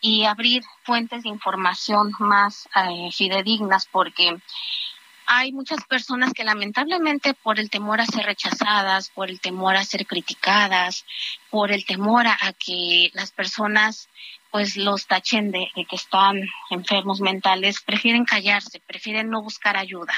y 0.00 0.24
abrir 0.24 0.62
fuentes 0.84 1.24
de 1.24 1.28
información 1.28 2.12
más 2.18 2.68
eh, 2.74 3.10
fidedignas 3.12 3.86
porque 3.86 4.38
hay 5.26 5.52
muchas 5.52 5.84
personas 5.84 6.32
que 6.32 6.44
lamentablemente 6.44 7.34
por 7.34 7.58
el 7.58 7.68
temor 7.68 8.00
a 8.00 8.06
ser 8.06 8.24
rechazadas, 8.26 9.10
por 9.10 9.28
el 9.28 9.40
temor 9.40 9.76
a 9.76 9.84
ser 9.84 10.06
criticadas, 10.06 11.04
por 11.50 11.72
el 11.72 11.84
temor 11.84 12.26
a, 12.28 12.52
que 12.52 13.10
las 13.12 13.32
personas 13.32 14.08
pues 14.50 14.76
los 14.76 15.06
tachen 15.06 15.50
de, 15.50 15.68
que 15.74 15.96
están 15.96 16.40
enfermos 16.70 17.20
mentales, 17.20 17.82
prefieren 17.82 18.24
callarse, 18.24 18.80
prefieren 18.86 19.30
no 19.30 19.42
buscar 19.42 19.76
ayuda. 19.76 20.14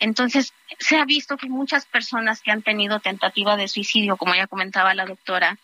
Entonces, 0.00 0.52
se 0.78 0.96
ha 0.96 1.04
visto 1.04 1.36
que 1.36 1.48
muchas 1.48 1.86
personas 1.86 2.40
que 2.40 2.50
han 2.50 2.62
tenido 2.62 3.00
tentativa 3.00 3.56
de 3.56 3.68
suicidio, 3.68 4.16
como 4.16 4.34
ya 4.34 4.46
comentaba 4.46 4.94
la 4.94 5.06
doctora, 5.06 5.58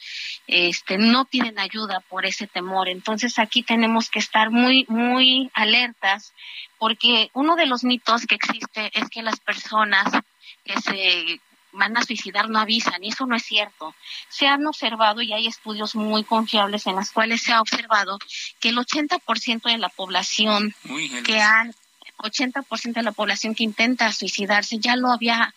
este, 0.47 0.99
no 0.99 1.25
tienen 1.25 1.59
ayuda 1.59 2.01
por 2.09 2.25
ese 2.25 2.47
temor. 2.47 2.89
Entonces, 2.89 3.39
aquí 3.39 3.63
tenemos 3.63 4.11
que 4.11 4.21
estar 4.21 4.51
muy, 4.51 4.85
muy 4.89 5.51
alertas, 5.55 6.33
porque 6.79 7.31
uno 7.33 7.57
de 7.57 7.67
los 7.67 7.83
mitos 7.83 8.27
que 8.27 8.37
existe 8.37 8.91
es 8.95 9.09
que 9.11 9.23
las 9.23 9.41
personas 9.41 10.07
que 10.65 10.81
se 10.81 11.41
van 11.79 11.97
a 11.97 12.03
suicidar 12.03 12.51
no 12.51 12.59
avisan, 12.59 13.03
y 13.03 13.09
eso 13.09 13.24
no 13.26 13.37
es 13.37 13.45
cierto. 13.45 13.95
Se 14.29 14.47
han 14.47 14.66
observado 14.66 15.22
y 15.22 15.33
hay 15.33 15.47
estudios 15.47 15.95
muy 15.95 16.24
confiables 16.24 16.87
en 16.87 16.97
los 16.97 17.11
cuales 17.11 17.43
se 17.43 17.53
ha 17.53 17.61
observado 17.61 18.18
que 18.61 18.68
el 18.68 18.76
80% 18.76 19.62
de 19.62 19.79
la 19.79 19.89
población 19.89 20.74
que 21.24 21.41
han 21.41 21.74
80% 22.18 22.95
de 22.95 23.03
la 23.03 23.12
población 23.12 23.55
que 23.55 23.62
intenta 23.62 24.12
suicidarse 24.12 24.79
ya 24.79 24.97
lo 24.97 25.12
había 25.12 25.55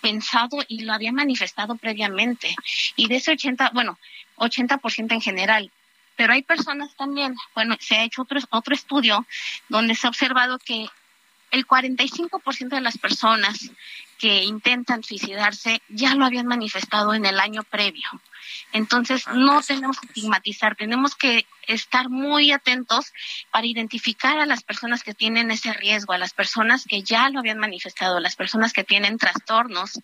pensado 0.00 0.58
y 0.66 0.80
lo 0.80 0.92
había 0.92 1.12
manifestado 1.12 1.76
previamente. 1.76 2.54
Y 2.96 3.08
de 3.08 3.16
ese 3.16 3.32
80, 3.32 3.70
bueno, 3.74 3.98
80% 4.36 5.12
en 5.12 5.20
general. 5.20 5.70
Pero 6.16 6.32
hay 6.32 6.42
personas 6.42 6.94
también, 6.96 7.34
bueno, 7.54 7.76
se 7.80 7.96
ha 7.96 8.04
hecho 8.04 8.22
otro, 8.22 8.40
otro 8.50 8.74
estudio 8.74 9.26
donde 9.68 9.94
se 9.94 10.06
ha 10.06 10.10
observado 10.10 10.58
que 10.58 10.86
el 11.50 11.66
45% 11.66 12.68
de 12.68 12.80
las 12.80 12.98
personas 12.98 13.70
que 14.24 14.42
intentan 14.42 15.02
suicidarse 15.02 15.82
ya 15.90 16.14
lo 16.14 16.24
habían 16.24 16.46
manifestado 16.46 17.12
en 17.12 17.26
el 17.26 17.38
año 17.38 17.62
previo. 17.62 18.08
Entonces, 18.72 19.24
ah, 19.26 19.34
no 19.34 19.60
tenemos 19.62 20.00
que 20.00 20.06
estigmatizar, 20.06 20.76
tenemos 20.76 21.14
que 21.14 21.46
estar 21.66 22.10
muy 22.10 22.50
atentos 22.50 23.12
para 23.50 23.66
identificar 23.66 24.38
a 24.38 24.46
las 24.46 24.62
personas 24.62 25.02
que 25.02 25.14
tienen 25.14 25.50
ese 25.50 25.72
riesgo, 25.72 26.12
a 26.12 26.18
las 26.18 26.34
personas 26.34 26.84
que 26.84 27.02
ya 27.02 27.30
lo 27.30 27.38
habían 27.38 27.58
manifestado, 27.58 28.20
las 28.20 28.36
personas 28.36 28.72
que 28.72 28.84
tienen 28.84 29.16
trastornos 29.16 30.00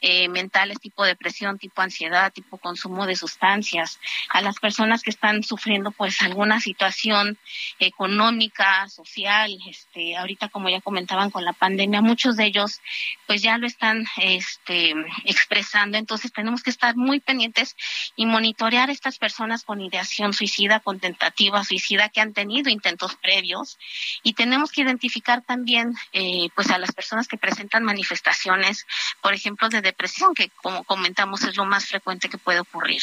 eh, 0.00 0.28
mentales 0.28 0.80
tipo 0.80 1.04
depresión, 1.04 1.58
tipo 1.58 1.82
ansiedad, 1.82 2.32
tipo 2.32 2.58
consumo 2.58 3.06
de 3.06 3.16
sustancias, 3.16 3.98
a 4.30 4.40
las 4.40 4.58
personas 4.58 5.02
que 5.02 5.10
están 5.10 5.42
sufriendo 5.42 5.90
pues 5.90 6.20
alguna 6.22 6.60
situación 6.60 7.38
económica, 7.78 8.88
social, 8.88 9.50
este, 9.68 10.16
ahorita 10.16 10.48
como 10.48 10.70
ya 10.70 10.80
comentaban 10.80 11.30
con 11.30 11.44
la 11.44 11.52
pandemia, 11.52 12.00
muchos 12.00 12.36
de 12.36 12.46
ellos 12.46 12.80
pues 13.26 13.42
ya 13.42 13.58
lo 13.62 13.68
están 13.68 14.04
este, 14.18 14.92
expresando, 15.24 15.96
entonces 15.96 16.32
tenemos 16.32 16.62
que 16.62 16.70
estar 16.70 16.96
muy 16.96 17.20
pendientes 17.20 17.76
y 18.16 18.26
monitorear 18.26 18.90
a 18.90 18.92
estas 18.92 19.18
personas 19.18 19.62
con 19.64 19.80
ideación 19.80 20.34
suicida, 20.34 20.80
con 20.80 21.00
tentativa 21.00 21.64
suicida 21.64 22.08
que 22.08 22.20
han 22.20 22.34
tenido 22.34 22.68
intentos 22.68 23.16
previos 23.16 23.78
y 24.22 24.34
tenemos 24.34 24.72
que 24.72 24.82
identificar 24.82 25.42
también 25.42 25.94
eh, 26.12 26.48
pues 26.54 26.70
a 26.70 26.78
las 26.78 26.92
personas 26.92 27.28
que 27.28 27.38
presentan 27.38 27.84
manifestaciones, 27.84 28.86
por 29.22 29.32
ejemplo, 29.32 29.68
de 29.68 29.80
depresión, 29.80 30.34
que 30.34 30.50
como 30.50 30.84
comentamos 30.84 31.44
es 31.44 31.56
lo 31.56 31.64
más 31.64 31.86
frecuente 31.86 32.28
que 32.28 32.38
puede 32.38 32.60
ocurrir. 32.60 33.02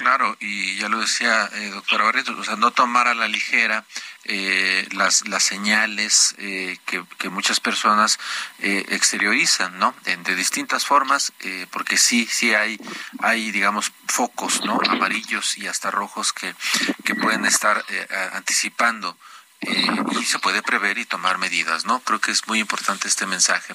Claro, 0.00 0.34
y 0.40 0.76
ya 0.76 0.88
lo 0.88 0.98
decía 0.98 1.50
eh, 1.52 1.68
doctora 1.74 2.04
Barreto, 2.04 2.34
o 2.34 2.42
sea, 2.42 2.56
no 2.56 2.70
tomar 2.70 3.06
a 3.06 3.12
la 3.12 3.28
ligera 3.28 3.84
eh, 4.24 4.88
las, 4.92 5.28
las 5.28 5.42
señales 5.42 6.34
eh, 6.38 6.78
que, 6.86 7.04
que, 7.18 7.28
muchas 7.28 7.60
personas 7.60 8.18
eh, 8.60 8.86
exteriorizan, 8.88 9.78
¿no? 9.78 9.94
De, 10.04 10.16
de 10.16 10.34
distintas 10.36 10.86
formas, 10.86 11.34
eh, 11.40 11.66
porque 11.70 11.98
sí, 11.98 12.26
sí 12.32 12.54
hay, 12.54 12.80
hay, 13.18 13.50
digamos, 13.50 13.92
focos, 14.06 14.64
¿no? 14.64 14.80
Amarillos 14.88 15.58
y 15.58 15.66
hasta 15.66 15.90
rojos 15.90 16.32
que, 16.32 16.54
que 17.04 17.14
pueden 17.14 17.44
estar 17.44 17.84
anticipando 18.32 19.18
y 19.60 20.24
se 20.24 20.38
puede 20.38 20.62
prever 20.62 20.96
y 20.96 21.04
tomar 21.04 21.36
medidas, 21.36 21.84
¿no? 21.84 22.00
Creo 22.00 22.22
que 22.22 22.30
es 22.30 22.48
muy 22.48 22.58
importante 22.58 23.06
este 23.06 23.26
mensaje. 23.26 23.74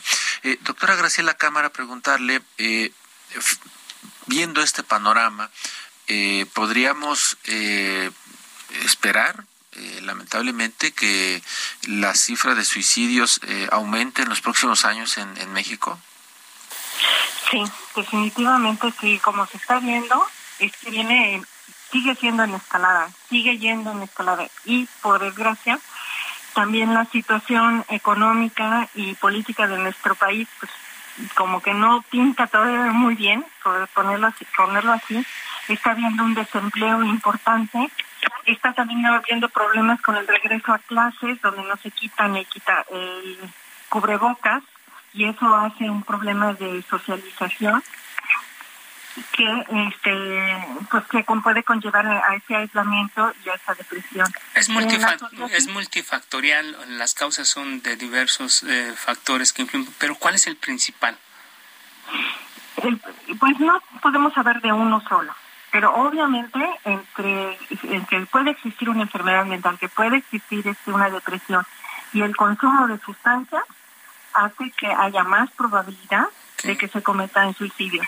doctora 0.62 0.96
Graciela 0.96 1.36
Cámara, 1.36 1.70
preguntarle, 1.70 2.42
viendo 4.28 4.62
este 4.62 4.84
panorama, 4.84 5.52
eh, 6.08 6.46
podríamos 6.54 7.38
eh, 7.46 8.12
esperar 8.84 9.44
eh, 9.74 10.00
lamentablemente 10.04 10.92
que 10.94 11.42
la 11.88 12.14
cifra 12.14 12.56
de 12.56 12.64
suicidios 12.64 13.42
aumente 13.72 14.22
en 14.22 14.30
los 14.30 14.42
próximos 14.42 14.86
años 14.86 15.18
en, 15.18 15.36
en 15.38 15.52
México? 15.52 16.00
Sí, 17.50 17.64
definitivamente 17.96 18.94
sí, 19.00 19.20
como 19.20 19.46
se 19.48 19.58
está 19.58 19.80
viendo, 19.80 20.26
este 20.60 20.90
viene 20.90 21.42
sigue 21.92 22.16
siendo 22.16 22.44
en 22.44 22.56
escalada, 22.56 23.10
sigue 23.30 23.58
yendo 23.58 23.92
en 23.92 24.04
escalada 24.04 24.48
y 24.66 24.88
por 25.02 25.20
desgracia 25.20 25.80
también 26.54 26.94
la 26.94 27.06
situación 27.06 27.86
económica 27.90 28.90
y 28.96 29.14
política 29.16 29.68
de 29.68 29.78
nuestro 29.78 30.16
país 30.16 30.48
pues 30.60 30.72
como 31.36 31.62
que 31.62 31.74
no 31.74 32.04
pinta 32.10 32.48
todavía 32.48 32.92
muy 32.92 33.16
bien, 33.16 33.46
por 33.64 33.88
ponerlo 33.90 34.28
así, 34.28 34.46
ponerlo 34.58 34.94
así 34.94 35.26
está 35.74 35.92
habiendo 35.92 36.24
un 36.24 36.34
desempleo 36.34 37.04
importante, 37.04 37.90
está 38.46 38.74
también 38.74 39.06
habiendo 39.06 39.50
problemas 39.50 40.02
con 40.02 40.16
el 40.16 40.28
regreso 40.28 40.74
a 40.74 40.80
clases, 40.80 41.42
donde 41.42 41.64
no 41.64 41.76
se 41.78 41.92
quitan 41.92 42.36
el, 42.36 42.46
quita, 42.46 42.86
el 42.92 43.40
cubrebocas, 43.90 44.64
y 45.14 45.26
eso 45.26 45.56
hace 45.56 45.90
un 45.90 46.04
problema 46.04 46.54
de 46.54 46.84
socialización. 46.90 47.82
que 49.32 49.66
este 49.88 50.68
pues 50.92 51.06
que 51.06 51.24
puede 51.24 51.64
conllevar 51.64 52.06
a 52.06 52.36
ese 52.36 52.54
aislamiento 52.54 53.34
y 53.46 53.50
a 53.50 53.54
esa 53.54 53.74
depresión. 53.74 54.28
Es, 54.56 54.68
es 55.52 55.68
multifactorial, 55.70 56.98
las 56.98 57.14
causas 57.14 57.48
son 57.48 57.82
de 57.82 57.96
diversos 57.96 58.64
eh, 58.64 58.94
factores 58.96 59.54
que 59.54 59.62
influyen, 59.62 59.90
pero 60.00 60.16
¿cuál 60.16 60.36
es 60.36 60.48
el 60.48 60.58
principal? 60.58 61.18
pues 63.40 63.60
no 63.60 63.82
podemos 64.02 64.34
saber 64.34 64.62
de 64.62 64.72
uno 64.72 65.02
solo, 65.08 65.34
pero 65.76 65.94
obviamente 65.94 66.58
entre, 66.86 67.58
que 68.08 68.26
puede 68.32 68.52
existir 68.52 68.90
una 68.90 69.02
enfermedad 69.02 69.46
mental, 69.46 69.78
que 69.78 69.90
puede 69.90 70.16
existir 70.16 70.66
este, 70.66 70.94
una 70.94 71.10
depresión 71.10 71.66
y 72.14 72.22
el 72.22 72.34
consumo 72.34 72.88
de 72.88 72.98
sustancias 73.00 73.62
hace 74.34 74.72
que 74.72 74.88
haya 74.88 75.26
más 75.26 75.52
probabilidad 75.52 76.28
de 76.64 76.78
que 76.78 76.88
se 76.88 77.04
cometa 77.04 77.44
en 77.44 77.54
suicidio. 77.56 78.02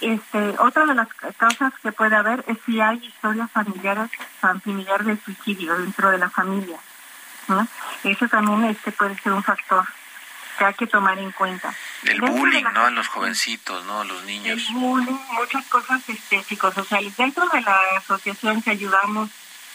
Este, 0.00 0.56
otra 0.58 0.86
de 0.86 0.96
las 0.96 1.06
causas 1.36 1.72
que 1.80 1.92
puede 1.92 2.16
haber 2.16 2.44
es 2.48 2.58
si 2.66 2.80
hay 2.80 2.96
historias 2.96 3.48
familiares, 3.52 4.10
familiar 4.40 5.04
de 5.04 5.16
suicidio 5.16 5.78
dentro 5.78 6.10
de 6.10 6.18
la 6.18 6.30
familia. 6.30 6.80
Eso 8.02 8.26
también 8.26 8.64
este 8.64 8.90
puede 8.90 9.16
ser 9.20 9.34
un 9.34 9.44
factor 9.44 9.86
que 10.56 10.64
hay 10.64 10.74
que 10.74 10.86
tomar 10.86 11.18
en 11.18 11.32
cuenta. 11.32 11.74
El 12.04 12.20
bullying, 12.20 12.64
¿no? 12.72 12.88
En 12.88 12.94
los 12.94 13.08
jovencitos, 13.08 13.84
¿no? 13.84 14.04
Los 14.04 14.24
niños. 14.24 14.62
El 14.68 14.74
bullying, 14.74 15.18
muchas 15.32 15.66
cosas 15.66 16.02
este, 16.08 16.42
psicosociales. 16.42 17.16
Dentro 17.16 17.48
de 17.48 17.60
la 17.60 17.78
asociación 17.96 18.62
que 18.62 18.70
ayudamos 18.70 19.30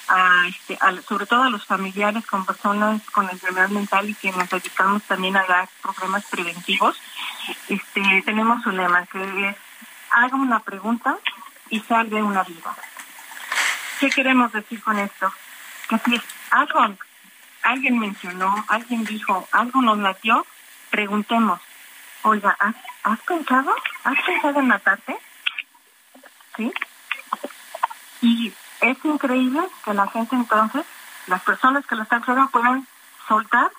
a, 0.07 0.47
este, 0.47 0.77
sobre 1.07 1.25
todo 1.25 1.43
a 1.43 1.49
los 1.49 1.65
familiares 1.65 2.25
con 2.25 2.45
personas 2.45 3.01
con 3.11 3.29
enfermedad 3.29 3.69
mental 3.69 4.09
y 4.09 4.15
que 4.15 4.31
nos 4.31 4.49
dedicamos 4.49 5.03
también 5.03 5.37
a 5.37 5.45
dar 5.45 5.69
programas 5.81 6.25
preventivos, 6.25 6.99
este, 7.67 8.23
tenemos 8.25 8.65
un 8.65 8.77
lema 8.77 9.05
que 9.05 9.49
es 9.49 9.55
haga 10.11 10.35
una 10.35 10.59
pregunta 10.59 11.17
y 11.69 11.79
salve 11.81 12.21
una 12.21 12.43
vida. 12.43 12.75
¿Qué 13.99 14.09
queremos 14.09 14.51
decir 14.51 14.81
con 14.81 14.97
esto? 14.97 15.31
Que 15.87 15.97
si 15.99 16.21
algo, 16.51 16.95
alguien 17.63 17.99
mencionó, 17.99 18.65
alguien 18.69 19.03
dijo, 19.05 19.47
algo 19.51 19.81
nos 19.81 19.97
latió, 19.99 20.45
preguntemos, 20.89 21.59
oiga, 22.23 22.55
¿has, 22.59 22.75
¿has 23.03 23.19
pensado? 23.21 23.73
¿Has 24.03 24.21
pensado 24.25 24.59
en 24.59 24.67
matarte? 24.67 25.17
¿Sí? 26.57 26.73
Y 28.21 28.53
es 28.81 28.97
increíble 29.03 29.61
que 29.85 29.93
la 29.93 30.07
gente 30.07 30.35
entonces, 30.35 30.85
las 31.27 31.41
personas 31.43 31.85
que 31.85 31.95
lo 31.95 32.03
están 32.03 32.21
haciendo 32.21 32.49
puedan 32.49 32.87
soltar 33.27 33.71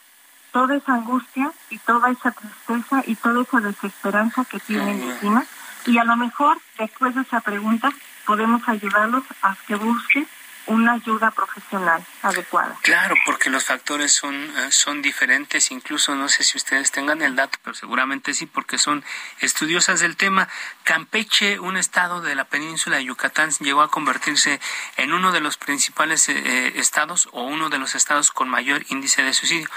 toda 0.53 0.77
esa 0.77 0.95
angustia 0.95 1.53
y 1.71 1.79
toda 1.79 2.11
esa 2.11 2.33
tristeza 2.33 3.03
y 3.07 3.15
toda 3.17 3.43
esa 3.43 3.61
desesperanza 3.61 4.45
que 4.45 4.61
tienen 4.61 5.03
encima. 5.03 5.45
Y 5.87 5.99
a 5.99 6.05
lo 6.05 6.17
mejor 6.17 6.59
después 6.79 7.15
de 7.15 7.23
esa 7.23 7.41
pregunta 7.41 7.93
podemos 8.27 8.67
ayudarlos 8.69 9.25
a 9.43 9.57
que 9.67 9.75
busquen 9.77 10.27
una 10.71 10.93
ayuda 10.93 11.33
profesional 11.33 12.05
adecuada. 12.23 12.79
Claro, 12.83 13.17
porque 13.27 13.51
los 13.51 13.65
factores 13.65 14.13
son, 14.13 14.35
eh, 14.35 14.71
son 14.71 15.03
diferentes, 15.03 15.73
incluso 15.73 16.15
no 16.15 16.29
sé 16.29 16.45
si 16.45 16.57
ustedes 16.57 16.93
tengan 16.93 17.23
el 17.23 17.35
dato, 17.35 17.59
pero 17.65 17.75
seguramente 17.75 18.35
sí, 18.35 18.47
porque 18.47 18.79
son 18.79 19.05
estudiosas 19.41 19.99
del 19.99 20.17
tema. 20.17 20.49
Campeche, 20.85 21.59
un 21.59 21.77
estado 21.77 22.21
de 22.21 22.37
la 22.37 22.45
península 22.45 22.99
de 22.99 23.05
Yucatán, 23.05 23.51
llegó 23.59 23.83
a 23.83 23.91
convertirse 23.91 24.61
en 24.97 25.13
uno 25.13 25.33
de 25.33 25.41
los 25.41 25.57
principales 25.57 26.29
eh, 26.29 26.39
eh, 26.39 26.73
estados 26.77 27.29
o 27.33 27.43
uno 27.43 27.69
de 27.69 27.79
los 27.79 27.97
estados 27.97 28.31
con 28.31 28.49
mayor 28.49 28.85
índice 28.91 29.25
de 29.25 29.35
suicidio. 29.35 29.69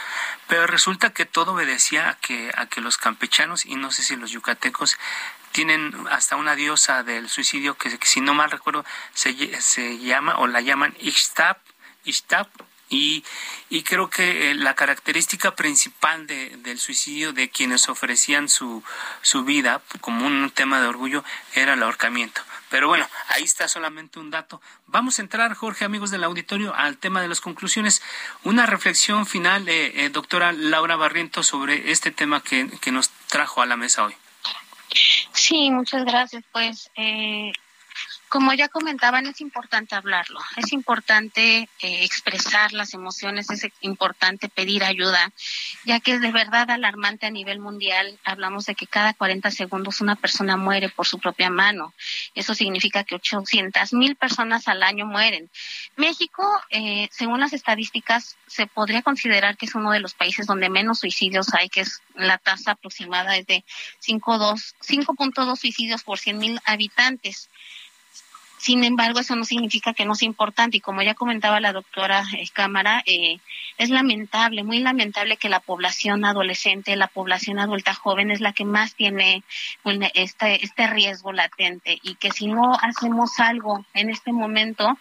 Pero 0.48 0.68
resulta 0.68 1.10
que 1.10 1.26
todo 1.26 1.54
obedecía 1.54 2.10
a 2.10 2.16
que, 2.16 2.52
a 2.56 2.68
que 2.68 2.82
los 2.82 2.98
campechanos, 2.98 3.66
y 3.66 3.76
no 3.76 3.92
sé 3.92 4.04
si 4.04 4.16
los 4.16 4.30
yucatecos, 4.30 4.98
tienen 5.54 5.94
hasta 6.10 6.36
una 6.36 6.56
diosa 6.56 7.04
del 7.04 7.30
suicidio 7.30 7.78
que, 7.78 7.98
si 8.02 8.20
no 8.20 8.34
mal 8.34 8.52
recuerdo 8.52 8.84
se, 9.14 9.62
se 9.62 10.00
llama 10.00 10.38
o 10.40 10.48
la 10.48 10.60
llaman 10.60 10.94
Ixtap, 11.00 11.58
Ixtap 12.04 12.50
y, 12.90 13.24
y, 13.70 13.82
creo 13.84 14.10
que 14.10 14.52
eh, 14.52 14.56
la 14.56 14.76
característica 14.76 15.56
principal 15.56 16.28
de, 16.28 16.58
del 16.58 16.80
suicidio 16.80 17.34
de 17.34 17.50
quienes 17.50 17.90
ofrecían 17.90 18.50
su, 18.50 18.84
su 19.24 19.44
vida 19.44 19.82
como 20.02 20.28
un 20.28 20.52
tema 20.52 20.80
de 20.80 20.88
orgullo 20.88 21.24
era 21.56 21.74
el 21.74 21.82
ahorcamiento. 21.82 22.42
Pero 22.70 22.88
bueno, 22.88 23.08
ahí 23.30 23.44
está 23.44 23.68
solamente 23.68 24.20
un 24.20 24.30
dato. 24.30 24.62
Vamos 24.88 25.18
a 25.18 25.24
entrar, 25.24 25.56
Jorge, 25.56 25.86
amigos 25.86 26.12
del 26.12 26.24
auditorio, 26.24 26.76
al 26.76 26.98
tema 26.98 27.22
de 27.22 27.28
las 27.30 27.42
conclusiones. 27.42 28.04
Una 28.44 28.68
reflexión 28.68 29.26
final, 29.26 29.68
eh, 29.70 30.10
doctora 30.12 30.52
Laura 30.52 30.96
Barriento, 30.96 31.42
sobre 31.42 31.92
este 31.92 32.12
tema 32.12 32.44
que, 32.44 32.70
que 32.80 32.92
nos 32.92 33.10
trajo 33.28 33.62
a 33.62 33.66
la 33.66 33.78
mesa 33.78 34.04
hoy. 34.04 34.16
Sí, 35.34 35.72
muchas 35.72 36.06
gracias. 36.06 36.44
Pues 36.52 36.90
eh, 36.96 37.52
como 38.34 38.52
ya 38.52 38.68
comentaban, 38.68 39.28
es 39.28 39.42
importante 39.42 39.94
hablarlo, 39.94 40.40
es 40.58 40.74
importante 40.74 41.70
eh, 41.84 42.04
expresar 42.04 42.74
las 42.74 42.96
emociones, 42.96 43.52
es 43.52 43.68
importante 43.82 44.50
pedir 44.50 44.84
ayuda, 44.84 45.32
ya 45.86 46.00
que 46.00 46.14
es 46.14 46.22
de 46.22 46.32
verdad 46.32 46.72
alarmante 46.72 47.28
a 47.28 47.30
nivel 47.30 47.60
mundial. 47.60 48.18
Hablamos 48.24 48.66
de 48.66 48.74
que 48.74 48.88
cada 48.88 49.14
40 49.14 49.52
segundos 49.52 50.02
una 50.02 50.16
persona 50.16 50.58
muere 50.58 50.90
por 50.90 51.06
su 51.06 51.20
propia 51.20 51.52
mano. 51.52 51.94
Eso 52.34 52.56
significa 52.56 53.04
que 53.04 53.14
800 53.14 53.94
mil 53.94 54.16
personas 54.16 54.68
al 54.68 54.82
año 54.82 55.06
mueren. 55.06 55.52
México, 55.96 56.44
eh, 56.72 57.10
según 57.12 57.40
las 57.40 57.54
estadísticas, 57.54 58.36
se 58.48 58.66
podría 58.66 59.04
considerar 59.04 59.58
que 59.58 59.68
es 59.68 59.76
uno 59.76 59.92
de 59.92 60.00
los 60.00 60.16
países 60.16 60.48
donde 60.48 60.72
menos 60.72 61.02
suicidios 61.02 61.54
hay, 61.54 61.70
que 61.70 61.82
es 61.82 62.02
la 62.16 62.40
tasa 62.40 62.72
aproximada 62.72 63.38
es 63.38 63.46
de 63.46 63.64
5.2 64.04 65.56
suicidios 65.56 66.04
por 66.04 66.18
100 66.18 66.38
mil 66.40 66.60
habitantes. 66.66 67.52
Sin 68.64 68.86
embargo, 68.86 69.20
eso 69.20 69.36
no 69.36 69.44
significa 69.44 69.94
que 69.94 70.06
no 70.06 70.16
sea 70.16 70.26
importante. 70.26 70.78
Y 70.78 70.80
como 70.80 71.02
ya 71.02 71.16
comentaba 71.16 71.60
la 71.60 71.74
doctora 71.74 72.24
eh, 72.32 72.48
Cámara, 72.54 73.04
eh, 73.06 73.40
es 73.78 73.90
lamentable, 73.90 74.64
muy 74.64 74.80
lamentable 74.80 75.36
que 75.36 75.50
la 75.50 75.60
población 75.60 76.24
adolescente, 76.24 76.96
la 76.96 77.08
población 77.08 77.60
adulta 77.60 77.94
joven 77.94 78.32
es 78.32 78.40
la 78.40 78.54
que 78.54 78.64
más 78.64 78.96
tiene 78.96 79.44
este, 80.14 80.64
este 80.64 80.88
riesgo 80.88 81.34
latente. 81.34 82.00
Y 82.04 82.16
que 82.16 82.32
si 82.32 82.48
no 82.48 82.72
hacemos 82.82 83.38
algo 83.42 83.86
en 83.94 84.10
este 84.10 84.32
momento, 84.32 84.98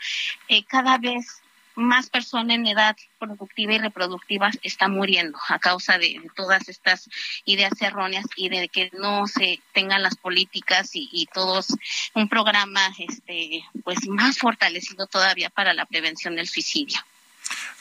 eh, 0.49 0.65
cada 0.65 0.99
vez 0.99 1.42
más 1.75 2.11
personas 2.11 2.57
en 2.57 2.67
edad 2.67 2.97
productiva 3.19 3.73
y 3.73 3.79
reproductiva 3.79 4.51
están 4.63 4.93
muriendo 4.93 5.39
a 5.49 5.59
causa 5.59 5.99
de, 5.99 6.21
todas 6.35 6.69
estas 6.69 7.09
ideas 7.45 7.73
erróneas 7.81 8.27
y 8.37 8.49
de 8.49 8.69
que 8.69 8.91
no 8.95 9.27
se 9.27 9.61
tengan 9.73 10.03
las 10.03 10.17
políticas 10.17 10.91
y, 10.95 11.09
y 11.13 11.27
todos 11.27 11.69
un 12.15 12.29
programa 12.29 12.81
este 12.99 13.65
pues 13.85 14.07
más 14.09 14.39
fortalecido 14.39 15.07
todavía 15.07 15.51
para 15.51 15.75
la 15.75 15.87
prevención 15.87 16.37
del 16.37 16.49
suicidio. 16.49 16.99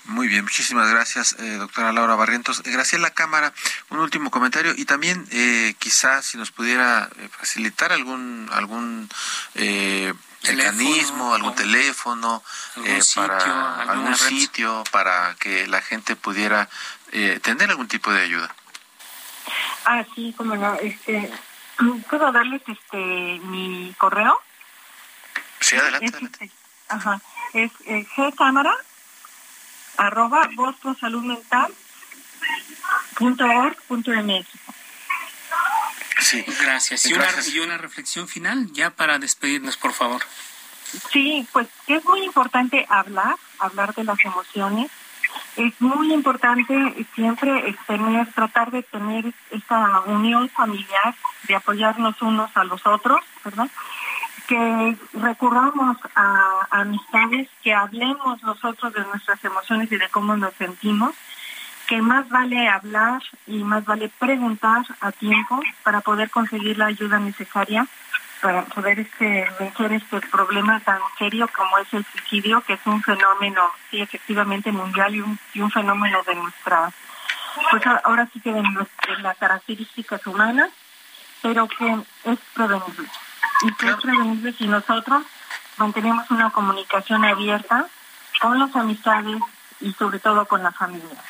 Muy 0.06 0.28
bien, 0.28 0.44
muchísimas 0.44 0.90
gracias, 0.90 1.36
eh, 1.40 1.58
doctora 1.58 1.92
Laura 1.92 2.16
Barrientos. 2.16 2.64
Graciela 2.64 3.12
Cámara, 3.12 3.54
un 3.90 4.00
último 4.00 4.32
comentario 4.32 4.74
y 4.76 4.86
también 4.86 5.28
eh, 5.32 5.76
quizás 5.78 6.26
si 6.26 6.38
nos 6.38 6.52
pudiera 6.52 7.10
eh, 7.18 7.30
facilitar 7.30 7.92
algún 7.92 8.50
algún 8.52 9.10
eh, 9.56 10.14
mecanismo, 10.44 11.34
algún 11.34 11.56
teléfono, 11.56 12.44
algún 12.76 12.92
eh, 12.92 13.02
sitio, 13.02 13.28
para 13.28 13.82
algún 13.92 14.16
sitio 14.16 14.84
para 14.92 15.36
que 15.40 15.68
la 15.68 15.82
gente 15.82 16.16
pudiera 16.16 16.70
eh, 17.12 17.40
tener 17.42 17.70
algún 17.70 17.88
tipo 17.88 18.12
de 18.12 18.24
ayuda. 18.24 18.54
Ah, 19.86 20.04
sí, 20.16 20.34
como 20.38 20.56
no. 20.56 20.76
Este, 20.76 21.32
¿Puedo 22.10 22.32
darles 22.32 22.62
este 22.68 22.98
mi 22.98 23.94
correo? 23.98 24.40
Sí, 25.60 25.76
adelante. 25.76 26.08
Es, 26.08 26.24
Este, 26.24 26.52
ajá, 26.90 27.22
es 27.54 27.72
eh, 27.86 28.06
gcámara 28.16 28.76
arroba 29.98 30.50
mental 31.22 31.74
punto 33.16 33.46
org 33.46 33.78
punto 33.88 34.12
mx. 34.12 34.48
Sí, 36.22 36.46
gracias. 36.62 37.06
Y, 37.08 37.14
Una, 37.14 37.28
y 37.52 37.60
una 37.60 37.78
reflexión 37.78 38.28
final 38.28 38.72
ya 38.72 38.92
para 38.92 39.20
despedirnos, 39.20 39.76
por 39.78 39.94
favor. 39.94 40.22
Sí, 41.12 41.48
pues 41.52 41.68
es 41.88 42.04
muy 42.06 42.24
importante 42.24 42.86
hablar, 42.90 43.36
hablar 43.60 43.94
de 43.96 44.04
las 44.04 44.24
emociones. 44.24 44.92
Es 45.56 45.74
muy 45.80 46.14
importante 46.14 47.06
siempre 47.16 47.76
tener, 47.88 48.32
tratar 48.34 48.72
de 48.72 48.84
tener 48.84 49.34
esa 49.50 50.02
unión 50.02 50.50
familiar, 50.50 51.16
de 51.48 51.56
apoyarnos 51.56 52.22
unos 52.22 52.56
a 52.56 52.64
los 52.64 52.86
otros, 52.86 53.22
¿verdad? 53.44 53.70
Que 54.48 54.98
recurramos 55.14 55.98
a, 56.16 56.68
a 56.70 56.82
amistades, 56.82 57.50
que 57.64 57.74
hablemos 57.74 58.44
nosotros 58.44 58.94
de 58.94 59.02
nuestras 59.06 59.44
emociones 59.44 59.92
y 59.92 59.98
de 59.98 60.10
cómo 60.10 60.36
nos 60.36 60.54
sentimos 60.56 61.16
que 61.92 62.02
más 62.02 62.30
vale 62.30 62.70
hablar 62.70 63.22
y 63.48 63.66
más 63.66 63.84
vale 63.84 64.10
preguntar 64.18 64.86
a 65.02 65.12
tiempo 65.12 65.60
para 65.84 66.00
poder 66.00 66.30
conseguir 66.30 66.78
la 66.78 66.86
ayuda 66.86 67.20
necesaria 67.20 67.86
para 68.42 68.64
poder 68.64 69.02
este, 69.02 69.46
vencer 69.60 69.92
este 69.92 70.22
problema 70.22 70.80
tan 70.80 71.02
serio 71.20 71.50
como 71.54 71.78
es 71.80 71.94
el 71.94 72.06
suicidio, 72.06 72.62
que 72.62 72.74
es 72.76 72.80
un 72.86 73.04
fenómeno, 73.04 73.70
sí, 73.90 74.00
efectivamente 74.00 74.72
mundial 74.72 75.14
y 75.16 75.20
un, 75.20 75.38
y 75.54 75.60
un 75.60 75.70
fenómeno 75.70 76.24
de 76.26 76.36
nuestra, 76.36 76.90
pues 77.72 77.84
ahora 78.06 78.26
sí 78.32 78.40
que 78.40 78.54
de, 78.54 78.62
de 78.62 79.22
las 79.22 79.36
características 79.38 80.26
humanas, 80.26 80.70
pero 81.42 81.68
que 81.68 81.98
es 82.24 82.40
prevenible. 82.54 83.10
y 83.64 83.72
pues 83.74 83.96
prevenirles 83.98 84.56
si 84.56 84.66
nosotros 84.66 85.24
mantenemos 85.76 86.32
una 86.32 86.52
comunicación 86.52 87.26
abierta 87.26 87.86
con 88.40 88.58
las 88.58 88.74
amistades 88.78 89.42
y 89.82 89.92
sobre 89.92 90.20
todo 90.20 90.46
con 90.46 90.64
la 90.64 90.72
familia. 90.72 91.22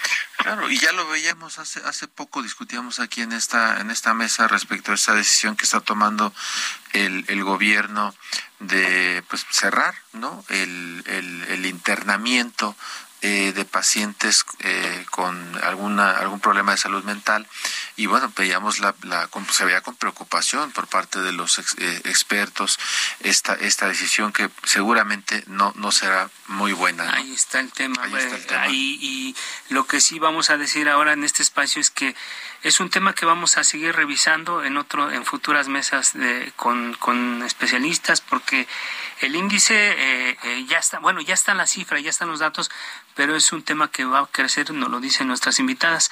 Claro, 0.43 0.69
y 0.69 0.77
ya 0.77 0.91
lo 0.91 1.07
veíamos 1.07 1.59
hace 1.59 1.81
hace 1.85 2.07
poco 2.07 2.41
discutíamos 2.41 2.99
aquí 2.99 3.21
en 3.21 3.31
esta 3.31 3.79
en 3.79 3.91
esta 3.91 4.13
mesa 4.13 4.47
respecto 4.47 4.91
a 4.91 4.95
esa 4.95 5.13
decisión 5.13 5.55
que 5.55 5.65
está 5.65 5.81
tomando 5.81 6.33
el, 6.93 7.25
el 7.27 7.43
gobierno 7.43 8.15
de 8.61 9.23
pues 9.29 9.45
cerrar, 9.49 9.95
¿no? 10.13 10.43
El, 10.49 11.03
el, 11.07 11.43
el 11.49 11.65
internamiento 11.65 12.75
eh, 13.23 13.53
de 13.53 13.65
pacientes 13.65 14.43
eh, 14.61 15.05
con 15.11 15.63
alguna 15.63 16.17
algún 16.17 16.39
problema 16.39 16.71
de 16.71 16.79
salud 16.79 17.03
mental 17.03 17.45
y 17.95 18.07
bueno 18.07 18.33
veíamos 18.35 18.79
la, 18.79 18.95
la 19.03 19.29
se 19.51 19.63
veía 19.63 19.81
con 19.81 19.95
preocupación 19.95 20.71
por 20.71 20.87
parte 20.87 21.21
de 21.21 21.31
los 21.31 21.59
eh, 21.59 22.01
expertos 22.05 22.79
esta 23.19 23.53
esta 23.53 23.87
decisión 23.87 24.33
que 24.33 24.49
seguramente 24.63 25.43
no 25.45 25.71
no 25.75 25.91
será 25.91 26.31
muy 26.47 26.73
buena 26.73 27.13
ahí 27.13 27.31
está 27.31 27.59
el 27.59 27.71
tema 27.71 28.01
ahí, 28.01 28.15
está 28.15 28.35
el 28.37 28.45
tema. 28.47 28.61
Ahí, 28.63 28.97
y 28.99 29.35
lo 29.69 29.85
que 29.85 30.01
sí 30.01 30.17
vamos 30.17 30.49
a 30.49 30.57
decir 30.57 30.89
ahora 30.89 31.13
en 31.13 31.23
este 31.23 31.43
espacio 31.43 31.79
es 31.79 31.91
que 31.91 32.15
es 32.63 32.79
un 32.79 32.89
tema 32.89 33.13
que 33.13 33.25
vamos 33.25 33.57
a 33.57 33.63
seguir 33.63 33.95
revisando 33.95 34.63
en 34.63 34.77
otro 34.77 35.11
en 35.11 35.25
futuras 35.25 35.67
mesas 35.67 36.13
de, 36.13 36.51
con, 36.55 36.93
con 36.95 37.41
especialistas 37.43 38.21
porque 38.21 38.67
el 39.21 39.35
índice 39.35 39.73
eh, 39.73 40.37
eh, 40.43 40.65
ya 40.67 40.77
está 40.77 40.99
bueno 40.99 41.21
ya 41.21 41.33
están 41.33 41.57
las 41.57 41.71
cifras 41.71 42.03
ya 42.03 42.09
están 42.09 42.29
los 42.29 42.39
datos 42.39 42.69
pero 43.15 43.35
es 43.35 43.51
un 43.51 43.63
tema 43.63 43.89
que 43.89 44.05
va 44.05 44.19
a 44.19 44.27
crecer 44.27 44.71
nos 44.71 44.89
lo 44.89 44.99
dicen 44.99 45.27
nuestras 45.27 45.59
invitadas 45.59 46.11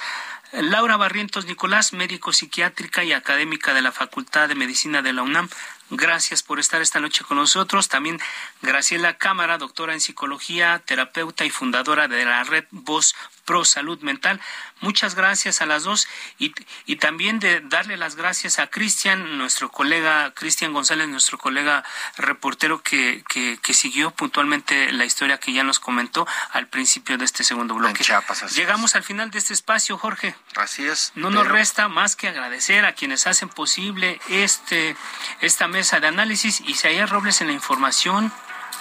Laura 0.52 0.96
Barrientos 0.96 1.46
Nicolás, 1.46 1.92
médico 1.92 2.32
psiquiátrica 2.32 3.04
y 3.04 3.12
académica 3.12 3.72
de 3.72 3.82
la 3.82 3.92
Facultad 3.92 4.48
de 4.48 4.56
Medicina 4.56 5.00
de 5.00 5.12
la 5.12 5.22
UNAM. 5.22 5.48
Gracias 5.90 6.42
por 6.42 6.58
estar 6.58 6.82
esta 6.82 6.98
noche 6.98 7.22
con 7.22 7.36
nosotros. 7.36 7.88
También 7.88 8.20
Graciela 8.60 9.16
Cámara, 9.16 9.58
doctora 9.58 9.92
en 9.92 10.00
psicología, 10.00 10.82
terapeuta 10.84 11.44
y 11.44 11.50
fundadora 11.50 12.08
de 12.08 12.24
la 12.24 12.42
red 12.42 12.64
Voz 12.72 13.14
Pro 13.50 13.64
Salud 13.64 13.98
Mental. 14.02 14.40
Muchas 14.80 15.16
gracias 15.16 15.60
a 15.60 15.66
las 15.66 15.82
dos 15.82 16.06
y, 16.38 16.54
y 16.86 16.96
también 16.96 17.40
de 17.40 17.60
darle 17.62 17.96
las 17.96 18.14
gracias 18.14 18.60
a 18.60 18.68
Cristian, 18.68 19.38
nuestro 19.38 19.72
colega, 19.72 20.32
Cristian 20.34 20.72
González, 20.72 21.08
nuestro 21.08 21.36
colega 21.36 21.82
reportero 22.16 22.80
que, 22.80 23.24
que, 23.28 23.58
que, 23.60 23.74
siguió 23.74 24.12
puntualmente 24.12 24.92
la 24.92 25.04
historia 25.04 25.38
que 25.38 25.52
ya 25.52 25.64
nos 25.64 25.80
comentó 25.80 26.28
al 26.52 26.68
principio 26.68 27.18
de 27.18 27.24
este 27.24 27.42
segundo 27.42 27.74
bloque. 27.74 28.04
Chiapas, 28.04 28.54
Llegamos 28.54 28.92
es. 28.92 28.94
al 28.94 29.02
final 29.02 29.32
de 29.32 29.38
este 29.38 29.52
espacio, 29.52 29.98
Jorge. 29.98 30.36
Así 30.54 30.86
es. 30.86 31.10
No 31.16 31.30
pero... 31.30 31.42
nos 31.42 31.52
resta 31.52 31.88
más 31.88 32.14
que 32.14 32.28
agradecer 32.28 32.84
a 32.84 32.92
quienes 32.92 33.26
hacen 33.26 33.48
posible 33.48 34.20
este 34.28 34.94
esta 35.40 35.66
mesa 35.66 35.98
de 35.98 36.06
análisis. 36.06 36.60
Isaías 36.60 37.10
Robles 37.10 37.40
en 37.40 37.48
la 37.48 37.54
información, 37.54 38.32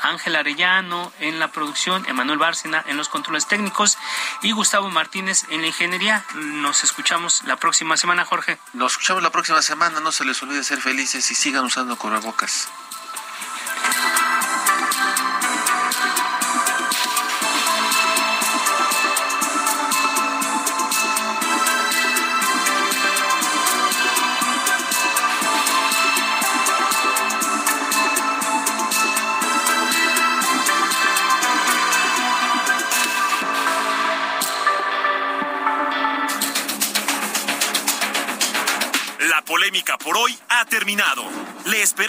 Ángel 0.03 0.35
Arellano 0.35 1.11
en 1.19 1.39
la 1.39 1.49
producción, 1.49 2.05
Emanuel 2.07 2.37
Bárcena 2.37 2.83
en 2.87 2.97
los 2.97 3.09
controles 3.09 3.47
técnicos 3.47 3.97
y 4.41 4.51
Gustavo 4.51 4.89
Martínez 4.89 5.45
en 5.49 5.61
la 5.61 5.67
ingeniería. 5.67 6.25
Nos 6.35 6.83
escuchamos 6.83 7.43
la 7.43 7.57
próxima 7.57 7.97
semana, 7.97 8.25
Jorge. 8.25 8.59
Nos 8.73 8.93
escuchamos 8.93 9.23
la 9.23 9.31
próxima 9.31 9.61
semana. 9.61 9.99
No 9.99 10.11
se 10.11 10.25
les 10.25 10.41
olvide 10.43 10.63
ser 10.63 10.81
felices 10.81 11.29
y 11.31 11.35
sigan 11.35 11.65
usando 11.65 11.97
correbocas. 11.97 12.69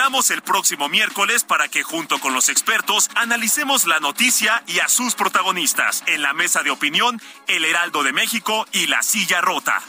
Esperamos 0.00 0.30
el 0.30 0.40
próximo 0.40 0.88
miércoles 0.88 1.44
para 1.44 1.68
que 1.68 1.82
junto 1.82 2.20
con 2.20 2.32
los 2.32 2.48
expertos 2.48 3.10
analicemos 3.16 3.86
la 3.86 4.00
noticia 4.00 4.62
y 4.66 4.78
a 4.78 4.88
sus 4.88 5.14
protagonistas 5.14 6.02
en 6.06 6.22
la 6.22 6.32
mesa 6.32 6.62
de 6.62 6.70
opinión 6.70 7.20
El 7.46 7.66
Heraldo 7.66 8.02
de 8.02 8.14
México 8.14 8.66
y 8.72 8.86
La 8.86 9.02
Silla 9.02 9.42
Rota. 9.42 9.82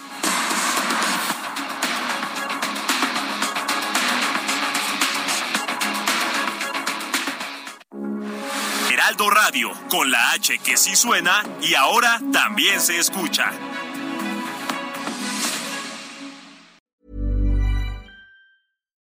Heraldo 8.92 9.30
Radio, 9.30 9.72
con 9.90 10.12
la 10.12 10.32
H 10.32 10.60
que 10.60 10.76
sí 10.76 10.98
suena 10.98 11.42
y 11.62 11.76
ahora 11.76 12.20
también 12.34 12.82
se 12.82 13.00
escucha. 13.00 13.54